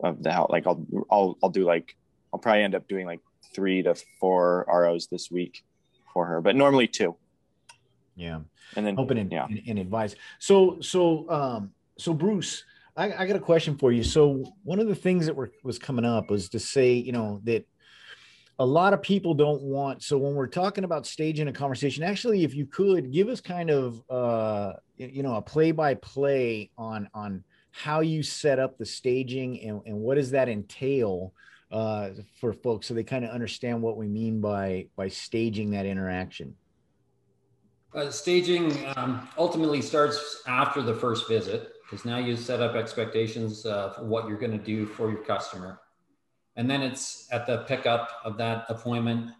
of 0.00 0.22
the 0.22 0.32
help. 0.32 0.50
Like 0.50 0.66
I'll, 0.66 0.84
I'll, 1.10 1.38
I'll 1.42 1.50
do 1.50 1.64
like, 1.64 1.96
I'll 2.32 2.40
probably 2.40 2.62
end 2.62 2.74
up 2.74 2.88
doing 2.88 3.06
like 3.06 3.20
three 3.54 3.82
to 3.82 3.94
four 4.20 4.66
ROs 4.68 5.06
this 5.06 5.30
week 5.30 5.64
for 6.12 6.26
her, 6.26 6.40
but 6.40 6.56
normally 6.56 6.86
two. 6.86 7.16
Yeah. 8.16 8.40
And 8.76 8.86
then 8.86 8.98
open 8.98 9.18
and, 9.18 9.32
yeah. 9.32 9.46
and, 9.46 9.60
and 9.66 9.78
advice. 9.78 10.14
So, 10.38 10.80
so, 10.80 11.28
um, 11.30 11.70
so 11.98 12.12
Bruce, 12.12 12.64
I, 12.96 13.12
I 13.12 13.26
got 13.26 13.36
a 13.36 13.40
question 13.40 13.76
for 13.76 13.92
you. 13.92 14.02
So 14.02 14.44
one 14.62 14.78
of 14.78 14.88
the 14.88 14.94
things 14.94 15.26
that 15.26 15.34
were, 15.34 15.50
was 15.62 15.78
coming 15.78 16.04
up 16.04 16.30
was 16.30 16.48
to 16.50 16.58
say, 16.58 16.92
you 16.92 17.12
know, 17.12 17.40
that 17.44 17.66
a 18.60 18.66
lot 18.66 18.92
of 18.92 19.00
people 19.02 19.32
don't 19.32 19.62
want 19.62 20.02
so 20.02 20.18
when 20.18 20.34
we're 20.34 20.46
talking 20.46 20.84
about 20.84 21.06
staging 21.06 21.48
a 21.48 21.52
conversation 21.52 22.04
actually 22.04 22.44
if 22.44 22.54
you 22.54 22.66
could 22.66 23.10
give 23.10 23.28
us 23.28 23.40
kind 23.40 23.70
of 23.70 24.02
uh 24.10 24.74
you 24.98 25.22
know 25.22 25.34
a 25.36 25.42
play 25.42 25.72
by 25.72 25.94
play 25.94 26.70
on 26.76 27.08
on 27.14 27.42
how 27.72 28.00
you 28.00 28.22
set 28.22 28.58
up 28.58 28.76
the 28.76 28.84
staging 28.84 29.60
and, 29.62 29.80
and 29.86 29.96
what 29.96 30.16
does 30.16 30.30
that 30.30 30.48
entail 30.48 31.32
uh 31.72 32.10
for 32.38 32.52
folks 32.52 32.86
so 32.86 32.94
they 32.94 33.02
kind 33.02 33.24
of 33.24 33.30
understand 33.30 33.80
what 33.80 33.96
we 33.96 34.06
mean 34.06 34.40
by 34.40 34.86
by 34.94 35.08
staging 35.08 35.70
that 35.70 35.86
interaction? 35.86 36.54
Uh, 37.92 38.08
staging 38.08 38.86
um, 38.94 39.28
ultimately 39.36 39.82
starts 39.82 40.42
after 40.46 40.80
the 40.80 40.94
first 40.94 41.26
visit 41.28 41.72
because 41.82 42.04
now 42.04 42.18
you 42.18 42.36
set 42.36 42.60
up 42.60 42.76
expectations 42.76 43.66
uh, 43.66 43.94
what 44.00 44.28
you're 44.28 44.38
going 44.38 44.56
to 44.56 44.64
do 44.64 44.86
for 44.86 45.10
your 45.10 45.22
customer 45.24 45.80
and 46.56 46.70
then 46.70 46.82
it's 46.82 47.28
at 47.30 47.46
the 47.46 47.58
pickup 47.58 48.10
of 48.24 48.36
that 48.38 48.66
appointment, 48.68 49.30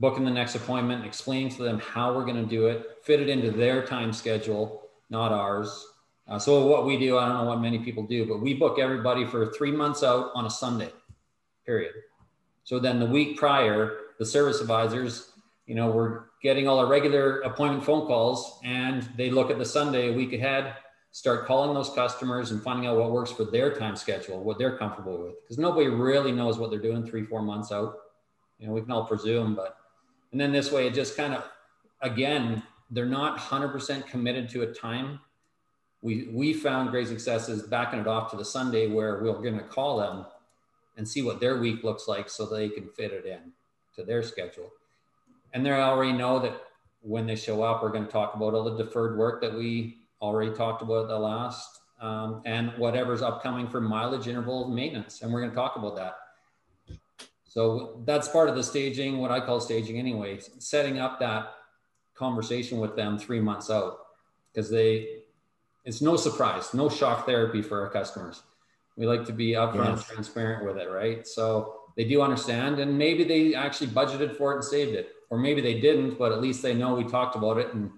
booking 0.00 0.24
the 0.24 0.30
next 0.30 0.54
appointment, 0.54 1.04
explaining 1.04 1.50
to 1.50 1.62
them 1.62 1.78
how 1.78 2.14
we're 2.14 2.24
going 2.24 2.42
to 2.42 2.48
do 2.48 2.66
it, 2.66 2.98
fit 3.02 3.20
it 3.20 3.28
into 3.28 3.50
their 3.50 3.84
time 3.84 4.12
schedule, 4.12 4.88
not 5.10 5.32
ours. 5.32 5.86
Uh, 6.28 6.38
so 6.38 6.66
what 6.66 6.86
we 6.86 6.96
do, 6.98 7.18
I 7.18 7.28
don't 7.28 7.38
know 7.38 7.44
what 7.44 7.60
many 7.60 7.78
people 7.78 8.04
do, 8.04 8.26
but 8.26 8.40
we 8.40 8.54
book 8.54 8.78
everybody 8.78 9.24
for 9.24 9.52
three 9.52 9.72
months 9.72 10.02
out 10.02 10.30
on 10.34 10.46
a 10.46 10.50
Sunday, 10.50 10.90
period. 11.66 11.94
So 12.64 12.78
then 12.78 13.00
the 13.00 13.06
week 13.06 13.38
prior, 13.38 13.98
the 14.18 14.26
service 14.26 14.60
advisors, 14.60 15.32
you 15.66 15.74
know, 15.74 15.90
we're 15.90 16.24
getting 16.42 16.68
all 16.68 16.78
our 16.78 16.86
regular 16.86 17.40
appointment 17.40 17.84
phone 17.84 18.06
calls 18.06 18.58
and 18.64 19.08
they 19.16 19.30
look 19.30 19.50
at 19.50 19.58
the 19.58 19.64
Sunday 19.64 20.10
a 20.10 20.12
week 20.12 20.32
ahead 20.32 20.74
start 21.12 21.46
calling 21.46 21.74
those 21.74 21.90
customers 21.90 22.50
and 22.50 22.62
finding 22.62 22.86
out 22.86 22.96
what 22.96 23.12
works 23.12 23.30
for 23.30 23.44
their 23.44 23.74
time 23.74 23.94
schedule, 23.96 24.42
what 24.42 24.58
they're 24.58 24.78
comfortable 24.78 25.22
with. 25.22 25.34
Because 25.42 25.58
nobody 25.58 25.88
really 25.88 26.32
knows 26.32 26.58
what 26.58 26.70
they're 26.70 26.80
doing 26.80 27.06
three, 27.06 27.24
four 27.24 27.42
months 27.42 27.70
out. 27.70 27.96
You 28.58 28.66
know, 28.66 28.72
we 28.72 28.80
can 28.80 28.90
all 28.90 29.04
presume, 29.04 29.54
but 29.54 29.76
and 30.32 30.40
then 30.40 30.52
this 30.52 30.72
way 30.72 30.86
it 30.86 30.94
just 30.94 31.16
kind 31.16 31.34
of 31.34 31.44
again, 32.00 32.62
they're 32.90 33.06
not 33.06 33.38
100% 33.38 34.06
committed 34.06 34.48
to 34.50 34.62
a 34.62 34.72
time. 34.72 35.20
We 36.00 36.28
we 36.32 36.54
found 36.54 36.90
great 36.90 37.08
successes 37.08 37.62
backing 37.62 38.00
it 38.00 38.06
off 38.06 38.30
to 38.30 38.36
the 38.36 38.44
Sunday 38.44 38.88
where 38.88 39.22
we're 39.22 39.40
going 39.40 39.58
to 39.58 39.64
call 39.64 39.98
them 39.98 40.24
and 40.96 41.06
see 41.06 41.22
what 41.22 41.40
their 41.40 41.58
week 41.58 41.84
looks 41.84 42.08
like 42.08 42.28
so 42.28 42.46
they 42.46 42.68
can 42.68 42.88
fit 42.88 43.12
it 43.12 43.26
in 43.26 43.52
to 43.96 44.02
their 44.02 44.22
schedule. 44.22 44.70
And 45.52 45.64
they 45.64 45.72
already 45.72 46.12
know 46.12 46.38
that 46.38 46.54
when 47.02 47.26
they 47.26 47.36
show 47.36 47.62
up, 47.62 47.82
we're 47.82 47.90
going 47.90 48.06
to 48.06 48.10
talk 48.12 48.34
about 48.34 48.54
all 48.54 48.64
the 48.64 48.82
deferred 48.82 49.18
work 49.18 49.42
that 49.42 49.52
we 49.52 50.01
already 50.22 50.54
talked 50.54 50.80
about 50.80 51.08
the 51.08 51.18
last, 51.18 51.80
um, 52.00 52.40
and 52.46 52.70
whatever's 52.78 53.20
upcoming 53.20 53.68
for 53.68 53.80
mileage 53.80 54.28
interval 54.28 54.68
maintenance. 54.68 55.20
And 55.20 55.32
we're 55.32 55.40
going 55.40 55.50
to 55.50 55.56
talk 55.56 55.76
about 55.76 55.96
that. 55.96 56.14
So 57.44 58.02
that's 58.06 58.28
part 58.28 58.48
of 58.48 58.54
the 58.54 58.62
staging, 58.62 59.18
what 59.18 59.30
I 59.30 59.40
call 59.40 59.60
staging 59.60 59.98
anyway, 59.98 60.40
setting 60.58 60.98
up 60.98 61.20
that 61.20 61.52
conversation 62.14 62.78
with 62.78 62.96
them 62.96 63.18
three 63.18 63.40
months 63.40 63.68
out 63.68 63.98
because 64.50 64.70
they, 64.70 65.22
it's 65.84 66.00
no 66.00 66.16
surprise, 66.16 66.72
no 66.72 66.88
shock 66.88 67.26
therapy 67.26 67.60
for 67.60 67.82
our 67.82 67.90
customers. 67.90 68.42
We 68.96 69.06
like 69.06 69.24
to 69.26 69.32
be 69.32 69.52
upfront, 69.52 69.96
yes. 69.96 70.08
transparent 70.08 70.64
with 70.64 70.78
it, 70.78 70.90
right? 70.90 71.26
So 71.26 71.80
they 71.96 72.04
do 72.04 72.22
understand, 72.22 72.78
and 72.78 72.96
maybe 72.96 73.24
they 73.24 73.54
actually 73.54 73.88
budgeted 73.88 74.36
for 74.36 74.52
it 74.52 74.56
and 74.56 74.64
saved 74.64 74.92
it, 74.92 75.10
or 75.30 75.38
maybe 75.38 75.60
they 75.60 75.80
didn't, 75.80 76.18
but 76.18 76.32
at 76.32 76.40
least 76.40 76.62
they 76.62 76.74
know 76.74 76.94
we 76.94 77.04
talked 77.04 77.36
about 77.36 77.58
it 77.58 77.74
and 77.74 77.90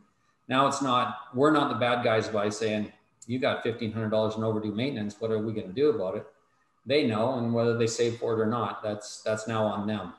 now 0.48 0.66
it's 0.66 0.82
not, 0.82 1.16
we're 1.34 1.52
not 1.52 1.68
the 1.68 1.76
bad 1.76 2.04
guys 2.04 2.28
by 2.28 2.48
saying, 2.48 2.92
you 3.26 3.38
got 3.38 3.64
$1,500 3.64 4.36
in 4.36 4.44
overdue 4.44 4.74
maintenance. 4.74 5.16
What 5.18 5.30
are 5.30 5.38
we 5.38 5.52
going 5.52 5.68
to 5.68 5.72
do 5.72 5.90
about 5.90 6.16
it? 6.16 6.26
They 6.86 7.06
know, 7.06 7.38
and 7.38 7.54
whether 7.54 7.78
they 7.78 7.86
save 7.86 8.18
for 8.18 8.34
it 8.34 8.40
or 8.40 8.46
not, 8.46 8.82
that's, 8.82 9.22
that's 9.22 9.48
now 9.48 9.64
on 9.64 9.86
them. 9.86 10.12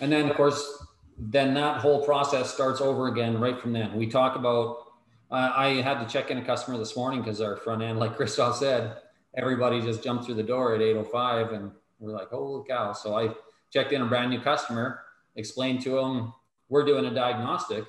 and 0.00 0.10
then 0.10 0.30
of 0.30 0.36
course, 0.36 0.82
then 1.18 1.54
that 1.54 1.80
whole 1.80 2.04
process 2.04 2.52
starts 2.52 2.80
over 2.80 3.08
again 3.08 3.38
right 3.40 3.60
from 3.60 3.72
then. 3.72 3.96
We 3.96 4.06
talk 4.06 4.36
about. 4.36 4.84
Uh, 5.30 5.52
I 5.54 5.82
had 5.82 6.00
to 6.00 6.06
check 6.06 6.30
in 6.30 6.38
a 6.38 6.44
customer 6.44 6.78
this 6.78 6.96
morning 6.96 7.20
because 7.20 7.42
our 7.42 7.56
front 7.56 7.82
end, 7.82 7.98
like 7.98 8.16
Christoph 8.16 8.56
said, 8.56 8.96
everybody 9.36 9.82
just 9.82 10.02
jumped 10.02 10.24
through 10.24 10.36
the 10.36 10.42
door 10.42 10.74
at 10.74 10.80
8:05, 10.80 11.52
and 11.52 11.72
we're 11.98 12.12
like, 12.12 12.28
"Holy 12.28 12.66
cow!" 12.66 12.92
So 12.92 13.18
I 13.18 13.34
checked 13.70 13.92
in 13.92 14.00
a 14.00 14.06
brand 14.06 14.30
new 14.30 14.40
customer, 14.40 15.02
explained 15.36 15.82
to 15.82 15.90
them 15.90 16.32
we're 16.70 16.84
doing 16.84 17.04
a 17.06 17.14
diagnostic, 17.14 17.84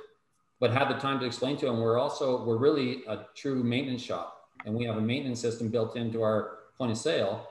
but 0.60 0.72
had 0.72 0.90
the 0.90 1.00
time 1.00 1.20
to 1.20 1.26
explain 1.26 1.58
to 1.58 1.66
them 1.66 1.80
we're 1.80 2.00
also 2.00 2.44
we're 2.44 2.58
really 2.58 3.04
a 3.08 3.26
true 3.36 3.64
maintenance 3.64 4.02
shop, 4.02 4.50
and 4.66 4.76
we 4.76 4.86
have 4.86 4.98
a 4.98 5.02
maintenance 5.02 5.40
system 5.40 5.70
built 5.70 5.96
into 5.96 6.22
our 6.22 6.60
point 6.78 6.92
of 6.92 6.98
sale, 6.98 7.48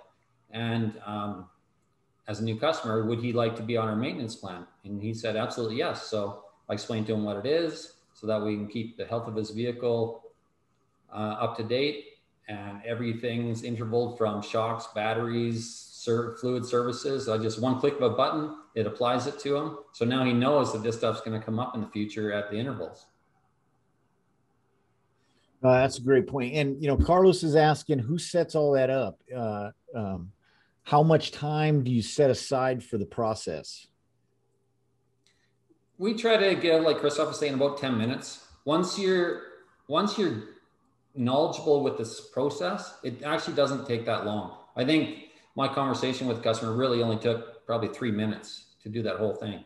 and 0.51 1.01
um, 1.05 1.47
as 2.29 2.41
a 2.41 2.45
new 2.45 2.57
customer, 2.57 3.05
would 3.05 3.21
he 3.21 3.33
like 3.33 3.57
to 3.57 3.63
be 3.63 3.77
on 3.77 3.89
our 3.89 3.97
maintenance 3.97 4.37
plan? 4.37 4.67
And 4.85 5.03
he 5.03 5.15
said, 5.15 5.35
absolutely 5.35 5.79
yes. 5.79 6.07
So 6.09 6.45
I 6.69 6.75
explained 6.75 7.07
to 7.07 7.15
him 7.15 7.25
what 7.25 7.39
it 7.39 7.47
is 7.47 7.95
so 8.13 8.27
that 8.27 8.41
we 8.43 8.55
can 8.55 8.69
keep 8.69 8.99
the 8.99 9.07
health 9.07 9.27
of 9.27 9.35
his 9.35 9.51
vehicle 9.51 10.25
uh, 11.13 11.37
up 11.41 11.57
to 11.57 11.65
date 11.65 12.05
and 12.49 12.83
everything's 12.85 13.63
intervaled 13.63 14.19
from 14.19 14.43
shocks, 14.43 14.89
batteries, 14.95 15.88
fluid 16.41 16.65
services. 16.65 17.29
I 17.29 17.39
just 17.39 17.61
one 17.61 17.79
click 17.81 17.95
of 17.97 18.03
a 18.03 18.11
button, 18.11 18.57
it 18.75 18.87
applies 18.87 19.27
it 19.27 19.39
to 19.41 19.57
him. 19.57 19.79
So 19.93 20.05
now 20.05 20.25
he 20.25 20.33
knows 20.33 20.73
that 20.73 20.83
this 20.83 20.97
stuff's 20.97 21.21
going 21.21 21.39
to 21.39 21.45
come 21.45 21.59
up 21.59 21.75
in 21.75 21.81
the 21.81 21.89
future 21.89 22.33
at 22.33 22.51
the 22.51 22.57
intervals. 22.57 23.07
Uh, 25.63 25.81
that's 25.81 25.99
a 25.99 26.03
great 26.03 26.27
point. 26.27 26.55
And 26.55 26.81
you 26.81 26.89
know, 26.89 26.97
Carlos 26.97 27.43
is 27.43 27.57
asking 27.57 27.99
who 27.99 28.19
sets 28.19 28.55
all 28.55 28.73
that 28.73 28.91
up. 28.91 29.21
Uh, 29.35 29.71
um, 29.95 30.33
how 30.85 31.03
much 31.03 31.33
time 31.33 31.83
do 31.83 31.91
you 31.91 32.01
set 32.01 32.31
aside 32.31 32.83
for 32.83 32.97
the 32.97 33.07
process? 33.07 33.87
We 35.99 36.15
try 36.15 36.37
to 36.37 36.55
give, 36.55 36.83
like 36.83 36.99
Christoph 36.99 37.29
was 37.29 37.39
saying, 37.39 37.55
about 37.55 37.79
ten 37.79 37.99
minutes. 37.99 38.47
Once 38.65 38.99
you're 38.99 39.43
once 39.89 40.17
you're 40.17 40.45
knowledgeable 41.15 41.83
with 41.83 41.99
this 41.99 42.21
process, 42.21 42.95
it 43.03 43.23
actually 43.25 43.55
doesn't 43.55 43.87
take 43.87 44.07
that 44.07 44.25
long. 44.25 44.57
I 44.77 44.85
think 44.85 45.28
my 45.59 45.67
conversation 45.67 46.29
with 46.29 46.37
the 46.37 46.43
customer 46.45 46.73
really 46.73 47.03
only 47.03 47.17
took 47.17 47.67
probably 47.67 47.89
three 47.89 48.13
minutes 48.13 48.67
to 48.81 48.89
do 48.89 49.03
that 49.03 49.17
whole 49.17 49.35
thing. 49.35 49.65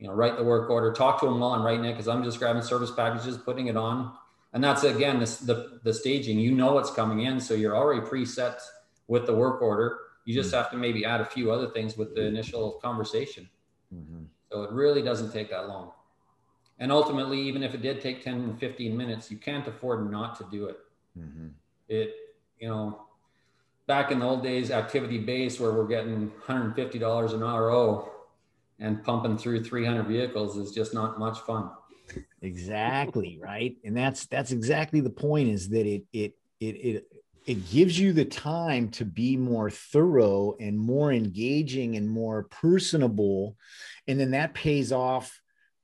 You 0.00 0.08
know, 0.08 0.12
write 0.12 0.36
the 0.36 0.42
work 0.42 0.68
order, 0.68 0.92
talk 0.92 1.20
to 1.20 1.26
them 1.26 1.38
while 1.38 1.52
I'm 1.52 1.62
writing 1.62 1.84
it 1.84 1.92
because 1.92 2.08
I'm 2.08 2.24
just 2.24 2.40
grabbing 2.40 2.62
service 2.62 2.90
packages, 2.90 3.36
putting 3.36 3.68
it 3.68 3.76
on, 3.76 4.12
and 4.52 4.64
that's 4.64 4.82
again 4.82 5.20
this, 5.20 5.38
the 5.38 5.78
the 5.84 5.94
staging. 5.94 6.40
You 6.40 6.50
know 6.50 6.72
what's 6.72 6.90
coming 6.90 7.20
in, 7.26 7.38
so 7.38 7.54
you're 7.54 7.76
already 7.76 8.00
preset 8.00 8.60
with 9.06 9.24
the 9.26 9.32
work 9.32 9.62
order. 9.62 9.98
You 10.24 10.34
just 10.34 10.48
mm-hmm. 10.48 10.56
have 10.56 10.70
to 10.72 10.76
maybe 10.76 11.04
add 11.04 11.20
a 11.20 11.24
few 11.24 11.52
other 11.52 11.68
things 11.68 11.96
with 11.96 12.16
the 12.16 12.26
initial 12.26 12.72
conversation. 12.82 13.48
Mm-hmm. 13.94 14.24
So 14.50 14.64
it 14.64 14.72
really 14.72 15.00
doesn't 15.00 15.30
take 15.30 15.48
that 15.50 15.68
long. 15.68 15.92
And 16.80 16.90
ultimately, 16.90 17.40
even 17.42 17.62
if 17.62 17.72
it 17.72 17.82
did 17.82 18.00
take 18.00 18.24
10 18.24 18.56
15 18.56 18.96
minutes, 18.96 19.30
you 19.30 19.36
can't 19.36 19.68
afford 19.68 20.10
not 20.10 20.36
to 20.38 20.46
do 20.50 20.66
it. 20.66 20.78
Mm-hmm. 21.16 21.48
It, 21.88 22.14
you 22.58 22.68
know, 22.68 23.06
back 23.90 24.12
in 24.12 24.20
the 24.20 24.24
old 24.24 24.44
days, 24.44 24.70
activity 24.70 25.18
based, 25.18 25.58
where 25.58 25.72
we're 25.72 25.88
getting 25.88 26.30
$150 26.46 27.32
an 27.32 27.40
RO 27.40 28.08
and 28.78 29.02
pumping 29.02 29.36
through 29.36 29.64
300 29.64 30.06
vehicles 30.06 30.56
is 30.56 30.70
just 30.70 30.94
not 30.94 31.18
much 31.18 31.40
fun. 31.40 31.70
Exactly 32.40 33.40
right, 33.42 33.76
and 33.84 33.96
that's 33.96 34.26
that's 34.26 34.52
exactly 34.52 35.00
the 35.00 35.10
point. 35.10 35.48
Is 35.48 35.68
that 35.70 35.86
it 35.86 36.04
it 36.12 36.34
it 36.60 36.76
it 36.76 37.04
it 37.46 37.68
gives 37.68 37.98
you 37.98 38.12
the 38.12 38.24
time 38.24 38.90
to 38.90 39.04
be 39.04 39.36
more 39.36 39.70
thorough 39.70 40.54
and 40.60 40.78
more 40.78 41.12
engaging 41.12 41.96
and 41.96 42.08
more 42.08 42.44
personable, 42.44 43.56
and 44.06 44.20
then 44.20 44.30
that 44.30 44.54
pays 44.54 44.92
off 44.92 45.40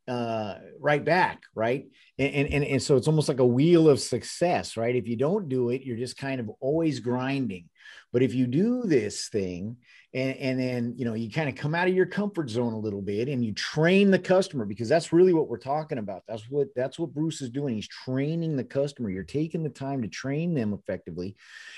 uh, 0.06 0.54
right 0.78 1.04
back, 1.04 1.42
right? 1.56 1.86
And, 2.18 2.46
and 2.48 2.64
and 2.64 2.82
so 2.82 2.96
it's 2.96 3.08
almost 3.08 3.28
like 3.28 3.40
a 3.40 3.46
wheel 3.46 3.88
of 3.88 3.98
success, 3.98 4.76
right? 4.76 4.94
If 4.94 5.08
you 5.08 5.16
don't 5.16 5.48
do 5.48 5.70
it, 5.70 5.82
you're 5.82 5.96
just 5.96 6.16
kind 6.16 6.40
of 6.40 6.48
always 6.60 7.00
grinding. 7.00 7.68
But 8.12 8.22
if 8.22 8.34
you 8.34 8.46
do 8.46 8.82
this 8.84 9.28
thing 9.28 9.76
and, 10.14 10.36
and 10.36 10.58
then, 10.60 10.94
you 10.96 11.04
know, 11.04 11.14
you 11.14 11.30
kind 11.30 11.48
of 11.48 11.54
come 11.54 11.74
out 11.74 11.88
of 11.88 11.94
your 11.94 12.06
comfort 12.06 12.48
zone 12.48 12.72
a 12.72 12.78
little 12.78 13.02
bit 13.02 13.28
and 13.28 13.44
you 13.44 13.52
train 13.52 14.10
the 14.10 14.18
customer 14.18 14.64
because 14.64 14.88
that's 14.88 15.12
really 15.12 15.34
what 15.34 15.48
we're 15.48 15.58
talking 15.58 15.98
about. 15.98 16.22
That's 16.26 16.44
what, 16.48 16.68
that's 16.74 16.98
what 16.98 17.12
Bruce 17.12 17.42
is 17.42 17.50
doing. 17.50 17.74
He's 17.74 17.88
training 17.88 18.56
the 18.56 18.64
customer. 18.64 19.10
You're 19.10 19.24
taking 19.24 19.62
the 19.62 19.68
time 19.68 20.02
to 20.02 20.08
train 20.08 20.54
them 20.54 20.72
effectively. 20.72 21.36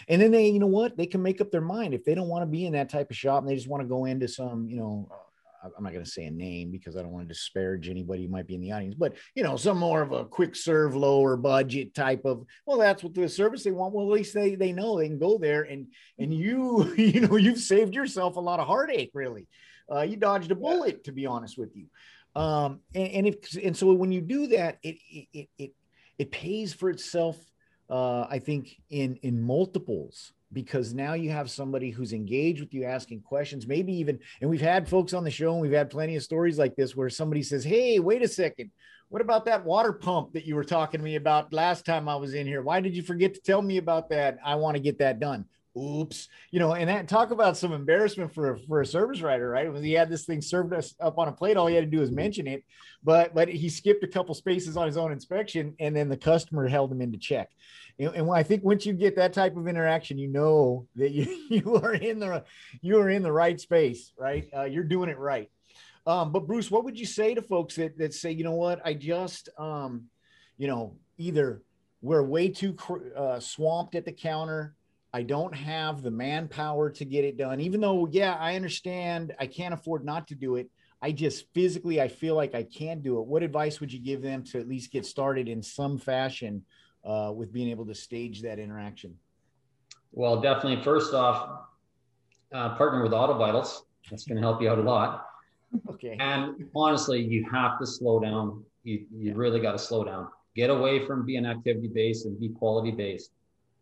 And 0.08 0.22
then 0.22 0.30
they, 0.30 0.48
you 0.48 0.60
know 0.60 0.66
what, 0.66 0.96
they 0.96 1.06
can 1.06 1.22
make 1.22 1.40
up 1.40 1.50
their 1.50 1.60
mind 1.60 1.94
if 1.94 2.04
they 2.04 2.14
don't 2.14 2.28
want 2.28 2.42
to 2.42 2.46
be 2.46 2.66
in 2.66 2.72
that 2.74 2.90
type 2.90 3.10
of 3.10 3.16
shop 3.16 3.42
and 3.42 3.50
they 3.50 3.56
just 3.56 3.68
want 3.68 3.82
to 3.82 3.88
go 3.88 4.04
into 4.04 4.28
some, 4.28 4.68
you 4.68 4.76
know, 4.76 5.10
I'm 5.62 5.82
not 5.82 5.92
going 5.92 6.04
to 6.04 6.11
say 6.11 6.24
a 6.24 6.30
name 6.30 6.70
because 6.70 6.96
I 6.96 7.02
don't 7.02 7.12
want 7.12 7.28
to 7.28 7.34
disparage 7.34 7.88
anybody 7.88 8.24
who 8.24 8.30
might 8.30 8.46
be 8.46 8.54
in 8.54 8.61
the 8.61 8.72
audience, 8.72 8.94
but 8.94 9.16
you 9.34 9.42
know, 9.42 9.56
some 9.56 9.78
more 9.78 10.02
of 10.02 10.12
a 10.12 10.24
quick 10.24 10.54
serve, 10.54 10.94
lower 10.94 11.36
budget 11.36 11.94
type 11.94 12.24
of. 12.24 12.44
Well, 12.66 12.78
that's 12.78 13.02
what 13.02 13.14
the 13.14 13.28
service 13.28 13.64
they 13.64 13.72
want. 13.72 13.94
Well, 13.94 14.06
at 14.06 14.12
least 14.12 14.34
they 14.34 14.54
they 14.54 14.72
know 14.72 14.98
they 14.98 15.09
can 15.09 15.18
go 15.18 15.38
there 15.38 15.62
and 15.62 15.88
and 16.18 16.32
you 16.32 16.94
you 16.96 17.20
know 17.20 17.36
you've 17.36 17.59
saved 17.59 17.94
yourself 17.94 18.36
a 18.36 18.40
lot 18.40 18.61
of 18.61 18.66
heartache. 18.66 19.11
Really, 19.14 19.46
uh, 19.92 20.02
you 20.02 20.16
dodged 20.16 20.50
a 20.50 20.56
bullet 20.56 21.04
to 21.04 21.12
be 21.12 21.26
honest 21.26 21.59
with 21.59 21.74
you. 21.74 21.86
Um, 22.40 22.80
and, 22.94 23.09
and 23.09 23.26
if 23.26 23.56
and 23.56 23.76
so 23.76 23.92
when 23.92 24.12
you 24.12 24.20
do 24.20 24.48
that, 24.48 24.78
it 24.82 24.96
it 25.11 25.48
it 25.59 25.70
it 26.18 26.30
pays 26.30 26.72
for 26.72 26.90
itself. 26.90 27.36
Uh, 27.90 28.26
I 28.28 28.38
think 28.38 28.76
in 28.90 29.16
in 29.22 29.42
multiples 29.42 30.32
because 30.53 30.94
now 30.94 31.14
you 31.14 31.30
have 31.30 31.51
somebody 31.51 31.90
who's 31.90 32.12
engaged 32.12 32.61
with 32.61 32.72
you 32.72 32.84
asking 32.84 33.20
questions 33.20 33.66
maybe 33.66 33.92
even 33.92 34.18
and 34.40 34.49
we've 34.49 34.61
had 34.61 34.88
folks 34.88 35.12
on 35.12 35.24
the 35.24 35.30
show 35.30 35.53
and 35.53 35.61
we've 35.61 35.72
had 35.72 35.90
plenty 35.90 36.16
of 36.16 36.22
stories 36.22 36.59
like 36.59 36.74
this 36.74 36.96
where 36.96 37.11
somebody 37.11 37.42
says 37.42 37.64
hey 37.64 37.99
wait 37.99 38.22
a 38.22 38.28
second. 38.28 38.70
What 39.11 39.22
about 39.22 39.46
that 39.46 39.64
water 39.64 39.94
pump 39.94 40.34
that 40.34 40.44
you 40.44 40.55
were 40.55 40.64
talking 40.64 41.01
to 41.01 41.05
me 41.05 41.16
about 41.16 41.51
last 41.51 41.86
time 41.86 42.11
i 42.11 42.16
was 42.16 42.34
in 42.34 42.46
here? 42.46 42.61
Why 42.61 42.80
did 42.80 42.94
you 42.94 43.03
forget 43.03 43.32
to 43.34 43.40
tell 43.40 43.62
me 43.62 43.78
about 43.78 44.11
that? 44.11 44.38
I 44.44 44.57
want 44.57 44.76
to 44.76 44.82
get 44.82 44.99
that 44.99 45.18
done 45.18 45.46
oops 45.78 46.28
you 46.50 46.58
know 46.58 46.74
and 46.74 46.88
that 46.88 47.08
talk 47.08 47.30
about 47.30 47.56
some 47.56 47.72
embarrassment 47.72 48.32
for 48.34 48.58
for 48.66 48.80
a 48.80 48.86
service 48.86 49.20
writer 49.20 49.48
right 49.48 49.72
when 49.72 49.82
he 49.82 49.92
had 49.92 50.10
this 50.10 50.24
thing 50.24 50.40
served 50.40 50.72
us 50.72 50.94
up 51.00 51.18
on 51.18 51.28
a 51.28 51.32
plate 51.32 51.56
all 51.56 51.66
he 51.66 51.74
had 51.74 51.84
to 51.84 51.90
do 51.90 52.00
was 52.00 52.10
mention 52.10 52.46
it 52.46 52.64
but 53.02 53.34
but 53.34 53.48
he 53.48 53.68
skipped 53.68 54.04
a 54.04 54.08
couple 54.08 54.34
spaces 54.34 54.76
on 54.76 54.86
his 54.86 54.96
own 54.96 55.12
inspection 55.12 55.74
and 55.80 55.94
then 55.94 56.08
the 56.08 56.16
customer 56.16 56.66
held 56.66 56.90
him 56.90 57.00
into 57.00 57.18
check 57.18 57.50
and 57.98 58.30
I 58.30 58.44
think 58.44 58.62
once 58.62 58.86
you 58.86 58.92
get 58.92 59.16
that 59.16 59.32
type 59.32 59.56
of 59.56 59.66
interaction, 59.66 60.18
you 60.18 60.28
know 60.28 60.86
that 60.96 61.10
you, 61.10 61.46
you 61.50 61.76
are 61.76 61.94
in 61.94 62.18
the 62.20 62.44
you 62.80 62.98
are 63.00 63.10
in 63.10 63.22
the 63.22 63.32
right 63.32 63.60
space, 63.60 64.12
right? 64.16 64.48
Uh, 64.56 64.64
you're 64.64 64.84
doing 64.84 65.08
it 65.08 65.18
right. 65.18 65.50
Um, 66.06 66.32
but 66.32 66.46
Bruce, 66.46 66.70
what 66.70 66.84
would 66.84 66.98
you 66.98 67.06
say 67.06 67.34
to 67.34 67.42
folks 67.42 67.76
that 67.76 67.98
that 67.98 68.14
say, 68.14 68.32
you 68.32 68.44
know 68.44 68.52
what, 68.52 68.80
I 68.84 68.94
just, 68.94 69.48
um, 69.58 70.04
you 70.56 70.68
know, 70.68 70.96
either 71.18 71.62
we're 72.00 72.22
way 72.22 72.48
too 72.48 72.76
uh, 73.16 73.40
swamped 73.40 73.94
at 73.96 74.04
the 74.04 74.12
counter. 74.12 74.74
I 75.12 75.22
don't 75.22 75.54
have 75.54 76.02
the 76.02 76.11
manpower 76.11 76.90
to 76.90 77.04
get 77.04 77.24
it 77.24 77.38
done, 77.38 77.61
even 77.61 77.80
though, 77.80 78.09
yeah, 78.11 78.34
I 78.34 78.56
understand 78.56 79.34
I 79.38 79.46
can't 79.46 79.72
afford 79.72 80.04
not 80.04 80.28
to 80.28 80.34
do 80.34 80.56
it. 80.56 80.68
I 81.00 81.12
just 81.12 81.46
physically, 81.54 82.00
I 82.00 82.09
feel 82.09 82.34
like 82.34 82.54
I 82.54 82.64
can 82.64 83.00
do 83.00 83.18
it. 83.18 83.26
What 83.26 83.42
advice 83.42 83.80
would 83.80 83.92
you 83.92 84.00
give 84.00 84.20
them 84.20 84.42
to 84.44 84.59
at 84.59 84.68
least 84.68 84.90
get 84.92 85.06
started 85.06 85.48
in 85.48 85.62
some 85.62 85.96
fashion 85.96 86.64
uh, 87.04 87.32
with 87.34 87.52
being 87.52 87.70
able 87.70 87.86
to 87.86 87.94
stage 87.94 88.42
that 88.42 88.59
interaction? 88.59 89.14
Well, 90.12 90.40
definitely. 90.40 90.82
First 90.82 91.14
off, 91.14 91.61
uh, 92.52 92.74
partner 92.76 93.02
with 93.02 93.12
AutoVitals. 93.12 93.80
That's 94.11 94.24
going 94.24 94.36
to 94.36 94.42
help 94.42 94.61
you 94.61 94.70
out 94.70 94.78
a 94.78 94.82
lot. 94.82 95.26
Okay. 95.90 96.16
And 96.18 96.64
honestly, 96.74 97.22
you 97.22 97.46
have 97.50 97.78
to 97.78 97.86
slow 97.86 98.20
down. 98.20 98.64
You, 98.84 99.06
you 99.14 99.28
yeah. 99.28 99.32
really 99.36 99.61
got 99.61 99.72
to 99.72 99.78
slow 99.78 100.04
down. 100.04 100.28
Get 100.56 100.70
away 100.70 101.06
from 101.06 101.24
being 101.24 101.46
activity 101.46 101.88
based 101.88 102.26
and 102.26 102.38
be 102.40 102.48
quality 102.48 102.90
based. 102.90 103.30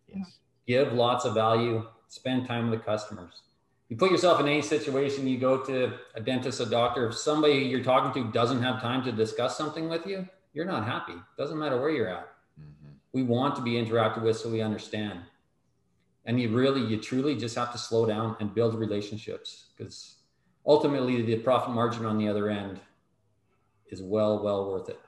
Yes. 0.08 0.38
Give 0.66 0.92
lots 0.92 1.24
of 1.24 1.34
value. 1.34 1.86
Spend 2.08 2.46
time 2.46 2.70
with 2.70 2.80
the 2.80 2.84
customers. 2.84 3.42
You 3.88 3.96
put 3.96 4.10
yourself 4.10 4.40
in 4.40 4.48
any 4.48 4.62
situation, 4.62 5.28
you 5.28 5.38
go 5.38 5.64
to 5.64 5.92
a 6.14 6.20
dentist, 6.20 6.60
a 6.60 6.66
doctor, 6.66 7.06
if 7.06 7.16
somebody 7.16 7.54
you're 7.54 7.84
talking 7.84 8.12
to 8.20 8.32
doesn't 8.32 8.62
have 8.62 8.82
time 8.82 9.04
to 9.04 9.12
discuss 9.12 9.56
something 9.56 9.88
with 9.88 10.06
you, 10.06 10.28
you're 10.54 10.64
not 10.64 10.84
happy. 10.84 11.14
Doesn't 11.38 11.58
matter 11.58 11.80
where 11.80 11.90
you're 11.90 12.08
at 12.08 12.28
mm-hmm. 12.60 12.92
we 13.12 13.22
want 13.22 13.56
to 13.56 13.62
be 13.62 13.72
interacted 13.72 14.22
with 14.22 14.36
so 14.36 14.48
we 14.48 14.60
understand 14.60 15.20
and 16.24 16.40
you 16.40 16.48
really 16.48 16.80
you 16.80 16.98
truly 16.98 17.36
just 17.36 17.56
have 17.56 17.72
to 17.72 17.78
slow 17.78 18.06
down 18.06 18.36
and 18.40 18.54
build 18.54 18.74
relationships 18.74 19.66
because 19.76 20.16
ultimately 20.66 21.22
the 21.22 21.36
profit 21.36 21.74
margin 21.74 22.04
on 22.04 22.18
the 22.18 22.28
other 22.28 22.48
end 22.48 22.80
is 23.90 24.02
well 24.02 24.42
well 24.42 24.70
worth 24.70 24.88
it 24.88 25.00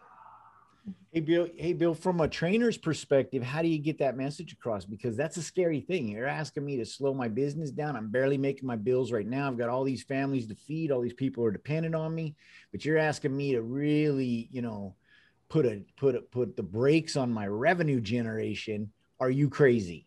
hey 1.19 1.25
bill 1.25 1.49
hey 1.57 1.73
bill 1.73 1.95
from 1.95 2.21
a 2.21 2.29
trainer's 2.29 2.79
perspective 2.79 3.43
how 3.43 3.61
do 3.61 3.66
you 3.66 3.79
get 3.79 3.99
that 3.99 4.16
message 4.16 4.53
across? 4.53 4.85
Because 4.85 5.16
that's 5.16 5.37
a 5.37 5.43
scary 5.43 5.81
thing. 5.81 6.07
You're 6.07 6.29
asking 6.29 6.64
me 6.64 6.77
to 6.77 6.87
slow 6.87 7.12
my 7.12 7.27
business 7.27 7.73
down. 7.73 7.97
I'm 7.97 8.09
barely 8.09 8.39
making 8.39 8.69
my 8.69 8.77
bills 8.77 9.11
right 9.11 9.27
now. 9.27 9.49
I've 9.49 9.59
got 9.59 9.69
all 9.69 9.83
these 9.83 10.05
families 10.05 10.47
to 10.47 10.55
feed. 10.55 10.93
All 10.93 11.01
these 11.01 11.12
people 11.12 11.45
are 11.45 11.51
dependent 11.51 11.97
on 11.97 12.14
me. 12.14 12.37
But 12.71 12.85
you're 12.85 12.99
asking 12.99 13.37
me 13.37 13.51
to 13.53 13.62
really 13.62 14.49
you 14.53 14.62
know 14.62 14.95
put 15.49 15.66
a 15.66 15.83
put 15.97 16.14
a, 16.14 16.21
put 16.21 16.57
the 16.57 16.62
brakes 16.62 17.16
on 17.16 17.33
my 17.33 17.49
revenue 17.49 18.01
generation. 18.01 18.93
Are 19.19 19.31
you 19.31 19.51
crazy? 19.51 20.07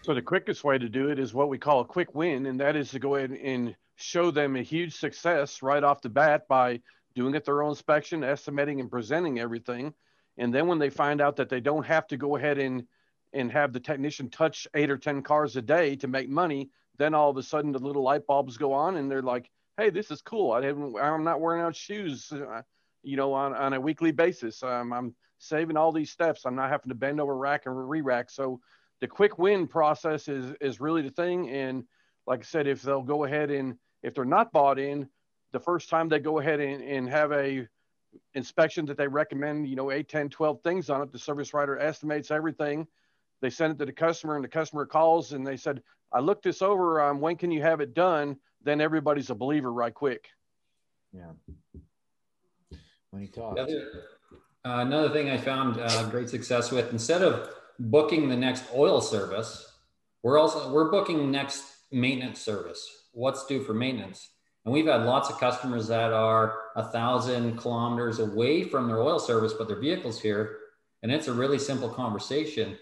So 0.00 0.14
the 0.14 0.22
quickest 0.22 0.64
way 0.64 0.78
to 0.78 0.88
do 0.88 1.10
it 1.10 1.18
is 1.18 1.34
what 1.34 1.50
we 1.50 1.58
call 1.58 1.80
a 1.80 1.84
quick 1.84 2.14
win 2.14 2.46
and 2.46 2.58
that 2.58 2.74
is 2.74 2.90
to 2.92 2.98
go 2.98 3.16
ahead 3.16 3.32
and 3.32 3.76
show 3.96 4.30
them 4.30 4.56
a 4.56 4.62
huge 4.62 4.94
success 4.94 5.62
right 5.62 5.84
off 5.84 6.00
the 6.00 6.08
bat 6.08 6.48
by 6.48 6.80
doing 7.14 7.32
their 7.44 7.62
own 7.62 7.70
inspection, 7.70 8.24
estimating 8.24 8.80
and 8.80 8.90
presenting 8.90 9.38
everything. 9.38 9.94
And 10.36 10.52
then 10.52 10.66
when 10.66 10.78
they 10.78 10.90
find 10.90 11.20
out 11.20 11.36
that 11.36 11.48
they 11.48 11.60
don't 11.60 11.86
have 11.86 12.06
to 12.08 12.16
go 12.16 12.36
ahead 12.36 12.58
and 12.58 12.84
and 13.32 13.50
have 13.50 13.72
the 13.72 13.80
technician 13.80 14.30
touch 14.30 14.68
eight 14.74 14.90
or 14.90 14.96
10 14.96 15.22
cars 15.22 15.56
a 15.56 15.62
day 15.62 15.96
to 15.96 16.06
make 16.06 16.28
money, 16.28 16.70
then 16.98 17.14
all 17.14 17.30
of 17.30 17.36
a 17.36 17.42
sudden 17.42 17.72
the 17.72 17.78
little 17.80 18.02
light 18.02 18.24
bulbs 18.28 18.56
go 18.56 18.72
on 18.72 18.96
and 18.96 19.10
they're 19.10 19.22
like, 19.22 19.50
Hey, 19.76 19.90
this 19.90 20.12
is 20.12 20.22
cool. 20.22 20.52
I 20.52 20.64
haven't, 20.64 20.94
I'm 20.96 21.24
not 21.24 21.40
wearing 21.40 21.60
out 21.60 21.74
shoes, 21.74 22.30
uh, 22.30 22.62
you 23.02 23.16
know, 23.16 23.32
on, 23.32 23.52
on 23.54 23.72
a 23.72 23.80
weekly 23.80 24.12
basis. 24.12 24.62
Um, 24.62 24.92
I'm 24.92 25.16
saving 25.38 25.76
all 25.76 25.90
these 25.90 26.12
steps. 26.12 26.46
I'm 26.46 26.54
not 26.54 26.70
having 26.70 26.90
to 26.90 26.94
bend 26.94 27.20
over 27.20 27.36
rack 27.36 27.66
and 27.66 27.90
re-rack. 27.90 28.30
So 28.30 28.60
the 29.00 29.08
quick 29.08 29.36
win 29.36 29.66
process 29.66 30.28
is, 30.28 30.54
is 30.60 30.80
really 30.80 31.02
the 31.02 31.10
thing. 31.10 31.50
And 31.50 31.82
like 32.28 32.40
I 32.40 32.44
said, 32.44 32.68
if 32.68 32.82
they'll 32.82 33.02
go 33.02 33.24
ahead 33.24 33.50
and 33.50 33.74
if 34.04 34.14
they're 34.14 34.24
not 34.24 34.52
bought 34.52 34.78
in, 34.78 35.08
the 35.54 35.60
first 35.60 35.88
time 35.88 36.10
they 36.10 36.18
go 36.18 36.38
ahead 36.38 36.60
and, 36.60 36.82
and 36.82 37.08
have 37.08 37.32
a 37.32 37.66
inspection 38.34 38.84
that 38.86 38.98
they 38.98 39.08
recommend, 39.08 39.66
you 39.66 39.76
know, 39.76 39.90
8, 39.90 40.06
10, 40.06 40.28
12 40.28 40.60
things 40.62 40.90
on 40.90 41.00
it, 41.00 41.10
the 41.10 41.18
service 41.18 41.54
writer 41.54 41.78
estimates 41.78 42.30
everything 42.30 42.86
they 43.44 43.50
send 43.50 43.74
it 43.74 43.78
to 43.78 43.84
the 43.84 43.92
customer 43.92 44.36
and 44.36 44.42
the 44.42 44.48
customer 44.48 44.86
calls 44.86 45.34
and 45.34 45.46
they 45.46 45.58
said, 45.58 45.82
I 46.10 46.20
looked 46.20 46.44
this 46.44 46.62
over. 46.62 47.02
Um, 47.02 47.20
when 47.20 47.36
can 47.36 47.50
you 47.50 47.60
have 47.60 47.82
it 47.82 47.92
done? 47.92 48.36
Then 48.62 48.80
everybody's 48.80 49.28
a 49.28 49.34
believer 49.34 49.70
right 49.70 49.92
quick. 49.92 50.28
Yeah. 51.12 51.32
When 53.10 53.20
he 53.20 53.28
talks. 53.28 53.60
Uh, 53.60 53.66
another 54.64 55.10
thing 55.10 55.28
I 55.28 55.36
found 55.36 55.78
uh, 55.78 56.08
great 56.08 56.30
success 56.30 56.72
with 56.72 56.90
instead 56.90 57.20
of 57.20 57.50
booking 57.78 58.30
the 58.30 58.36
next 58.36 58.64
oil 58.74 59.02
service, 59.02 59.70
we're 60.22 60.38
also 60.38 60.72
we're 60.72 60.90
booking 60.90 61.30
next 61.30 61.64
maintenance 61.92 62.40
service. 62.40 63.08
What's 63.12 63.44
due 63.44 63.62
for 63.62 63.74
maintenance? 63.74 64.30
And 64.64 64.72
we've 64.72 64.86
had 64.86 65.02
lots 65.02 65.30
of 65.30 65.38
customers 65.38 65.88
that 65.88 66.12
are 66.12 66.58
a 66.76 66.84
thousand 66.84 67.56
kilometers 67.58 68.18
away 68.18 68.64
from 68.64 68.86
their 68.88 69.00
oil 69.00 69.18
service, 69.18 69.52
but 69.52 69.68
their 69.68 69.78
vehicle's 69.78 70.20
here. 70.20 70.58
And 71.02 71.12
it's 71.12 71.28
a 71.28 71.32
really 71.32 71.58
simple 71.58 71.88
conversation 71.88 72.78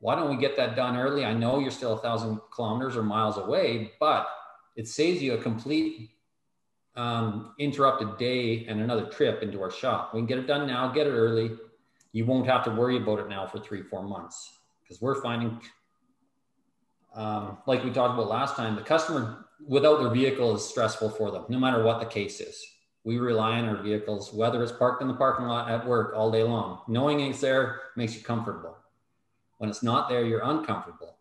why 0.00 0.14
don't 0.14 0.30
we 0.30 0.36
get 0.36 0.56
that 0.56 0.76
done 0.76 0.96
early? 0.96 1.24
I 1.24 1.34
know 1.34 1.58
you're 1.58 1.70
still 1.70 1.92
a 1.92 1.98
thousand 1.98 2.40
kilometers 2.54 2.96
or 2.96 3.02
miles 3.02 3.36
away, 3.36 3.92
but 4.00 4.26
it 4.76 4.88
saves 4.88 5.22
you 5.22 5.34
a 5.34 5.38
complete 5.38 6.10
um, 6.96 7.54
interrupted 7.58 8.16
day 8.16 8.64
and 8.66 8.80
another 8.80 9.06
trip 9.06 9.42
into 9.42 9.62
our 9.62 9.70
shop. 9.70 10.14
We 10.14 10.20
can 10.20 10.26
get 10.26 10.38
it 10.38 10.46
done 10.46 10.66
now, 10.66 10.90
get 10.90 11.06
it 11.06 11.10
early. 11.10 11.50
You 12.12 12.24
won't 12.24 12.46
have 12.46 12.64
to 12.64 12.70
worry 12.70 12.96
about 12.96 13.20
it 13.20 13.28
now 13.28 13.46
for 13.46 13.58
three, 13.58 13.82
four 13.82 14.02
months 14.02 14.58
because 14.82 15.02
we're 15.02 15.20
finding, 15.20 15.60
um, 17.14 17.58
like 17.66 17.84
we 17.84 17.90
talked 17.90 18.14
about 18.14 18.28
last 18.28 18.56
time, 18.56 18.76
the 18.76 18.82
customer 18.82 19.44
without 19.66 20.00
their 20.00 20.10
vehicle 20.10 20.54
is 20.54 20.68
stressful 20.68 21.10
for 21.10 21.30
them, 21.30 21.44
no 21.48 21.58
matter 21.58 21.82
what 21.82 22.00
the 22.00 22.06
case 22.06 22.40
is. 22.40 22.64
We 23.04 23.18
rely 23.18 23.58
on 23.58 23.68
our 23.68 23.82
vehicles, 23.82 24.32
whether 24.32 24.62
it's 24.62 24.72
parked 24.72 25.00
in 25.00 25.08
the 25.08 25.14
parking 25.14 25.46
lot 25.46 25.70
at 25.70 25.86
work 25.86 26.12
all 26.14 26.30
day 26.30 26.42
long. 26.42 26.80
Knowing 26.86 27.20
it's 27.20 27.40
there 27.40 27.80
makes 27.96 28.14
you 28.14 28.22
comfortable. 28.22 28.76
When 29.58 29.70
it's 29.70 29.82
not 29.82 30.08
there, 30.08 30.24
you're 30.24 30.44
uncomfortable. 30.44 31.16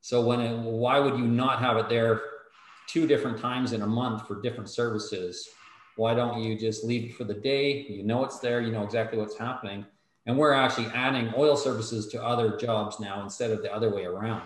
So 0.00 0.20
when 0.20 0.40
it, 0.40 0.58
why 0.58 0.98
would 0.98 1.18
you 1.18 1.26
not 1.26 1.60
have 1.60 1.76
it 1.76 1.88
there 1.88 2.20
two 2.86 3.06
different 3.06 3.38
times 3.38 3.72
in 3.72 3.82
a 3.82 3.86
month 3.86 4.26
for 4.26 4.42
different 4.42 4.68
services? 4.68 5.48
Why 5.96 6.14
don't 6.14 6.42
you 6.42 6.58
just 6.58 6.84
leave 6.84 7.10
it 7.10 7.14
for 7.14 7.24
the 7.24 7.34
day? 7.34 7.86
You 7.88 8.02
know 8.02 8.24
it's 8.24 8.38
there, 8.38 8.60
you 8.60 8.72
know 8.72 8.82
exactly 8.82 9.18
what's 9.18 9.36
happening. 9.36 9.86
And 10.26 10.36
we're 10.36 10.52
actually 10.52 10.86
adding 10.86 11.32
oil 11.36 11.56
services 11.56 12.08
to 12.08 12.22
other 12.22 12.56
jobs 12.56 13.00
now 13.00 13.22
instead 13.22 13.50
of 13.50 13.62
the 13.62 13.72
other 13.72 13.94
way 13.94 14.04
around. 14.04 14.42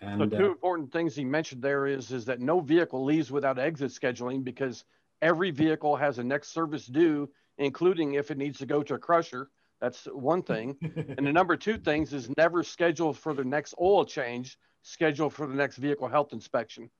And, 0.00 0.20
so 0.20 0.38
two 0.38 0.46
uh, 0.46 0.50
important 0.50 0.92
things 0.92 1.14
he 1.14 1.24
mentioned 1.24 1.62
there 1.62 1.86
is 1.86 2.10
is 2.10 2.24
that 2.24 2.40
no 2.40 2.60
vehicle 2.60 3.04
leaves 3.04 3.30
without 3.30 3.58
exit 3.58 3.90
scheduling 3.90 4.42
because 4.42 4.84
every 5.20 5.50
vehicle 5.50 5.94
has 5.96 6.18
a 6.18 6.24
next 6.24 6.52
service 6.52 6.86
due, 6.86 7.28
including 7.58 8.14
if 8.14 8.30
it 8.30 8.38
needs 8.38 8.58
to 8.58 8.66
go 8.66 8.82
to 8.82 8.94
a 8.94 8.98
crusher. 8.98 9.50
That's 9.80 10.04
one 10.06 10.42
thing. 10.42 10.76
and 11.18 11.26
the 11.26 11.32
number 11.32 11.56
two 11.56 11.76
things 11.76 12.12
is 12.12 12.30
never 12.38 12.62
schedule 12.62 13.12
for 13.12 13.34
the 13.34 13.44
next 13.44 13.74
oil 13.80 14.04
change, 14.04 14.58
schedule 14.82 15.28
for 15.28 15.46
the 15.46 15.54
next 15.54 15.76
vehicle 15.76 16.08
health 16.08 16.32
inspection. 16.32 16.90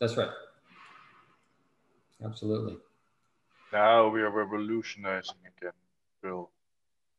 That's 0.00 0.16
right. 0.16 0.30
Absolutely. 2.24 2.76
Now 3.72 4.08
we 4.08 4.22
are 4.22 4.30
revolutionizing 4.30 5.34
again, 5.58 5.72
Bill. 6.22 6.50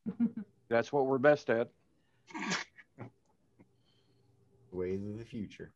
That's 0.70 0.94
what 0.94 1.06
we're 1.06 1.18
best 1.18 1.50
at. 1.50 1.70
Ways 4.78 5.04
of 5.08 5.18
the 5.18 5.26
future. 5.26 5.74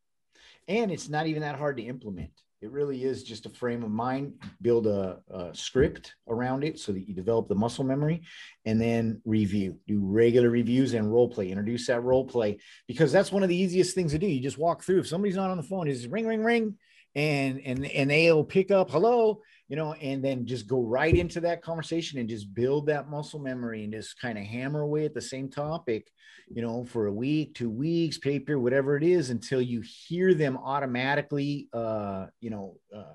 And 0.68 0.92
it's 0.92 1.10
not 1.10 1.26
even 1.26 1.42
that 1.42 1.58
hard 1.58 1.78
to 1.78 1.84
implement. 1.84 2.32
It 2.62 2.70
really 2.70 3.04
is 3.04 3.24
just 3.24 3.48
a 3.48 3.50
frame 3.50 3.82
of 3.82 3.90
mind. 3.90 4.34
Build 4.62 4.86
a, 4.86 5.20
a, 5.32 5.50
script 5.56 6.14
around 6.30 6.64
it 6.64 6.78
so 6.78 6.92
that 6.92 7.08
you 7.08 7.16
develop 7.16 7.48
the 7.48 7.56
muscle 7.56 7.84
memory, 7.84 8.22
and 8.66 8.80
then 8.80 9.20
review. 9.26 9.80
Do 9.88 10.00
regular 10.00 10.52
reviews 10.52 10.94
and 10.94 11.12
role 11.12 11.28
play. 11.28 11.50
Introduce 11.50 11.88
that 11.88 12.04
role 12.04 12.26
play 12.26 12.60
because 12.88 13.12
that's 13.12 13.32
one 13.32 13.42
of 13.42 13.50
the 13.50 13.58
easiest 13.58 13.96
things 13.96 14.12
to 14.12 14.20
do. 14.20 14.28
You 14.28 14.40
just 14.40 14.60
walk 14.60 14.84
through. 14.84 15.00
If 15.00 15.08
somebody's 15.08 15.36
not 15.36 15.50
on 15.50 15.58
the 15.58 15.64
phone, 15.64 15.88
is 15.88 16.08
ring, 16.08 16.28
ring, 16.28 16.44
ring, 16.44 16.78
and 17.16 17.60
and 17.66 17.84
and 17.88 18.12
they'll 18.12 18.44
pick 18.44 18.70
up 18.70 18.92
hello, 18.92 19.42
you 19.72 19.78
know, 19.78 19.94
and 20.02 20.22
then 20.22 20.46
just 20.46 20.68
go 20.68 20.82
right 20.82 21.16
into 21.16 21.40
that 21.40 21.62
conversation 21.62 22.20
and 22.20 22.28
just 22.28 22.54
build 22.54 22.88
that 22.88 23.10
muscle 23.10 23.40
memory 23.40 23.86
and 23.86 23.94
just 23.94 24.20
kind 24.20 24.38
of 24.38 24.44
hammer 24.44 24.82
away 24.82 25.06
at 25.06 25.14
the 25.14 25.22
same 25.22 25.50
topic, 25.50 26.12
you 26.50 26.62
know, 26.62 26.84
for 26.84 27.08
a 27.08 27.14
week, 27.14 27.56
two 27.56 27.70
weeks, 27.70 28.18
paper, 28.18 28.60
whatever 28.60 28.98
it 28.98 29.04
is, 29.04 29.30
until 29.30 29.62
you 29.62 29.82
hear 29.82 30.34
them 30.34 30.58
automatically, 30.58 31.70
uh, 31.72 32.26
you 32.42 32.50
know, 32.50 32.76
uh, 32.94 33.14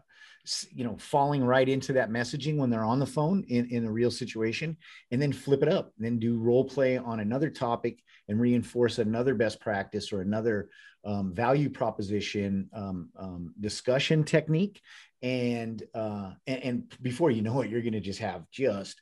you 0.70 0.82
know, 0.82 0.96
falling 0.98 1.44
right 1.44 1.68
into 1.68 1.92
that 1.92 2.08
messaging 2.08 2.56
when 2.56 2.70
they're 2.70 2.84
on 2.84 3.00
the 3.00 3.06
phone 3.06 3.44
in, 3.48 3.68
in 3.68 3.84
a 3.84 3.92
real 3.92 4.10
situation, 4.10 4.78
and 5.10 5.20
then 5.20 5.34
flip 5.34 5.62
it 5.62 5.68
up, 5.68 5.92
then 5.98 6.18
do 6.18 6.38
role 6.38 6.64
play 6.64 6.96
on 6.96 7.20
another 7.20 7.50
topic 7.50 8.02
and 8.30 8.40
reinforce 8.40 8.98
another 8.98 9.34
best 9.34 9.60
practice 9.60 10.10
or 10.10 10.22
another 10.22 10.70
um, 11.06 11.32
value 11.32 11.70
proposition 11.70 12.68
um, 12.74 13.08
um, 13.18 13.54
discussion 13.60 14.24
technique. 14.24 14.82
And 15.22 15.82
uh 15.94 16.32
and, 16.46 16.62
and 16.62 16.94
before 17.00 17.30
you 17.30 17.40
know 17.40 17.62
it 17.62 17.70
you're 17.70 17.80
going 17.80 17.94
to 17.94 18.00
just 18.00 18.18
have 18.18 18.42
just 18.50 19.00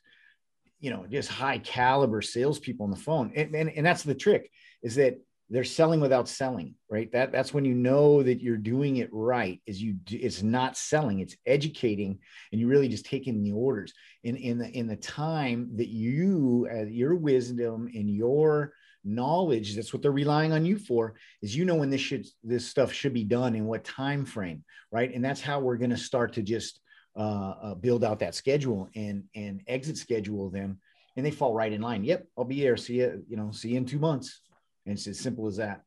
you 0.79 0.89
know 0.89 1.05
just 1.09 1.29
high 1.29 1.57
caliber 1.57 2.21
salespeople 2.21 2.85
on 2.85 2.91
the 2.91 2.97
phone. 2.97 3.33
And, 3.35 3.53
and 3.53 3.69
and 3.69 3.85
that's 3.85 4.03
the 4.03 4.15
trick 4.15 4.49
is 4.81 4.95
that 4.95 5.19
they're 5.49 5.63
selling 5.63 5.99
without 5.99 6.29
selling 6.29 6.75
right? 6.89 7.11
That 7.11 7.31
that's 7.31 7.53
when 7.53 7.65
you 7.65 7.73
know 7.73 8.23
that 8.23 8.41
you're 8.41 8.57
doing 8.57 8.97
it 8.97 9.09
right 9.11 9.61
is 9.65 9.81
you 9.81 9.97
it's 10.09 10.41
not 10.41 10.77
selling 10.77 11.19
it's 11.19 11.35
educating 11.45 12.19
and 12.51 12.61
you 12.61 12.67
really 12.67 12.87
just 12.87 13.05
taking 13.05 13.43
the 13.43 13.51
orders. 13.51 13.93
In 14.23 14.37
in 14.37 14.57
the 14.57 14.69
in 14.69 14.87
the 14.87 14.95
time 14.95 15.69
that 15.75 15.89
you 15.89 16.67
as 16.71 16.89
your 16.89 17.15
wisdom 17.15 17.89
and 17.93 18.09
your 18.09 18.73
knowledge 19.05 19.75
that's 19.75 19.93
what 19.93 20.01
they're 20.01 20.11
relying 20.11 20.51
on 20.51 20.65
you 20.65 20.77
for 20.77 21.13
is 21.41 21.55
you 21.55 21.63
know 21.63 21.75
when 21.75 21.89
this 21.89 22.01
should 22.01 22.25
this 22.43 22.67
stuff 22.67 22.91
should 22.91 23.13
be 23.13 23.23
done 23.23 23.55
in 23.55 23.65
what 23.65 23.83
time 23.83 24.25
frame 24.25 24.63
right? 24.95 25.13
And 25.13 25.23
that's 25.23 25.41
how 25.41 25.59
we're 25.59 25.75
going 25.75 25.89
to 25.89 25.97
start 25.97 26.33
to 26.33 26.41
just 26.41 26.79
uh, 27.17 27.53
uh, 27.61 27.75
build 27.75 28.03
out 28.03 28.19
that 28.19 28.33
schedule 28.33 28.89
and 28.95 29.23
and 29.35 29.61
exit 29.67 29.97
schedule 29.97 30.49
them 30.49 30.79
and 31.17 31.25
they 31.25 31.31
fall 31.31 31.53
right 31.53 31.71
in 31.71 31.81
line. 31.81 32.03
Yep 32.03 32.25
i'll 32.37 32.45
be 32.45 32.61
there. 32.61 32.77
See 32.77 32.95
you 32.95 33.23
you 33.27 33.37
know 33.37 33.51
see 33.51 33.69
you 33.69 33.77
in 33.77 33.85
two 33.85 33.99
months. 33.99 34.41
And 34.85 34.93
it's 34.93 35.07
as 35.07 35.19
simple 35.19 35.47
as 35.47 35.57
that. 35.57 35.81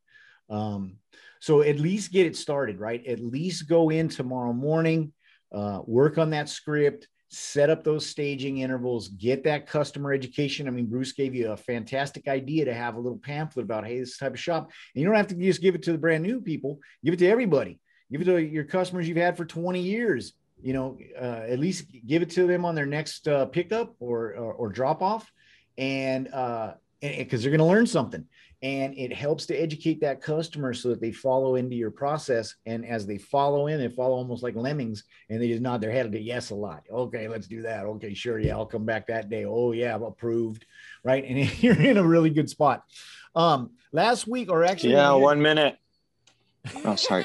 Um, 0.50 0.96
so 1.40 1.62
at 1.62 1.78
least 1.78 2.12
get 2.12 2.26
it 2.26 2.36
started 2.36 2.78
right? 2.78 3.04
At 3.06 3.20
least 3.20 3.68
go 3.68 3.90
in 3.90 4.08
tomorrow 4.08 4.52
morning 4.52 5.12
uh, 5.52 5.80
work 5.86 6.18
on 6.18 6.30
that 6.30 6.48
script 6.50 7.08
set 7.30 7.68
up 7.68 7.84
those 7.84 8.06
staging 8.06 8.58
intervals, 8.58 9.08
get 9.08 9.44
that 9.44 9.66
customer 9.66 10.12
education. 10.12 10.66
I 10.66 10.70
mean, 10.70 10.86
Bruce 10.86 11.12
gave 11.12 11.34
you 11.34 11.52
a 11.52 11.56
fantastic 11.56 12.26
idea 12.26 12.64
to 12.64 12.74
have 12.74 12.94
a 12.94 13.00
little 13.00 13.18
pamphlet 13.18 13.64
about, 13.64 13.86
hey, 13.86 13.98
this 14.00 14.16
type 14.16 14.32
of 14.32 14.40
shop. 14.40 14.70
And 14.94 15.02
you 15.02 15.06
don't 15.06 15.16
have 15.16 15.26
to 15.28 15.34
just 15.34 15.60
give 15.60 15.74
it 15.74 15.82
to 15.84 15.92
the 15.92 15.98
brand 15.98 16.22
new 16.22 16.40
people, 16.40 16.78
give 17.04 17.14
it 17.14 17.18
to 17.18 17.28
everybody. 17.28 17.78
Give 18.10 18.22
it 18.22 18.24
to 18.24 18.38
your 18.42 18.64
customers 18.64 19.06
you've 19.06 19.18
had 19.18 19.36
for 19.36 19.44
20 19.44 19.80
years. 19.80 20.32
You 20.62 20.72
know, 20.72 20.98
uh, 21.20 21.44
at 21.46 21.58
least 21.58 21.84
give 22.06 22.22
it 22.22 22.30
to 22.30 22.46
them 22.46 22.64
on 22.64 22.74
their 22.74 22.86
next 22.86 23.28
uh, 23.28 23.46
pickup 23.46 23.94
or, 24.00 24.34
or, 24.34 24.52
or 24.54 24.68
drop 24.70 25.02
off. 25.02 25.30
And 25.76 26.24
because 26.24 27.40
uh, 27.40 27.42
they're 27.42 27.50
going 27.50 27.58
to 27.58 27.64
learn 27.64 27.86
something 27.86 28.24
and 28.62 28.96
it 28.98 29.12
helps 29.12 29.46
to 29.46 29.54
educate 29.54 30.00
that 30.00 30.20
customer 30.20 30.74
so 30.74 30.88
that 30.88 31.00
they 31.00 31.12
follow 31.12 31.54
into 31.54 31.76
your 31.76 31.92
process. 31.92 32.56
And 32.66 32.84
as 32.84 33.06
they 33.06 33.18
follow 33.18 33.68
in 33.68 33.78
they 33.78 33.88
follow 33.88 34.16
almost 34.16 34.42
like 34.42 34.56
lemmings 34.56 35.04
and 35.30 35.40
they 35.40 35.48
just 35.48 35.62
nod 35.62 35.80
their 35.80 35.92
head 35.92 36.10
to 36.10 36.20
yes 36.20 36.50
a 36.50 36.54
lot. 36.54 36.82
Okay 36.90 37.28
let's 37.28 37.46
do 37.46 37.62
that. 37.62 37.86
Okay 37.86 38.14
sure. 38.14 38.38
Yeah 38.38 38.56
i'll 38.56 38.66
come 38.66 38.84
back 38.84 39.06
that 39.06 39.28
day. 39.30 39.44
Oh 39.44 39.72
yeah 39.72 39.94
i'm 39.94 40.02
approved. 40.02 40.66
Right? 41.04 41.24
And 41.24 41.62
you're 41.62 41.80
in 41.80 41.98
a 41.98 42.04
really 42.06 42.30
good 42.30 42.50
spot. 42.50 42.82
Um 43.34 43.70
last 43.92 44.26
week 44.26 44.50
or 44.50 44.64
actually 44.64 44.92
yeah 44.94 45.12
one 45.12 45.40
minute. 45.40 45.76
Oh 46.84 46.96
sorry 46.96 47.24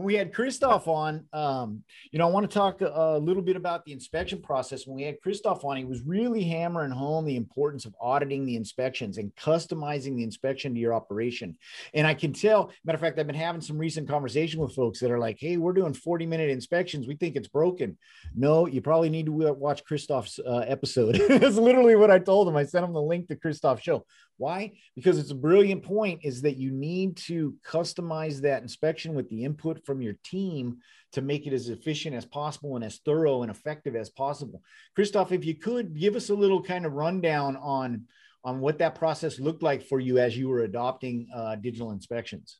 when 0.00 0.06
we 0.06 0.14
had 0.14 0.32
Christoph 0.32 0.88
on, 0.88 1.26
um, 1.34 1.82
you 2.10 2.18
know, 2.18 2.26
I 2.26 2.30
want 2.30 2.50
to 2.50 2.54
talk 2.54 2.80
a, 2.80 2.86
a, 2.86 3.18
little 3.18 3.42
bit 3.42 3.54
about 3.54 3.84
the 3.84 3.92
inspection 3.92 4.40
process. 4.40 4.86
When 4.86 4.96
we 4.96 5.02
had 5.02 5.20
Christoph 5.20 5.62
on, 5.62 5.76
he 5.76 5.84
was 5.84 6.00
really 6.06 6.42
hammering 6.42 6.90
home 6.90 7.26
the 7.26 7.36
importance 7.36 7.84
of 7.84 7.94
auditing 8.00 8.46
the 8.46 8.56
inspections 8.56 9.18
and 9.18 9.30
customizing 9.36 10.16
the 10.16 10.22
inspection 10.22 10.72
to 10.72 10.80
your 10.80 10.94
operation. 10.94 11.54
And 11.92 12.06
I 12.06 12.14
can 12.14 12.32
tell, 12.32 12.72
matter 12.82 12.96
of 12.96 13.02
fact, 13.02 13.18
I've 13.18 13.26
been 13.26 13.36
having 13.36 13.60
some 13.60 13.76
recent 13.76 14.08
conversation 14.08 14.58
with 14.58 14.74
folks 14.74 15.00
that 15.00 15.10
are 15.10 15.18
like, 15.18 15.36
"Hey, 15.38 15.58
we're 15.58 15.74
doing 15.74 15.92
40 15.92 16.24
minute 16.24 16.48
inspections. 16.48 17.06
We 17.06 17.16
think 17.16 17.36
it's 17.36 17.48
broken." 17.48 17.98
No, 18.34 18.66
you 18.66 18.80
probably 18.80 19.10
need 19.10 19.26
to 19.26 19.32
watch 19.32 19.84
Christoph's 19.84 20.38
uh, 20.38 20.64
episode. 20.66 21.16
That's 21.28 21.56
literally 21.56 21.96
what 21.96 22.10
I 22.10 22.20
told 22.20 22.48
him. 22.48 22.56
I 22.56 22.64
sent 22.64 22.86
him 22.86 22.94
the 22.94 23.02
link 23.02 23.28
to 23.28 23.36
Christoph's 23.36 23.82
show. 23.82 24.06
Why? 24.40 24.72
Because 24.96 25.18
it's 25.18 25.32
a 25.32 25.34
brilliant 25.34 25.82
point. 25.82 26.20
Is 26.22 26.40
that 26.42 26.56
you 26.56 26.70
need 26.70 27.18
to 27.28 27.54
customize 27.62 28.40
that 28.40 28.62
inspection 28.62 29.12
with 29.12 29.28
the 29.28 29.44
input 29.44 29.84
from 29.90 30.00
your 30.00 30.14
team 30.22 30.78
to 31.10 31.20
make 31.20 31.48
it 31.48 31.52
as 31.52 31.68
efficient 31.68 32.14
as 32.14 32.24
possible 32.24 32.76
and 32.76 32.84
as 32.84 33.00
thorough 33.04 33.42
and 33.42 33.50
effective 33.50 33.96
as 33.96 34.08
possible. 34.08 34.62
Christoph, 34.94 35.32
if 35.32 35.44
you 35.44 35.56
could 35.56 35.98
give 35.98 36.14
us 36.14 36.30
a 36.30 36.34
little 36.34 36.62
kind 36.62 36.86
of 36.86 36.92
rundown 36.92 37.56
on 37.56 38.04
on 38.44 38.60
what 38.60 38.78
that 38.78 38.94
process 38.94 39.40
looked 39.40 39.64
like 39.64 39.82
for 39.82 39.98
you 39.98 40.18
as 40.18 40.38
you 40.38 40.48
were 40.48 40.60
adopting 40.60 41.26
uh, 41.34 41.56
digital 41.56 41.90
inspections. 41.90 42.58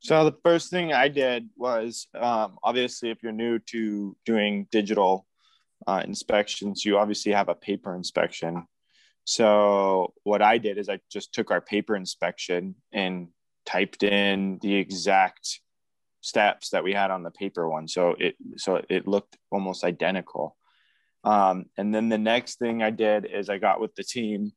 So 0.00 0.24
the 0.24 0.36
first 0.44 0.70
thing 0.70 0.92
I 0.92 1.08
did 1.08 1.48
was 1.56 2.08
um, 2.14 2.58
obviously 2.62 3.10
if 3.10 3.22
you're 3.22 3.32
new 3.32 3.58
to 3.70 4.16
doing 4.26 4.66
digital 4.70 5.26
uh, 5.86 6.02
inspections, 6.04 6.84
you 6.84 6.98
obviously 6.98 7.32
have 7.32 7.48
a 7.48 7.54
paper 7.54 7.94
inspection. 7.94 8.66
So 9.24 10.12
what 10.24 10.42
I 10.42 10.58
did 10.58 10.76
is 10.76 10.88
I 10.88 10.98
just 11.10 11.32
took 11.32 11.50
our 11.52 11.60
paper 11.60 11.96
inspection 11.96 12.74
and 12.92 13.28
typed 13.64 14.02
in 14.02 14.58
the 14.60 14.74
exact 14.74 15.60
steps 16.20 16.70
that 16.70 16.84
we 16.84 16.92
had 16.92 17.10
on 17.10 17.22
the 17.22 17.30
paper 17.30 17.68
one. 17.68 17.88
So 17.88 18.14
it 18.18 18.36
so 18.56 18.82
it 18.88 19.06
looked 19.06 19.36
almost 19.50 19.84
identical. 19.84 20.56
Um, 21.24 21.66
and 21.76 21.94
then 21.94 22.08
the 22.08 22.18
next 22.18 22.58
thing 22.58 22.82
I 22.82 22.90
did 22.90 23.26
is 23.26 23.48
I 23.48 23.58
got 23.58 23.80
with 23.80 23.94
the 23.94 24.04
team 24.04 24.52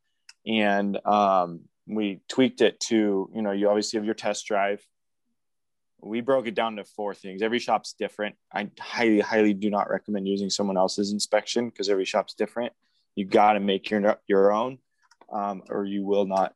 and 0.46 0.98
um, 1.06 1.62
we 1.88 2.22
tweaked 2.30 2.62
it 2.62 2.80
to 2.80 3.30
you 3.34 3.42
know 3.42 3.52
you 3.52 3.70
obviously 3.70 3.98
have 3.98 4.06
your 4.06 4.16
test 4.16 4.46
drive. 4.46 4.86
We 6.04 6.22
broke 6.22 6.48
it 6.48 6.56
down 6.56 6.78
to 6.78 6.84
four 6.84 7.14
things. 7.14 7.44
Every 7.44 7.60
shop's 7.60 7.94
different. 7.94 8.36
I 8.52 8.70
highly 8.80 9.20
highly 9.20 9.54
do 9.54 9.70
not 9.70 9.90
recommend 9.90 10.28
using 10.28 10.50
someone 10.50 10.78
else's 10.78 11.12
inspection 11.12 11.70
because 11.70 11.90
every 11.90 12.06
shop's 12.06 12.34
different. 12.34 12.74
You 13.16 13.26
got 13.26 13.54
to 13.54 13.60
make 13.60 13.90
your 13.90 14.18
your 14.28 14.52
own, 14.52 14.80
um, 15.32 15.64
or 15.70 15.86
you 15.86 16.04
will 16.06 16.26
not 16.26 16.54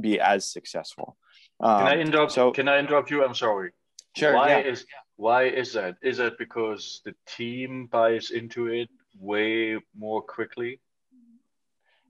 be 0.00 0.20
as 0.20 0.50
successful. 0.50 1.16
Um, 1.60 1.78
can 1.78 1.88
I 1.88 1.94
um, 1.94 2.00
interrupt? 2.00 2.32
So, 2.32 2.52
can 2.52 2.68
I 2.68 2.78
interrupt 2.78 3.10
you? 3.10 3.24
I'm 3.24 3.34
sorry. 3.34 3.72
Sure. 4.18 4.34
Why 4.34 4.60
yeah. 4.60 4.70
is 4.70 4.84
why 5.16 5.44
is 5.44 5.72
that? 5.74 5.96
Is 6.02 6.18
that 6.18 6.38
because 6.38 7.00
the 7.04 7.14
team 7.26 7.86
buys 7.86 8.30
into 8.30 8.66
it 8.66 8.88
way 9.18 9.78
more 9.96 10.22
quickly? 10.22 10.80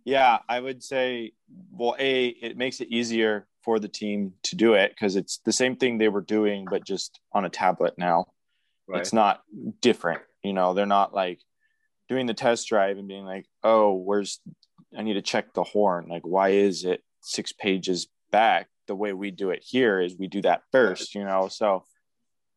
Yeah, 0.04 0.38
I 0.48 0.60
would 0.60 0.82
say, 0.82 1.32
well, 1.70 1.94
a 1.98 2.28
it 2.28 2.56
makes 2.56 2.80
it 2.80 2.88
easier 2.88 3.46
for 3.62 3.78
the 3.78 3.88
team 3.88 4.32
to 4.44 4.56
do 4.56 4.74
it 4.74 4.90
because 4.90 5.16
it's 5.16 5.38
the 5.44 5.52
same 5.52 5.76
thing 5.76 5.98
they 5.98 6.08
were 6.08 6.22
doing, 6.22 6.66
but 6.70 6.84
just 6.84 7.20
on 7.32 7.44
a 7.44 7.50
tablet 7.50 7.94
now. 7.98 8.26
Right. 8.86 9.00
It's 9.00 9.12
not 9.12 9.42
different, 9.80 10.22
you 10.42 10.54
know. 10.54 10.72
They're 10.72 10.86
not 10.86 11.12
like 11.12 11.40
doing 12.08 12.24
the 12.24 12.32
test 12.32 12.68
drive 12.68 12.96
and 12.96 13.06
being 13.06 13.26
like, 13.26 13.44
"Oh, 13.62 13.92
where's 13.92 14.40
I 14.96 15.02
need 15.02 15.14
to 15.14 15.22
check 15.22 15.52
the 15.52 15.64
horn. 15.64 16.06
Like, 16.08 16.22
why 16.22 16.50
is 16.50 16.84
it 16.84 17.02
six 17.20 17.52
pages 17.52 18.08
back? 18.30 18.68
The 18.86 18.94
way 18.94 19.12
we 19.12 19.30
do 19.30 19.50
it 19.50 19.62
here 19.62 20.00
is 20.00 20.16
we 20.16 20.28
do 20.28 20.40
that 20.42 20.62
first, 20.72 21.14
you 21.14 21.24
know. 21.24 21.48
So 21.48 21.84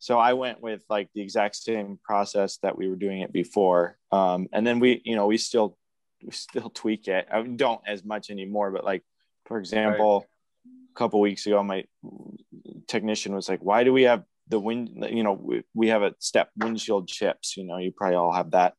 so 0.02 0.18
I 0.18 0.34
went 0.34 0.62
with 0.62 0.84
like 0.90 1.10
the 1.14 1.22
exact 1.22 1.56
same 1.56 2.00
process 2.04 2.58
that 2.64 2.76
we 2.76 2.90
were 2.90 2.96
doing 2.96 3.22
it 3.22 3.32
before. 3.32 4.00
Um, 4.12 4.48
and 4.52 4.66
then 4.66 4.80
we, 4.80 5.00
you 5.06 5.16
know, 5.16 5.28
we 5.28 5.38
still 5.38 5.78
we 6.24 6.32
still 6.32 6.70
tweak 6.74 7.08
it. 7.08 7.28
I 7.32 7.44
don't 7.44 7.82
as 7.86 8.04
much 8.04 8.32
anymore, 8.32 8.72
but 8.72 8.84
like 8.84 9.04
for 9.46 9.60
example, 9.60 10.22
right. 10.66 10.72
a 10.92 10.98
couple 10.98 11.20
weeks 11.20 11.46
ago, 11.46 11.62
my 11.62 11.86
technician 12.88 13.36
was 13.36 13.48
like, 13.48 13.60
"Why 13.62 13.84
do 13.84 13.94
we 13.94 14.04
have 14.04 14.24
the 14.48 14.60
wind? 14.60 15.06
You 15.08 15.22
know, 15.22 15.34
we, 15.34 15.62
we 15.76 15.90
have 15.90 16.02
a 16.02 16.16
step 16.18 16.50
windshield 16.58 17.08
chips. 17.08 17.56
You 17.56 17.66
know, 17.66 17.78
you 17.78 17.92
probably 17.92 18.16
all 18.16 18.34
have 18.34 18.52
that." 18.52 18.74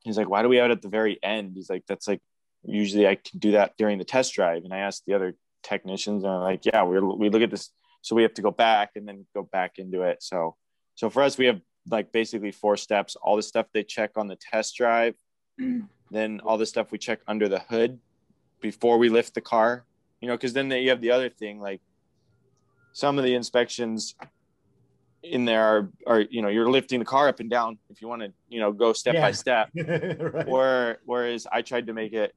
He's 0.00 0.18
like, 0.18 0.28
"Why 0.28 0.42
do 0.42 0.50
we 0.50 0.58
have 0.58 0.66
it 0.66 0.72
at 0.72 0.82
the 0.82 0.90
very 0.90 1.18
end?" 1.22 1.52
He's 1.54 1.70
like, 1.70 1.84
"That's 1.88 2.06
like 2.06 2.20
usually 2.64 3.08
I 3.08 3.14
can 3.14 3.38
do 3.38 3.52
that 3.52 3.78
during 3.78 3.96
the 3.96 4.04
test 4.04 4.34
drive." 4.34 4.64
And 4.64 4.74
I 4.74 4.80
asked 4.80 5.04
the 5.06 5.14
other 5.14 5.36
technicians, 5.62 6.22
and 6.22 6.30
I'm 6.30 6.42
like, 6.42 6.66
"Yeah, 6.66 6.84
we 6.84 7.00
we 7.00 7.30
look 7.30 7.40
at 7.40 7.50
this 7.50 7.70
so 8.02 8.16
we 8.16 8.22
have 8.22 8.34
to 8.34 8.42
go 8.42 8.50
back 8.50 8.90
and 8.96 9.06
then 9.06 9.26
go 9.34 9.42
back 9.42 9.78
into 9.78 10.02
it 10.02 10.22
so 10.22 10.56
so 10.94 11.10
for 11.10 11.22
us 11.22 11.38
we 11.38 11.46
have 11.46 11.60
like 11.90 12.12
basically 12.12 12.52
four 12.52 12.76
steps 12.76 13.16
all 13.16 13.36
the 13.36 13.42
stuff 13.42 13.66
they 13.72 13.82
check 13.82 14.12
on 14.16 14.28
the 14.28 14.36
test 14.36 14.76
drive 14.76 15.14
then 16.10 16.40
all 16.44 16.58
the 16.58 16.66
stuff 16.66 16.90
we 16.92 16.98
check 16.98 17.20
under 17.26 17.48
the 17.48 17.60
hood 17.60 17.98
before 18.60 18.98
we 18.98 19.08
lift 19.08 19.34
the 19.34 19.40
car 19.40 19.84
you 20.20 20.28
know 20.28 20.34
because 20.34 20.52
then 20.52 20.68
they, 20.68 20.82
you 20.82 20.90
have 20.90 21.00
the 21.00 21.10
other 21.10 21.28
thing 21.28 21.60
like 21.60 21.80
some 22.92 23.18
of 23.18 23.24
the 23.24 23.34
inspections 23.34 24.14
in 25.22 25.44
there 25.44 25.62
are, 25.62 25.90
are 26.06 26.20
you 26.20 26.40
know 26.42 26.48
you're 26.48 26.70
lifting 26.70 26.98
the 26.98 27.04
car 27.04 27.28
up 27.28 27.40
and 27.40 27.50
down 27.50 27.78
if 27.90 28.00
you 28.00 28.08
want 28.08 28.22
to 28.22 28.32
you 28.48 28.58
know 28.58 28.72
go 28.72 28.92
step 28.92 29.14
yeah. 29.14 29.20
by 29.20 29.32
step 29.32 29.68
right. 29.76 30.48
or 30.48 30.98
whereas 31.04 31.46
i 31.52 31.60
tried 31.60 31.86
to 31.86 31.92
make 31.92 32.12
it 32.12 32.34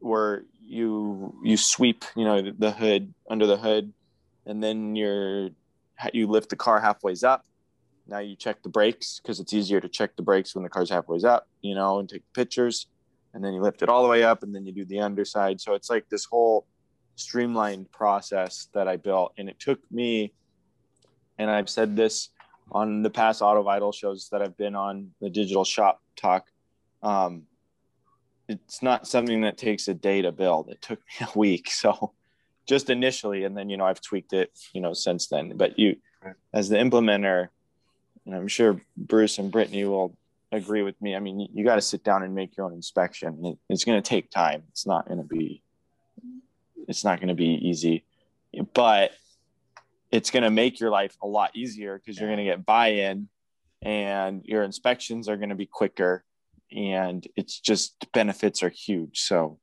where 0.00 0.42
you 0.60 1.34
you 1.44 1.56
sweep 1.56 2.04
you 2.16 2.24
know 2.24 2.52
the 2.58 2.70
hood 2.72 3.14
under 3.30 3.46
the 3.46 3.56
hood 3.56 3.92
and 4.48 4.62
then 4.62 4.96
you're 4.96 5.50
you 6.12 6.26
lift 6.26 6.48
the 6.48 6.56
car 6.56 6.80
halfway 6.80 7.14
up. 7.24 7.44
Now 8.06 8.18
you 8.18 8.34
check 8.34 8.62
the 8.62 8.68
brakes 8.68 9.20
because 9.20 9.40
it's 9.40 9.52
easier 9.52 9.80
to 9.80 9.88
check 9.88 10.16
the 10.16 10.22
brakes 10.22 10.54
when 10.54 10.64
the 10.64 10.70
car's 10.70 10.90
halfway 10.90 11.18
up, 11.22 11.46
you 11.60 11.74
know, 11.74 11.98
and 11.98 12.08
take 12.08 12.22
pictures. 12.34 12.86
And 13.34 13.44
then 13.44 13.52
you 13.52 13.60
lift 13.60 13.82
it 13.82 13.90
all 13.90 14.02
the 14.02 14.08
way 14.08 14.24
up, 14.24 14.42
and 14.42 14.54
then 14.54 14.64
you 14.64 14.72
do 14.72 14.86
the 14.86 15.00
underside. 15.00 15.60
So 15.60 15.74
it's 15.74 15.90
like 15.90 16.08
this 16.08 16.24
whole 16.24 16.66
streamlined 17.16 17.92
process 17.92 18.68
that 18.72 18.88
I 18.88 18.96
built, 18.96 19.34
and 19.36 19.48
it 19.48 19.60
took 19.60 19.80
me. 19.92 20.32
And 21.38 21.50
I've 21.50 21.68
said 21.68 21.94
this 21.94 22.30
on 22.72 23.02
the 23.02 23.10
past 23.10 23.42
Auto 23.42 23.62
Vital 23.62 23.92
shows 23.92 24.28
that 24.32 24.40
I've 24.40 24.56
been 24.56 24.74
on 24.74 25.10
the 25.20 25.28
digital 25.28 25.64
shop 25.64 26.00
talk. 26.16 26.46
Um, 27.02 27.42
it's 28.48 28.82
not 28.82 29.06
something 29.06 29.42
that 29.42 29.58
takes 29.58 29.88
a 29.88 29.94
day 29.94 30.22
to 30.22 30.32
build. 30.32 30.70
It 30.70 30.80
took 30.80 30.98
me 31.20 31.26
a 31.26 31.38
week. 31.38 31.70
So 31.70 32.14
just 32.68 32.90
initially 32.90 33.44
and 33.44 33.56
then 33.56 33.70
you 33.70 33.76
know 33.76 33.86
i've 33.86 34.00
tweaked 34.00 34.32
it 34.32 34.50
you 34.72 34.80
know 34.80 34.92
since 34.92 35.28
then. 35.28 35.56
But 35.56 35.78
you 35.78 35.96
right. 36.22 36.34
as 36.52 36.68
the 36.68 36.76
implementer 36.76 37.48
and 38.26 38.34
i'm 38.34 38.48
sure 38.48 38.80
bruce 38.96 39.38
and 39.38 39.50
brittany 39.50 39.84
will 39.84 40.16
agree 40.52 40.82
with 40.82 41.00
me 41.00 41.16
i 41.16 41.18
mean 41.18 41.40
you, 41.40 41.48
you 41.52 41.64
got 41.64 41.76
to 41.76 41.80
sit 41.82 42.04
down 42.04 42.22
and 42.22 42.34
make 42.34 42.56
your 42.56 42.66
own 42.66 42.72
inspection. 42.72 43.44
It, 43.44 43.58
it's 43.68 43.84
going 43.84 44.00
to 44.00 44.08
take 44.08 44.30
time. 44.30 44.64
It's 44.70 44.86
not 44.86 45.06
going 45.06 45.18
to 45.18 45.24
be 45.24 45.62
it's 46.88 47.04
not 47.04 47.20
going 47.20 47.28
to 47.28 47.34
be 47.34 47.68
easy. 47.68 48.04
But 48.74 49.12
it's 50.10 50.30
going 50.30 50.42
to 50.42 50.50
make 50.50 50.80
your 50.80 50.90
life 50.90 51.16
a 51.22 51.26
lot 51.26 51.54
easier 51.54 51.98
because 51.98 52.18
you're 52.18 52.28
going 52.28 52.38
to 52.38 52.44
get 52.44 52.64
buy-in 52.64 53.28
and 53.82 54.42
your 54.44 54.62
inspections 54.64 55.28
are 55.28 55.36
going 55.36 55.50
to 55.50 55.54
be 55.54 55.66
quicker 55.66 56.24
and 56.72 57.26
it's 57.36 57.60
just 57.60 58.10
benefits 58.12 58.62
are 58.62 58.70
huge. 58.70 59.20
So 59.20 59.58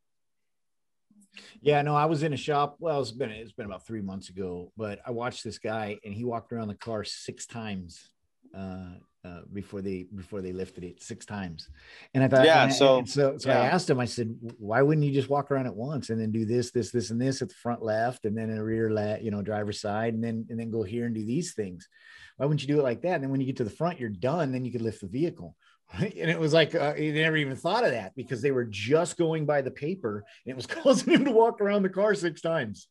yeah, 1.61 1.81
no, 1.81 1.95
I 1.95 2.05
was 2.05 2.23
in 2.23 2.33
a 2.33 2.37
shop. 2.37 2.77
Well, 2.79 3.01
it's 3.01 3.11
been 3.11 3.31
it's 3.31 3.51
been 3.51 3.65
about 3.65 3.85
three 3.85 4.01
months 4.01 4.29
ago, 4.29 4.71
but 4.77 4.99
I 5.05 5.11
watched 5.11 5.43
this 5.43 5.59
guy 5.59 5.97
and 6.03 6.13
he 6.13 6.23
walked 6.23 6.51
around 6.51 6.67
the 6.67 6.75
car 6.75 7.03
six 7.03 7.45
times 7.45 8.09
uh, 8.55 8.95
uh, 9.23 9.41
before 9.51 9.81
they 9.81 10.05
before 10.15 10.41
they 10.41 10.53
lifted 10.53 10.83
it 10.83 11.01
six 11.01 11.25
times. 11.25 11.69
And 12.13 12.23
I 12.23 12.27
thought, 12.27 12.45
yeah, 12.45 12.69
so 12.69 13.03
so 13.05 13.37
so 13.37 13.49
yeah. 13.49 13.61
I 13.61 13.65
asked 13.65 13.89
him. 13.89 13.99
I 13.99 14.05
said, 14.05 14.35
why 14.57 14.81
wouldn't 14.81 15.05
you 15.05 15.11
just 15.11 15.29
walk 15.29 15.51
around 15.51 15.65
at 15.65 15.75
once 15.75 16.09
and 16.09 16.19
then 16.19 16.31
do 16.31 16.45
this, 16.45 16.71
this, 16.71 16.91
this, 16.91 17.09
and 17.09 17.21
this 17.21 17.41
at 17.41 17.49
the 17.49 17.55
front 17.55 17.81
left, 17.81 18.25
and 18.25 18.37
then 18.37 18.49
in 18.49 18.57
the 18.57 18.63
rear 18.63 18.91
left, 18.91 19.23
you 19.23 19.31
know, 19.31 19.41
driver's 19.41 19.81
side, 19.81 20.13
and 20.13 20.23
then 20.23 20.45
and 20.49 20.59
then 20.59 20.71
go 20.71 20.83
here 20.83 21.05
and 21.05 21.15
do 21.15 21.25
these 21.25 21.53
things. 21.53 21.89
Why 22.37 22.45
wouldn't 22.45 22.61
you 22.61 22.67
do 22.67 22.79
it 22.79 22.83
like 22.83 23.01
that? 23.01 23.15
And 23.15 23.23
then 23.23 23.31
when 23.31 23.39
you 23.39 23.47
get 23.47 23.57
to 23.57 23.63
the 23.63 23.69
front, 23.69 23.99
you're 23.99 24.09
done. 24.09 24.51
Then 24.51 24.65
you 24.65 24.71
could 24.71 24.81
lift 24.81 25.01
the 25.01 25.07
vehicle. 25.07 25.55
And 25.99 26.29
it 26.29 26.39
was 26.39 26.53
like 26.53 26.75
uh, 26.75 26.93
he 26.93 27.11
never 27.11 27.37
even 27.37 27.55
thought 27.55 27.83
of 27.83 27.91
that 27.91 28.15
because 28.15 28.41
they 28.41 28.51
were 28.51 28.65
just 28.65 29.17
going 29.17 29.45
by 29.45 29.61
the 29.61 29.71
paper, 29.71 30.25
and 30.45 30.51
it 30.51 30.55
was 30.55 30.65
causing 30.83 31.13
him 31.13 31.25
to 31.25 31.31
walk 31.31 31.61
around 31.61 31.83
the 31.83 31.89
car 31.89 32.13
six 32.15 32.41
times. 32.41 32.87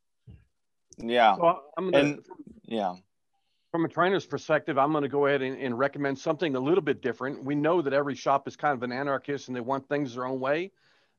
Yeah, 0.99 1.36
so 1.36 1.61
I'm 1.76 1.90
gonna, 1.90 2.05
and 2.05 2.18
yeah. 2.64 2.95
From 3.72 3.84
a 3.84 3.88
trainer's 3.88 4.24
perspective, 4.24 4.78
I'm 4.78 4.92
going 4.92 5.03
to 5.03 5.09
go 5.09 5.26
ahead 5.26 5.42
and, 5.42 5.59
and 5.61 5.76
recommend 5.76 6.16
something 6.16 6.55
a 6.55 6.61
little 6.61 6.80
bit 6.80 7.03
different. 7.03 7.42
We 7.45 7.57
know 7.57 7.82
that 7.82 7.92
every 7.92 8.14
shop 8.14 8.47
is 8.47 8.55
kind 8.55 8.72
of 8.72 8.84
an 8.84 8.92
anarchist 8.92 9.49
and 9.49 9.57
they 9.57 9.61
want 9.61 9.88
things 9.88 10.14
their 10.14 10.26
own 10.26 10.38
way, 10.38 10.70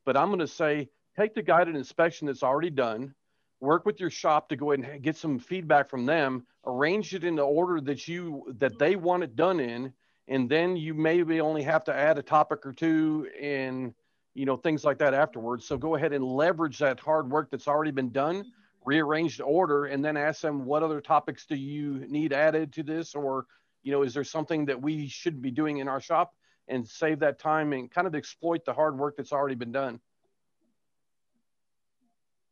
but 0.05 0.15
I'm 0.15 0.27
going 0.27 0.39
to 0.39 0.47
say 0.47 0.87
take 1.17 1.35
the 1.35 1.41
guided 1.41 1.75
inspection 1.75 2.27
that's 2.27 2.43
already 2.43 2.69
done, 2.69 3.13
work 3.59 3.85
with 3.85 3.99
your 3.99 4.09
shop 4.09 4.47
to 4.49 4.55
go 4.55 4.71
ahead 4.71 4.89
and 4.89 5.03
get 5.03 5.17
some 5.17 5.37
feedback 5.37 5.89
from 5.89 6.05
them, 6.05 6.45
arrange 6.65 7.13
it 7.13 7.25
in 7.25 7.35
the 7.35 7.43
order 7.43 7.81
that 7.81 8.07
you 8.07 8.45
that 8.59 8.79
they 8.79 8.95
want 8.95 9.23
it 9.23 9.35
done 9.35 9.59
in 9.59 9.91
and 10.27 10.49
then 10.49 10.75
you 10.75 10.93
maybe 10.93 11.41
only 11.41 11.63
have 11.63 11.83
to 11.85 11.93
add 11.93 12.17
a 12.17 12.23
topic 12.23 12.65
or 12.65 12.73
two 12.73 13.27
and 13.39 13.93
you 14.33 14.45
know 14.45 14.57
things 14.57 14.83
like 14.83 14.97
that 14.99 15.13
afterwards. 15.13 15.65
So 15.65 15.77
go 15.77 15.95
ahead 15.95 16.13
and 16.13 16.23
leverage 16.23 16.77
that 16.79 16.99
hard 16.99 17.29
work 17.29 17.49
that's 17.51 17.67
already 17.67 17.91
been 17.91 18.11
done 18.11 18.45
rearrange 18.85 19.37
the 19.37 19.43
order 19.43 19.85
and 19.85 20.05
then 20.05 20.15
ask 20.15 20.41
them 20.41 20.63
what 20.63 20.83
other 20.83 21.01
topics 21.01 21.47
do 21.47 21.55
you 21.55 22.05
need 22.07 22.31
added 22.31 22.71
to 22.73 22.83
this? 22.83 23.15
Or 23.15 23.47
you 23.81 23.91
know, 23.91 24.03
is 24.03 24.13
there 24.13 24.23
something 24.23 24.65
that 24.65 24.79
we 24.81 25.07
should 25.07 25.41
be 25.41 25.51
doing 25.51 25.77
in 25.77 25.87
our 25.87 25.99
shop? 25.99 26.33
and 26.67 26.87
save 26.87 27.19
that 27.19 27.39
time 27.39 27.73
and 27.73 27.91
kind 27.91 28.07
of 28.07 28.15
exploit 28.15 28.65
the 28.65 28.73
hard 28.73 28.97
work 28.97 29.15
that's 29.17 29.31
already 29.31 29.55
been 29.55 29.71
done? 29.71 29.99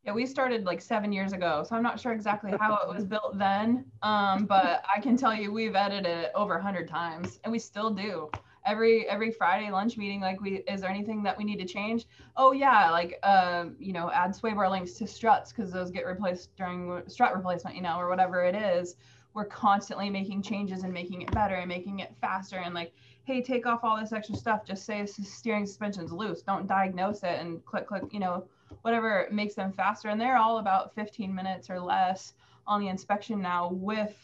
Yeah, 0.04 0.12
we 0.12 0.26
started 0.26 0.64
like 0.64 0.82
seven 0.82 1.12
years 1.12 1.32
ago, 1.32 1.64
so 1.66 1.74
I'm 1.74 1.82
not 1.82 1.98
sure 1.98 2.12
exactly 2.12 2.52
how 2.60 2.76
it 2.76 2.94
was 2.94 3.06
built 3.06 3.38
then, 3.38 3.86
um, 4.02 4.44
but 4.44 4.84
I 4.94 5.00
can 5.00 5.16
tell 5.16 5.34
you 5.34 5.50
we've 5.50 5.74
edited 5.74 6.04
it 6.06 6.32
over 6.34 6.56
a 6.56 6.62
hundred 6.62 6.88
times, 6.88 7.40
and 7.42 7.50
we 7.50 7.58
still 7.58 7.88
do. 7.88 8.30
Every 8.66 9.08
every 9.08 9.30
Friday 9.30 9.70
lunch 9.70 9.96
meeting, 9.96 10.20
like 10.20 10.42
we, 10.42 10.56
is 10.68 10.82
there 10.82 10.90
anything 10.90 11.22
that 11.22 11.38
we 11.38 11.44
need 11.44 11.58
to 11.58 11.64
change? 11.64 12.06
Oh 12.36 12.52
yeah, 12.52 12.90
like 12.90 13.18
uh, 13.22 13.66
you 13.78 13.94
know, 13.94 14.10
add 14.10 14.34
sway 14.34 14.52
bar 14.52 14.68
links 14.68 14.92
to 14.94 15.06
struts 15.06 15.52
because 15.52 15.72
those 15.72 15.90
get 15.90 16.04
replaced 16.04 16.54
during 16.56 17.02
strut 17.06 17.34
replacement, 17.34 17.74
you 17.74 17.82
know, 17.82 17.96
or 17.96 18.10
whatever 18.10 18.44
it 18.44 18.54
is. 18.54 18.96
We're 19.32 19.46
constantly 19.46 20.10
making 20.10 20.42
changes 20.42 20.82
and 20.82 20.92
making 20.92 21.22
it 21.22 21.30
better 21.32 21.54
and 21.56 21.68
making 21.68 22.00
it 22.00 22.14
faster 22.20 22.58
and 22.58 22.74
like, 22.74 22.92
hey, 23.24 23.42
take 23.42 23.66
off 23.66 23.80
all 23.82 23.98
this 23.98 24.12
extra 24.12 24.36
stuff. 24.36 24.66
Just 24.66 24.84
say 24.84 25.04
steering 25.06 25.66
suspension's 25.66 26.12
loose. 26.12 26.42
Don't 26.42 26.66
diagnose 26.66 27.22
it 27.22 27.40
and 27.40 27.64
click 27.64 27.86
click, 27.86 28.04
you 28.12 28.20
know 28.20 28.46
whatever 28.82 29.28
makes 29.30 29.54
them 29.54 29.72
faster. 29.72 30.08
And 30.08 30.20
they're 30.20 30.36
all 30.36 30.58
about 30.58 30.94
15 30.94 31.34
minutes 31.34 31.70
or 31.70 31.80
less 31.80 32.34
on 32.66 32.80
the 32.80 32.88
inspection 32.88 33.40
now 33.42 33.70
with 33.72 34.14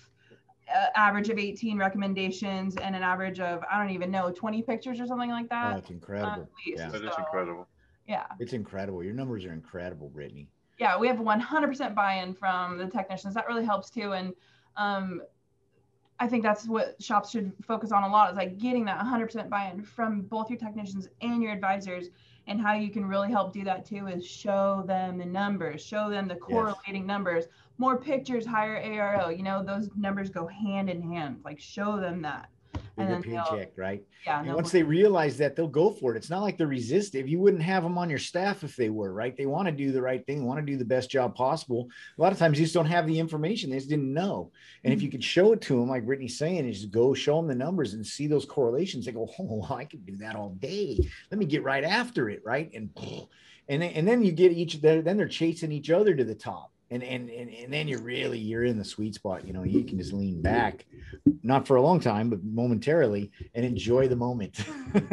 average 0.94 1.28
of 1.28 1.38
18 1.38 1.78
recommendations 1.78 2.76
and 2.76 2.94
an 2.94 3.03
average 3.03 3.40
of 3.40 3.62
I 3.70 3.78
don't 3.78 3.90
even 3.90 4.11
know 4.11 4.30
20 4.30 4.62
pictures 4.62 5.01
or 5.01 5.07
something 5.07 5.30
like 5.30 5.48
that. 5.48 5.74
Oh, 5.74 5.78
it's 5.78 5.90
incredible. 5.90 6.48
Yeah. 6.64 6.88
That 6.90 7.05
is 7.05 7.14
incredible. 7.18 7.68
Yeah. 8.07 8.26
It's 8.38 8.53
incredible. 8.53 9.03
Your 9.03 9.14
numbers 9.14 9.44
are 9.44 9.53
incredible, 9.53 10.09
Brittany. 10.09 10.48
Yeah, 10.78 10.98
we 10.98 11.07
have 11.09 11.18
100% 11.18 11.94
buy-in 11.94 12.34
from 12.34 12.78
the 12.78 12.86
technicians. 12.86 13.34
That 13.34 13.46
really 13.46 13.64
helps 13.64 13.90
too. 13.90 14.12
And 14.12 14.32
um, 14.76 15.20
I 16.18 16.26
think 16.26 16.42
that's 16.42 16.66
what 16.66 17.01
shops 17.03 17.30
should 17.30 17.53
focus 17.62 17.92
on 17.92 18.03
a 18.03 18.09
lot 18.09 18.30
is 18.30 18.36
like 18.36 18.59
getting 18.59 18.84
that 18.86 18.98
100% 18.98 19.48
buy-in 19.48 19.82
from 19.82 20.22
both 20.22 20.51
your 20.51 20.59
technicians 20.59 21.09
and 21.20 21.42
your 21.42 21.53
advisors 21.53 22.09
and 22.51 22.61
how 22.61 22.74
you 22.74 22.90
can 22.90 23.07
really 23.07 23.30
help 23.30 23.53
do 23.53 23.62
that 23.62 23.86
too 23.86 24.09
is 24.09 24.26
show 24.26 24.82
them 24.84 25.16
the 25.16 25.24
numbers, 25.24 25.80
show 25.80 26.11
them 26.11 26.26
the 26.26 26.34
correlating 26.34 27.03
yes. 27.03 27.07
numbers. 27.07 27.44
More 27.78 27.96
pictures, 27.96 28.44
higher 28.44 28.82
ARO. 28.82 29.34
You 29.34 29.44
know, 29.44 29.62
those 29.62 29.88
numbers 29.96 30.30
go 30.30 30.48
hand 30.48 30.90
in 30.90 31.01
hand. 31.01 31.40
Like 31.44 31.61
show 31.61 32.01
them 32.01 32.20
that 32.22 32.51
and 33.01 33.11
then 33.11 33.23
paycheck, 33.23 33.73
right? 33.77 34.03
Yeah. 34.27 34.41
And 34.41 34.55
once 34.55 34.71
they 34.71 34.83
realize 34.83 35.37
that, 35.39 35.57
they'll 35.57 35.68
go 35.68 35.91
for 35.91 36.14
it. 36.14 36.18
It's 36.18 36.31
not 36.31 36.43
like 36.43 36.59
they're 36.59 36.66
resistive. 36.66 37.29
You 37.29 37.39
wouldn't 37.41 37.62
have 37.62 37.83
them 37.83 37.99
on 37.99 38.11
your 38.11 38.18
staff 38.18 38.62
if 38.62 38.77
they 38.77 38.91
were, 38.91 39.12
right? 39.12 39.37
They 39.37 39.47
want 39.47 39.66
to 39.66 39.73
do 39.73 39.93
the 39.93 40.03
right 40.03 40.25
thing, 40.27 40.47
want 40.47 40.61
to 40.61 40.66
do 40.66 40.77
the 40.77 40.85
best 40.85 41.11
job 41.11 41.35
possible. 41.35 41.89
A 42.18 42.23
lot 42.23 42.33
of 42.33 42.39
times, 42.39 42.59
you 42.59 42.64
just 42.64 42.75
don't 42.75 42.87
have 42.87 43.07
the 43.07 43.18
information. 43.18 43.71
They 43.71 43.79
just 43.79 43.89
didn't 43.89 44.12
know. 44.12 44.51
And 44.85 44.93
mm-hmm. 44.93 44.99
if 44.99 45.03
you 45.03 45.11
could 45.11 45.25
show 45.25 45.53
it 45.53 45.61
to 45.62 45.79
them, 45.79 45.89
like 45.89 46.07
Brittany's 46.07 46.39
saying, 46.39 46.68
is 46.68 46.81
just 46.81 46.93
go 46.93 47.14
show 47.14 47.37
them 47.37 47.49
the 47.49 47.55
numbers 47.55 47.95
and 47.95 48.07
see 48.07 48.27
those 48.27 48.45
correlations. 48.45 49.07
They 49.07 49.12
go, 49.12 49.29
oh, 49.39 49.66
I 49.71 49.85
could 49.85 50.05
do 50.05 50.16
that 50.18 50.37
all 50.37 50.51
day. 50.51 50.99
Let 51.31 51.39
me 51.39 51.47
get 51.47 51.62
right 51.62 51.85
after 51.85 52.29
it, 52.29 52.43
right? 52.45 52.71
And 52.75 52.91
and 53.68 53.83
then, 53.83 53.91
and 53.93 54.07
then 54.07 54.23
you 54.23 54.33
get 54.33 54.53
each. 54.53 54.81
Then 54.81 55.16
they're 55.16 55.29
chasing 55.29 55.73
each 55.73 55.91
other 55.91 56.14
to 56.14 56.25
the 56.25 56.35
top 56.35 56.73
and, 56.91 57.03
and 57.05 57.30
and 57.30 57.51
and 57.51 57.72
then 57.72 57.86
you're 57.86 58.03
really 58.03 58.38
you're 58.38 58.64
in 58.64 58.76
the 58.76 58.84
sweet 58.84 59.14
spot 59.14 59.47
you 59.47 59.53
know 59.53 59.62
you 59.62 59.84
can 59.84 59.97
just 59.97 60.12
lean 60.12 60.43
back 60.43 60.86
not 61.43 61.66
for 61.66 61.76
a 61.76 61.82
long 61.82 62.01
time 62.01 62.28
but 62.28 62.43
momentarily 62.45 63.30
and 63.55 63.64
enjoy 63.64 64.09
the 64.09 64.16
moment. 64.16 64.64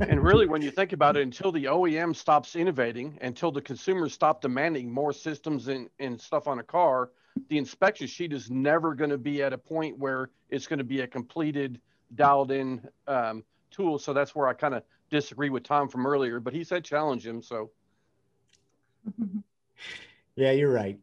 And 0.00 0.24
really 0.24 0.46
when 0.46 0.60
you 0.60 0.72
think 0.72 0.92
about 0.92 1.16
it 1.16 1.22
until 1.22 1.52
the 1.52 1.66
oem 1.66 2.14
stops 2.16 2.56
innovating 2.56 3.16
until 3.22 3.52
the 3.52 3.60
consumers 3.60 4.12
stop 4.12 4.40
demanding 4.40 4.92
more 4.92 5.12
systems 5.12 5.68
and, 5.68 5.88
and 6.00 6.20
stuff 6.20 6.48
on 6.48 6.58
a 6.58 6.64
car 6.64 7.10
the 7.48 7.58
inspection 7.58 8.08
sheet 8.08 8.32
is 8.32 8.50
never 8.50 8.92
going 8.92 9.10
to 9.10 9.18
be 9.18 9.40
at 9.40 9.52
a 9.52 9.58
point 9.58 9.96
where 9.96 10.30
it's 10.50 10.66
going 10.66 10.80
to 10.80 10.84
be 10.84 11.02
a 11.02 11.06
completed 11.06 11.80
dialed 12.16 12.50
in 12.50 12.84
um, 13.06 13.44
tool. 13.70 14.00
So 14.00 14.12
that's 14.12 14.34
where 14.34 14.48
i 14.48 14.52
kind 14.52 14.74
of 14.74 14.82
disagree 15.10 15.48
with 15.48 15.62
tom 15.62 15.88
from 15.88 16.08
earlier 16.08 16.40
but 16.40 16.52
he 16.52 16.64
said 16.64 16.84
challenge 16.84 17.24
him 17.24 17.40
so. 17.40 17.70
Yeah 20.34 20.52
you're 20.52 20.72
right 20.72 20.98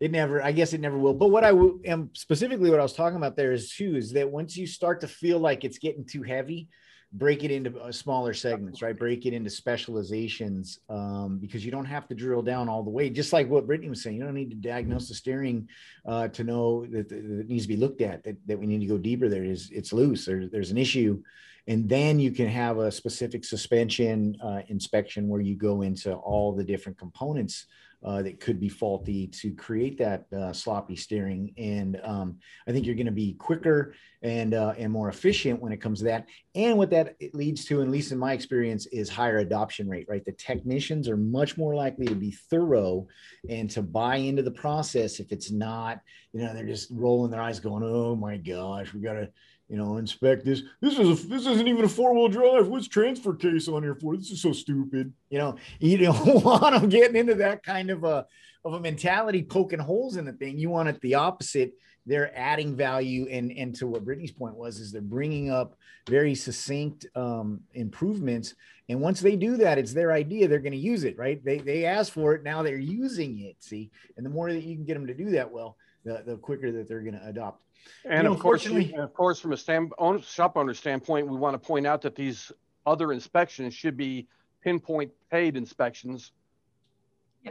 it 0.00 0.10
never 0.10 0.42
i 0.42 0.52
guess 0.52 0.72
it 0.72 0.80
never 0.80 0.98
will. 0.98 1.14
But 1.14 1.28
what 1.28 1.44
I 1.44 1.52
am 1.84 2.10
specifically 2.14 2.70
what 2.70 2.80
i 2.80 2.82
was 2.82 2.92
talking 2.92 3.16
about 3.16 3.36
there 3.36 3.52
is 3.52 3.72
too 3.72 3.96
is 3.96 4.12
that 4.12 4.30
once 4.30 4.56
you 4.56 4.66
start 4.66 5.00
to 5.00 5.08
feel 5.08 5.38
like 5.38 5.64
it's 5.64 5.78
getting 5.78 6.04
too 6.04 6.22
heavy 6.22 6.68
break 7.12 7.44
it 7.44 7.50
into 7.50 7.78
uh, 7.80 7.92
smaller 7.92 8.34
segments 8.34 8.82
right? 8.82 8.98
Break 8.98 9.26
it 9.26 9.32
into 9.32 9.50
specializations 9.50 10.80
um, 10.88 11.38
because 11.40 11.64
you 11.64 11.70
don't 11.70 11.86
have 11.86 12.06
to 12.08 12.14
drill 12.14 12.42
down 12.42 12.68
all 12.68 12.82
the 12.82 12.90
way. 12.90 13.10
Just 13.10 13.32
like 13.32 13.48
what 13.48 13.66
brittany 13.66 13.88
was 13.88 14.02
saying 14.02 14.16
you 14.16 14.24
don't 14.24 14.34
need 14.34 14.50
to 14.50 14.56
diagnose 14.56 15.08
the 15.08 15.14
steering 15.14 15.68
uh, 16.04 16.28
to 16.28 16.44
know 16.44 16.84
that, 16.86 17.08
that, 17.08 17.18
it 17.18 17.48
needs 17.48 17.64
to 17.64 17.68
be 17.68 17.76
looked 17.76 18.00
at 18.00 18.24
that, 18.24 18.36
that 18.46 18.58
we 18.58 18.66
need 18.66 18.80
to 18.80 18.86
go 18.86 18.98
deeper 18.98 19.28
there. 19.28 19.44
Is 19.44 19.70
it's 19.72 19.92
loose. 19.92 20.26
There's, 20.26 20.50
there's 20.50 20.70
an 20.70 20.78
issue. 20.78 21.22
And 21.68 21.88
then 21.88 22.20
you 22.20 22.30
can 22.30 22.46
have 22.46 22.78
a 22.78 22.92
specific 22.92 23.44
suspension 23.44 24.36
uh, 24.42 24.60
inspection 24.68 25.28
where 25.28 25.40
you 25.40 25.56
go 25.56 25.82
into 25.82 26.14
all 26.14 26.52
the 26.52 26.62
different 26.62 26.96
components 26.96 27.66
uh, 28.06 28.22
that 28.22 28.38
could 28.38 28.60
be 28.60 28.68
faulty 28.68 29.26
to 29.26 29.52
create 29.52 29.98
that 29.98 30.26
uh, 30.32 30.52
sloppy 30.52 30.94
steering. 30.94 31.52
And 31.58 32.00
um, 32.04 32.38
I 32.68 32.72
think 32.72 32.86
you're 32.86 32.94
going 32.94 33.06
to 33.06 33.12
be 33.12 33.34
quicker 33.34 33.94
and 34.22 34.54
uh, 34.54 34.74
and 34.78 34.92
more 34.92 35.08
efficient 35.08 35.60
when 35.60 35.72
it 35.72 35.78
comes 35.78 35.98
to 35.98 36.04
that. 36.04 36.26
And 36.54 36.78
what 36.78 36.90
that 36.90 37.16
leads 37.32 37.64
to, 37.66 37.82
at 37.82 37.88
least 37.88 38.12
in 38.12 38.18
my 38.18 38.32
experience, 38.32 38.86
is 38.86 39.10
higher 39.10 39.38
adoption 39.38 39.88
rate. 39.88 40.06
Right, 40.08 40.24
the 40.24 40.32
technicians 40.32 41.08
are 41.08 41.16
much 41.16 41.58
more 41.58 41.74
likely 41.74 42.06
to 42.06 42.14
be 42.14 42.30
thorough 42.30 43.08
and 43.50 43.68
to 43.70 43.82
buy 43.82 44.16
into 44.16 44.42
the 44.42 44.52
process 44.52 45.18
if 45.18 45.32
it's 45.32 45.50
not, 45.50 46.00
you 46.32 46.40
know, 46.40 46.54
they're 46.54 46.64
just 46.64 46.90
rolling 46.92 47.32
their 47.32 47.42
eyes, 47.42 47.58
going, 47.58 47.82
"Oh 47.82 48.14
my 48.14 48.36
gosh, 48.36 48.94
we 48.94 49.00
got 49.00 49.14
to." 49.14 49.28
You 49.68 49.76
know, 49.76 49.96
inspect 49.96 50.44
this. 50.44 50.62
This 50.80 50.98
is 50.98 51.24
a, 51.24 51.26
this 51.26 51.46
isn't 51.46 51.66
even 51.66 51.84
a 51.84 51.88
four 51.88 52.14
wheel 52.14 52.28
drive. 52.28 52.68
What's 52.68 52.86
transfer 52.86 53.34
case 53.34 53.66
on 53.68 53.82
here 53.82 53.96
for? 53.96 54.16
This 54.16 54.30
is 54.30 54.40
so 54.40 54.52
stupid. 54.52 55.12
You 55.28 55.38
know, 55.38 55.56
you 55.80 55.98
don't 55.98 56.44
want 56.44 56.80
them 56.80 56.88
getting 56.88 57.16
into 57.16 57.34
that 57.36 57.62
kind 57.62 57.90
of 57.90 58.04
a 58.04 58.26
of 58.64 58.74
a 58.74 58.80
mentality, 58.80 59.42
poking 59.42 59.78
holes 59.78 60.16
in 60.16 60.24
the 60.24 60.32
thing. 60.32 60.58
You 60.58 60.70
want 60.70 60.88
it 60.88 61.00
the 61.00 61.14
opposite. 61.14 61.72
They're 62.04 62.36
adding 62.38 62.76
value, 62.76 63.26
and 63.28 63.50
and 63.50 63.74
to 63.76 63.88
what 63.88 64.04
Brittany's 64.04 64.30
point 64.30 64.54
was, 64.54 64.78
is 64.78 64.92
they're 64.92 65.02
bringing 65.02 65.50
up 65.50 65.76
very 66.08 66.36
succinct 66.36 67.06
um, 67.16 67.60
improvements. 67.74 68.54
And 68.88 69.00
once 69.00 69.20
they 69.20 69.34
do 69.34 69.56
that, 69.56 69.78
it's 69.78 69.92
their 69.92 70.12
idea. 70.12 70.46
They're 70.46 70.60
going 70.60 70.72
to 70.72 70.78
use 70.78 71.02
it, 71.02 71.18
right? 71.18 71.44
They 71.44 71.58
they 71.58 71.84
ask 71.84 72.12
for 72.12 72.34
it. 72.34 72.44
Now 72.44 72.62
they're 72.62 72.78
using 72.78 73.40
it. 73.40 73.56
See, 73.58 73.90
and 74.16 74.24
the 74.24 74.30
more 74.30 74.52
that 74.52 74.62
you 74.62 74.76
can 74.76 74.84
get 74.84 74.94
them 74.94 75.08
to 75.08 75.14
do 75.14 75.30
that 75.30 75.50
well, 75.50 75.76
the 76.04 76.22
the 76.24 76.36
quicker 76.36 76.70
that 76.70 76.86
they're 76.86 77.00
going 77.00 77.18
to 77.18 77.26
adopt. 77.26 77.65
And 78.04 78.18
you 78.18 78.22
know, 78.24 78.32
of 78.32 78.40
course, 78.40 78.66
of 78.66 79.14
course, 79.14 79.40
from 79.40 79.52
a 79.52 79.56
stand, 79.56 79.92
shop 80.22 80.56
owner 80.56 80.74
standpoint, 80.74 81.28
we 81.28 81.36
want 81.36 81.54
to 81.54 81.58
point 81.58 81.86
out 81.86 82.02
that 82.02 82.14
these 82.14 82.52
other 82.84 83.12
inspections 83.12 83.74
should 83.74 83.96
be 83.96 84.28
pinpoint 84.62 85.10
paid 85.30 85.56
inspections. 85.56 86.32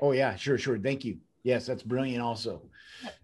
Oh 0.02 0.12
yeah, 0.12 0.36
sure, 0.36 0.58
sure. 0.58 0.78
Thank 0.78 1.06
you. 1.06 1.18
Yes, 1.44 1.66
that's 1.66 1.84
brilliant. 1.84 2.22
Also, 2.22 2.62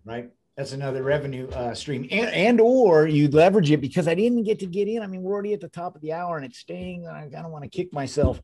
right. 0.06 0.30
That's 0.58 0.74
another 0.74 1.02
revenue 1.02 1.50
uh, 1.50 1.74
stream, 1.74 2.08
and 2.12 2.30
and 2.30 2.62
or 2.62 3.08
you 3.08 3.30
leverage 3.30 3.72
it 3.72 3.80
because 3.80 4.08
I 4.08 4.16
didn't 4.16 4.44
get 4.44 4.60
to 4.60 4.66
get 4.66 4.88
in. 4.88 5.02
I 5.02 5.08
mean, 5.08 5.22
we're 5.22 5.34
already 5.34 5.54
at 5.54 5.62
the 5.62 5.70
top 5.70 5.96
of 5.96 6.02
the 6.02 6.12
hour, 6.12 6.36
and 6.36 6.46
it's 6.46 6.60
staying. 6.60 7.08
I 7.08 7.30
kind 7.30 7.46
of 7.46 7.52
want 7.52 7.64
to 7.64 7.70
kick 7.70 7.94
myself. 7.94 8.42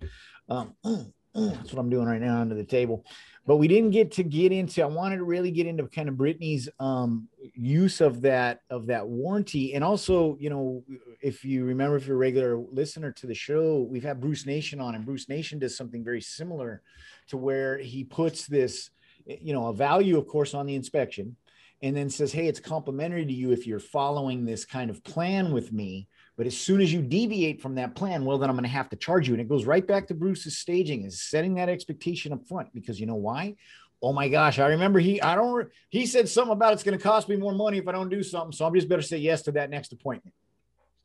Um, 0.49 0.73
that's 0.83 1.73
what 1.73 1.79
I'm 1.79 1.89
doing 1.89 2.07
right 2.07 2.21
now 2.21 2.39
under 2.39 2.55
the 2.55 2.63
table 2.63 3.05
but 3.47 3.55
we 3.55 3.67
didn't 3.67 3.91
get 3.91 4.11
to 4.11 4.23
get 4.23 4.51
into 4.51 4.83
i 4.83 4.85
wanted 4.85 5.17
to 5.17 5.23
really 5.23 5.49
get 5.49 5.65
into 5.65 5.87
kind 5.87 6.09
of 6.09 6.17
brittany's 6.17 6.69
um, 6.79 7.27
use 7.57 8.01
of 8.01 8.21
that 8.21 8.61
of 8.69 8.85
that 8.85 9.07
warranty. 9.07 9.73
And 9.73 9.83
also 9.83 10.37
you 10.39 10.49
know 10.49 10.83
if 11.21 11.43
you 11.43 11.65
remember 11.65 11.95
if 11.95 12.05
you're 12.05 12.15
a 12.15 12.19
regular 12.19 12.57
listener 12.57 13.11
to 13.13 13.27
the 13.27 13.33
show 13.33 13.87
we've 13.89 14.03
had 14.03 14.21
bruce 14.21 14.45
nation 14.45 14.79
on 14.79 14.93
and 14.93 15.05
bruce 15.05 15.27
nation 15.27 15.57
does 15.57 15.75
something 15.75 16.03
very 16.03 16.21
similar 16.21 16.81
to 17.29 17.37
where 17.37 17.77
he 17.77 18.03
puts 18.03 18.45
this 18.45 18.91
you 19.25 19.53
know 19.53 19.67
a 19.67 19.73
value 19.73 20.17
of 20.17 20.27
course 20.27 20.53
on 20.53 20.65
the 20.65 20.75
inspection 20.75 21.35
and 21.81 21.95
then 21.95 22.09
says 22.09 22.31
hey 22.31 22.47
it's 22.47 22.59
complimentary 22.59 23.25
to 23.25 23.33
you 23.33 23.51
if 23.51 23.65
you're 23.65 23.79
following 23.79 24.45
this 24.45 24.65
kind 24.65 24.89
of 24.89 25.03
plan 25.03 25.51
with 25.51 25.71
me 25.71 26.07
but 26.37 26.45
as 26.45 26.55
soon 26.55 26.81
as 26.81 26.93
you 26.93 27.01
deviate 27.01 27.61
from 27.61 27.75
that 27.75 27.95
plan, 27.95 28.23
well, 28.23 28.37
then 28.37 28.49
I'm 28.49 28.55
going 28.55 28.63
to 28.63 28.69
have 28.69 28.89
to 28.89 28.95
charge 28.95 29.27
you. 29.27 29.33
And 29.33 29.41
it 29.41 29.49
goes 29.49 29.65
right 29.65 29.85
back 29.85 30.07
to 30.07 30.13
Bruce's 30.13 30.59
staging 30.59 31.03
is 31.03 31.19
setting 31.19 31.55
that 31.55 31.67
expectation 31.67 32.31
up 32.31 32.47
front 32.47 32.71
because 32.73 32.99
you 32.99 33.07
know 33.07 33.15
why? 33.15 33.55
Oh 34.03 34.13
my 34.13 34.29
gosh, 34.29 34.59
I 34.59 34.67
remember 34.67 34.99
he 34.99 35.19
I 35.19 35.33
don't 35.33 35.69
he 35.89 36.05
said 36.05 36.29
something 36.29 36.53
about 36.53 36.73
it's 36.73 36.83
going 36.83 36.95
to 36.95 37.03
cost 37.03 37.27
me 37.27 37.35
more 37.35 37.53
money 37.53 37.79
if 37.79 37.87
I 37.87 37.91
don't 37.91 38.09
do 38.09 38.21
something. 38.21 38.51
So 38.51 38.65
I'm 38.67 38.75
just 38.75 38.87
better 38.87 39.01
say 39.01 39.17
yes 39.17 39.41
to 39.43 39.51
that 39.53 39.71
next 39.71 39.91
appointment. 39.91 40.35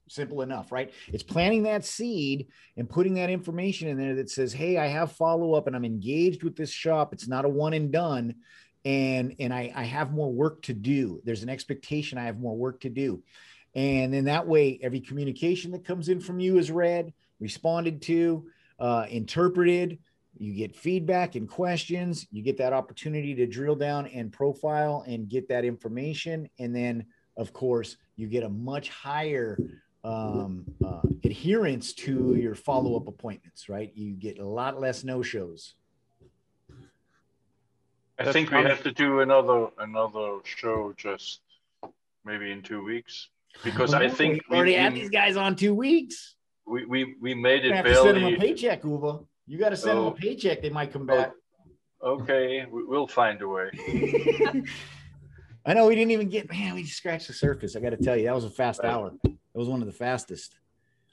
Simple 0.09 0.43
enough, 0.43 0.71
right? 0.71 0.93
It's 1.11 1.23
planting 1.23 1.63
that 1.63 1.87
seed 1.87 2.49
and 2.77 2.91
putting 2.91 3.15
that 3.15 3.31
information 3.31 3.89
in 3.89 3.97
there 3.97 4.17
that 4.17 4.29
says, 4.29 4.53
"Hey, 4.53 4.77
I 4.77 4.89
have 4.89 5.13
follow 5.13 5.55
up 5.55 5.67
and 5.67 5.75
I'm 5.75 5.87
engaged 5.87 6.43
with 6.43 6.55
this 6.55 6.71
shop. 6.71 7.15
It's 7.15 7.27
not 7.27 7.47
a 7.47 7.49
one 7.49 7.73
and 7.73 7.91
done." 7.91 8.35
and 8.85 9.37
and 9.39 9.55
I, 9.55 9.73
I 9.75 9.85
have 9.85 10.13
more 10.13 10.31
work 10.31 10.63
to 10.63 10.75
do. 10.75 11.21
There's 11.25 11.43
an 11.43 11.49
expectation 11.49 12.19
I 12.19 12.25
have 12.25 12.39
more 12.39 12.57
work 12.57 12.81
to 12.81 12.89
do. 12.89 13.23
And 13.75 14.13
then 14.13 14.25
that 14.25 14.47
way, 14.47 14.79
every 14.83 15.01
communication 15.01 15.71
that 15.73 15.85
comes 15.85 16.09
in 16.09 16.21
from 16.21 16.41
you 16.41 16.59
is 16.59 16.71
read, 16.71 17.13
responded 17.41 18.03
to, 18.03 18.47
uh, 18.79 19.07
interpreted. 19.09 19.99
You 20.39 20.55
get 20.55 20.77
feedback 20.77 21.37
and 21.37 21.49
questions. 21.49 22.27
You 22.31 22.43
get 22.43 22.59
that 22.59 22.73
opportunity 22.73 23.35
to 23.37 23.47
drill 23.47 23.77
down 23.77 24.07
and 24.09 24.33
profile 24.33 25.05
and 25.07 25.29
get 25.29 25.49
that 25.49 25.65
information. 25.65 26.51
And 26.59 26.75
then, 26.75 27.07
of 27.37 27.53
course, 27.53 27.97
you 28.17 28.27
get 28.27 28.43
a 28.43 28.49
much 28.49 28.91
higher 28.91 29.59
um, 30.05 30.65
uh, 30.85 31.03
adherence 31.25 31.93
to 31.95 32.35
your 32.35 32.55
follow 32.55 32.97
up 32.97 33.09
appointments, 33.09 33.69
right? 33.69 33.93
You 33.95 34.15
get 34.15 34.39
a 34.39 34.45
lot 34.45 34.81
less 34.81 35.05
no 35.05 35.23
shows. 35.23 35.75
I 38.19 38.31
think 38.33 38.51
we 38.51 38.59
have 38.59 38.83
to 38.83 38.93
do 38.93 39.21
another 39.21 39.69
another 39.79 40.39
show 40.45 40.93
just 40.97 41.41
maybe 42.25 42.53
in 42.53 42.63
two 42.63 42.85
weeks 42.85 43.29
because 43.65 43.95
I 43.95 44.09
think 44.09 44.43
we 44.49 44.57
already 44.57 44.73
we, 44.73 44.79
had 44.79 44.95
these 44.95 45.11
guys 45.11 45.37
on 45.37 45.57
two 45.57 45.75
weeks. 45.75 46.37
We 46.67 46.85
we, 46.87 47.15
we 47.21 47.35
made 47.35 47.65
it 47.65 47.73
barely. 47.83 47.95
Send 47.95 48.17
them 48.17 48.35
a 48.35 48.37
paycheck, 48.37 48.83
Uwe. 48.83 49.27
You 49.47 49.59
got 49.59 49.71
to 49.71 49.77
send 49.77 49.99
oh. 49.99 50.05
them 50.05 50.13
a 50.13 50.17
paycheck. 50.17 50.63
They 50.63 50.71
might 50.71 50.93
come 50.93 51.07
back. 51.07 51.33
Oh, 52.01 52.21
okay, 52.21 52.67
we'll 52.71 53.07
find 53.07 53.41
a 53.43 53.49
way. 53.49 53.71
I 55.65 55.75
know 55.75 55.87
we 55.87 55.95
didn't 55.95 56.11
even 56.11 56.29
get 56.29 56.51
man. 56.51 56.75
We 56.75 56.83
just 56.83 56.97
scratched 56.97 57.29
the 57.29 57.33
surface. 57.33 57.77
I 57.77 57.81
got 57.81 57.91
to 57.91 57.97
tell 57.97 58.17
you, 58.17 58.25
that 58.25 58.35
was 58.35 58.45
a 58.45 58.51
fast 58.51 58.83
hour. 58.83 59.13
It 59.25 59.59
was 59.59 59.69
one 59.69 59.81
of 59.81 59.87
the 59.87 59.93
fastest. 59.93 60.57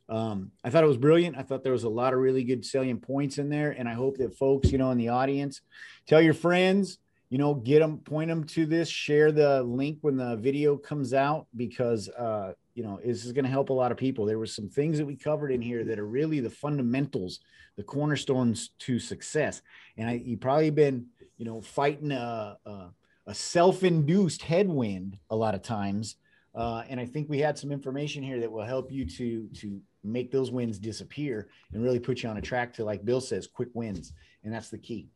Um, 0.08 0.52
I 0.64 0.72
thought 0.72 0.84
it 0.84 0.88
was 0.88 0.98
brilliant. 0.98 1.38
I 1.38 1.44
thought 1.44 1.64
there 1.64 1.72
was 1.72 1.84
a 1.84 1.90
lot 1.90 2.14
of 2.14 2.20
really 2.20 2.44
good 2.44 2.66
salient 2.66 3.04
points 3.04 3.38
in 3.38 3.50
there, 3.50 3.72
and 3.72 3.88
I 3.88 3.94
hope 3.94 4.18
that 4.18 4.36
folks, 4.36 4.72
you 4.72 4.80
know, 4.80 4.90
in 4.90 4.98
the 4.98 5.10
audience, 5.10 5.62
tell 6.08 6.20
your 6.20 6.34
friends, 6.34 6.98
you 7.30 7.38
know, 7.38 7.54
get 7.54 7.80
them, 7.80 8.00
point 8.00 8.30
them 8.30 8.44
to 8.44 8.66
this, 8.66 8.90
share 8.90 9.32
the 9.32 9.62
link 9.64 10.00
when 10.02 10.18
the 10.18 10.36
video 10.38 10.76
comes 10.76 11.14
out 11.14 11.46
because, 11.56 12.10
uh, 12.10 12.54
you 12.74 12.84
know, 12.84 13.00
this 13.06 13.26
is 13.26 13.32
going 13.32 13.46
to 13.46 13.52
help 13.52 13.70
a 13.70 13.74
lot 13.74 13.92
of 13.92 13.98
people. 13.98 14.26
There 14.26 14.40
were 14.40 14.48
some 14.48 14.68
things 14.68 14.98
that 14.98 15.06
we 15.06 15.16
covered 15.16 15.52
in 15.52 15.62
here 15.62 15.84
that 15.84 16.00
are 16.00 16.08
really 16.08 16.40
the 16.40 16.50
fundamentals, 16.50 17.40
the 17.78 17.84
cornerstones 17.84 18.72
to 18.80 19.00
success. 19.00 19.62
And 19.98 20.10
I, 20.10 20.14
you 20.14 20.38
probably 20.38 20.72
been, 20.72 21.06
you 21.38 21.46
know, 21.46 21.62
fighting 21.62 22.12
a, 22.12 22.58
a, 22.66 22.90
a 23.28 23.34
self-induced 23.36 24.42
headwind 24.42 25.18
a 25.30 25.36
lot 25.36 25.54
of 25.54 25.62
times. 25.62 26.16
Uh, 26.56 26.84
and 26.90 27.00
I 27.00 27.06
think 27.06 27.30
we 27.30 27.40
had 27.40 27.60
some 27.60 27.72
information 27.72 28.24
here 28.24 28.40
that 28.40 28.52
will 28.52 28.66
help 28.66 28.92
you 28.92 29.06
to 29.06 29.48
to 29.62 29.80
make 30.04 30.32
those 30.32 30.50
wins 30.50 30.80
disappear 30.80 31.50
and 31.74 31.84
really 31.84 32.00
put 32.00 32.24
you 32.24 32.30
on 32.30 32.38
a 32.38 32.42
track 32.42 32.74
to, 32.74 32.86
like 32.86 33.06
Bill 33.06 33.22
says, 33.22 33.48
quick 33.48 33.70
wins. 33.74 34.14
And 34.44 34.54
that's 34.54 34.70
the 34.70 34.78
key. 34.78 35.10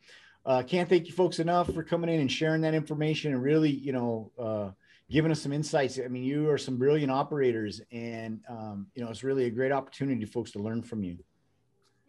Uh, 0.45 0.61
can't 0.61 0.89
thank 0.89 1.07
you 1.07 1.13
folks 1.13 1.39
enough 1.39 1.73
for 1.73 1.83
coming 1.83 2.09
in 2.09 2.19
and 2.19 2.31
sharing 2.31 2.61
that 2.61 2.73
information 2.73 3.33
and 3.33 3.41
really, 3.41 3.69
you 3.69 3.93
know, 3.93 4.31
uh, 4.37 4.69
giving 5.09 5.31
us 5.31 5.41
some 5.41 5.53
insights. 5.53 5.99
I 6.03 6.07
mean, 6.09 6.23
you 6.23 6.49
are 6.49 6.57
some 6.57 6.77
brilliant 6.77 7.11
operators, 7.11 7.81
and 7.91 8.41
um, 8.49 8.87
you 8.93 9.03
know, 9.03 9.09
it's 9.09 9.23
really 9.23 9.45
a 9.45 9.49
great 9.49 9.71
opportunity, 9.71 10.25
folks, 10.25 10.51
to 10.51 10.59
learn 10.59 10.81
from 10.81 11.03
you. 11.03 11.17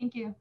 Thank 0.01 0.17
you. 0.17 0.35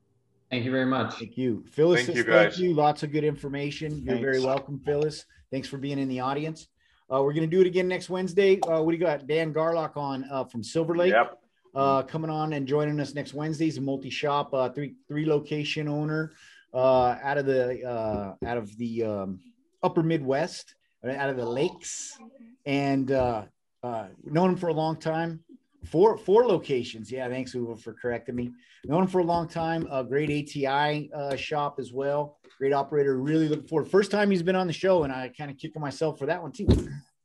Thank 0.50 0.66
you 0.66 0.72
very 0.72 0.86
much. 0.86 1.16
Thank 1.16 1.38
you, 1.38 1.64
Phyllis. 1.70 2.06
Thank 2.06 2.18
you, 2.18 2.24
guys. 2.24 2.56
Thank 2.56 2.58
you. 2.58 2.74
Lots 2.74 3.04
of 3.04 3.12
good 3.12 3.24
information. 3.24 3.98
You're 3.98 4.16
Thanks. 4.16 4.22
very 4.22 4.40
welcome, 4.40 4.80
Phyllis. 4.80 5.26
Thanks 5.52 5.68
for 5.68 5.78
being 5.78 6.00
in 6.00 6.08
the 6.08 6.20
audience. 6.20 6.68
Uh, 7.12 7.22
we're 7.22 7.34
going 7.34 7.48
to 7.48 7.56
do 7.56 7.62
it 7.62 7.68
again 7.68 7.88
next 7.88 8.10
Wednesday. 8.10 8.60
Uh, 8.62 8.82
what 8.82 8.92
do 8.92 8.98
you 8.98 9.04
got? 9.04 9.28
Dan 9.28 9.54
Garlock 9.54 9.98
on 9.98 10.26
uh, 10.32 10.46
from 10.46 10.64
Silver 10.64 10.96
Lake. 10.96 11.14
Yep 11.14 11.40
uh, 11.76 12.04
coming 12.04 12.30
on 12.30 12.54
and 12.54 12.68
joining 12.68 13.00
us 13.00 13.14
next 13.14 13.34
Wednesday. 13.34 13.66
He's 13.66 13.78
a 13.78 13.82
multi-shop, 13.82 14.54
uh, 14.54 14.70
three 14.70 14.96
three 15.08 15.26
location 15.26 15.88
owner 15.88 16.34
uh, 16.74 17.18
out 17.22 17.38
of 17.38 17.46
the 17.46 17.84
uh, 17.84 18.36
out 18.46 18.58
of 18.58 18.76
the 18.78 19.04
um, 19.04 19.40
Upper 19.82 20.04
Midwest, 20.04 20.76
out 21.06 21.30
of 21.30 21.38
the 21.38 21.46
lakes, 21.46 22.18
and 22.66 23.12
uh, 23.12 23.44
uh, 23.84 24.08
known 24.24 24.52
him 24.52 24.58
for 24.58 24.68
a 24.70 24.74
long 24.74 24.98
time. 24.98 25.40
Four 25.86 26.18
four 26.18 26.46
locations. 26.46 27.12
Yeah, 27.12 27.28
thanks 27.30 27.54
Uwe 27.54 27.80
for 27.80 27.94
correcting 27.94 28.36
me. 28.36 28.52
Known 28.86 29.04
him 29.04 29.10
for 29.10 29.20
a 29.20 29.24
long 29.24 29.48
time. 29.48 29.88
A 29.92 30.04
great 30.04 30.30
ATI 30.30 31.12
uh, 31.14 31.36
shop 31.36 31.76
as 31.80 31.92
well. 31.92 32.38
Great 32.58 32.74
operator. 32.74 33.18
Really 33.18 33.50
looking 33.50 33.68
forward. 33.68 33.90
First 33.90 34.10
time 34.10 34.32
he's 34.32 34.44
been 34.44 34.56
on 34.56 34.68
the 34.68 34.74
show, 34.74 35.04
and 35.04 35.12
I 35.12 35.32
kind 35.38 35.52
of 35.52 35.58
kicking 35.58 35.82
myself 35.82 36.18
for 36.18 36.26
that 36.28 36.42
one 36.42 36.54
too. 36.54 36.68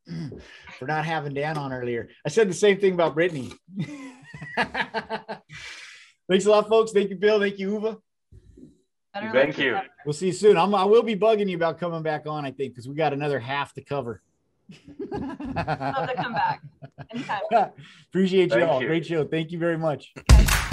for 0.78 0.86
not 0.86 1.04
having 1.04 1.34
Dan 1.34 1.58
on 1.58 1.72
earlier. 1.72 2.08
I 2.24 2.30
said 2.30 2.48
the 2.48 2.54
same 2.54 2.80
thing 2.80 2.94
about 2.94 3.14
Brittany. 3.14 3.52
Thanks 4.56 6.46
a 6.46 6.50
lot, 6.50 6.68
folks. 6.68 6.92
Thank 6.92 7.10
you, 7.10 7.16
Bill. 7.16 7.38
Thank 7.40 7.58
you, 7.58 7.78
Uwe. 7.78 7.98
Thank 9.32 9.58
you. 9.58 9.78
We'll 10.04 10.12
see 10.12 10.26
you 10.26 10.32
soon. 10.32 10.56
I'm, 10.56 10.74
I 10.74 10.84
will 10.84 11.02
be 11.02 11.16
bugging 11.16 11.48
you 11.48 11.56
about 11.56 11.78
coming 11.78 12.02
back 12.02 12.26
on, 12.26 12.44
I 12.44 12.50
think, 12.50 12.72
because 12.72 12.88
we 12.88 12.94
got 12.94 13.12
another 13.12 13.38
half 13.38 13.72
to 13.74 13.82
cover. 13.82 14.22
Love 15.10 16.08
to 16.08 16.14
come 16.16 16.34
back. 16.34 16.62
Appreciate 18.08 18.44
you 18.44 18.48
Thank 18.48 18.68
all. 18.68 18.80
You. 18.82 18.88
Great 18.88 19.06
show. 19.06 19.24
Thank 19.24 19.50
you 19.50 19.58
very 19.58 19.78
much. 19.78 20.12
Okay. 20.30 20.64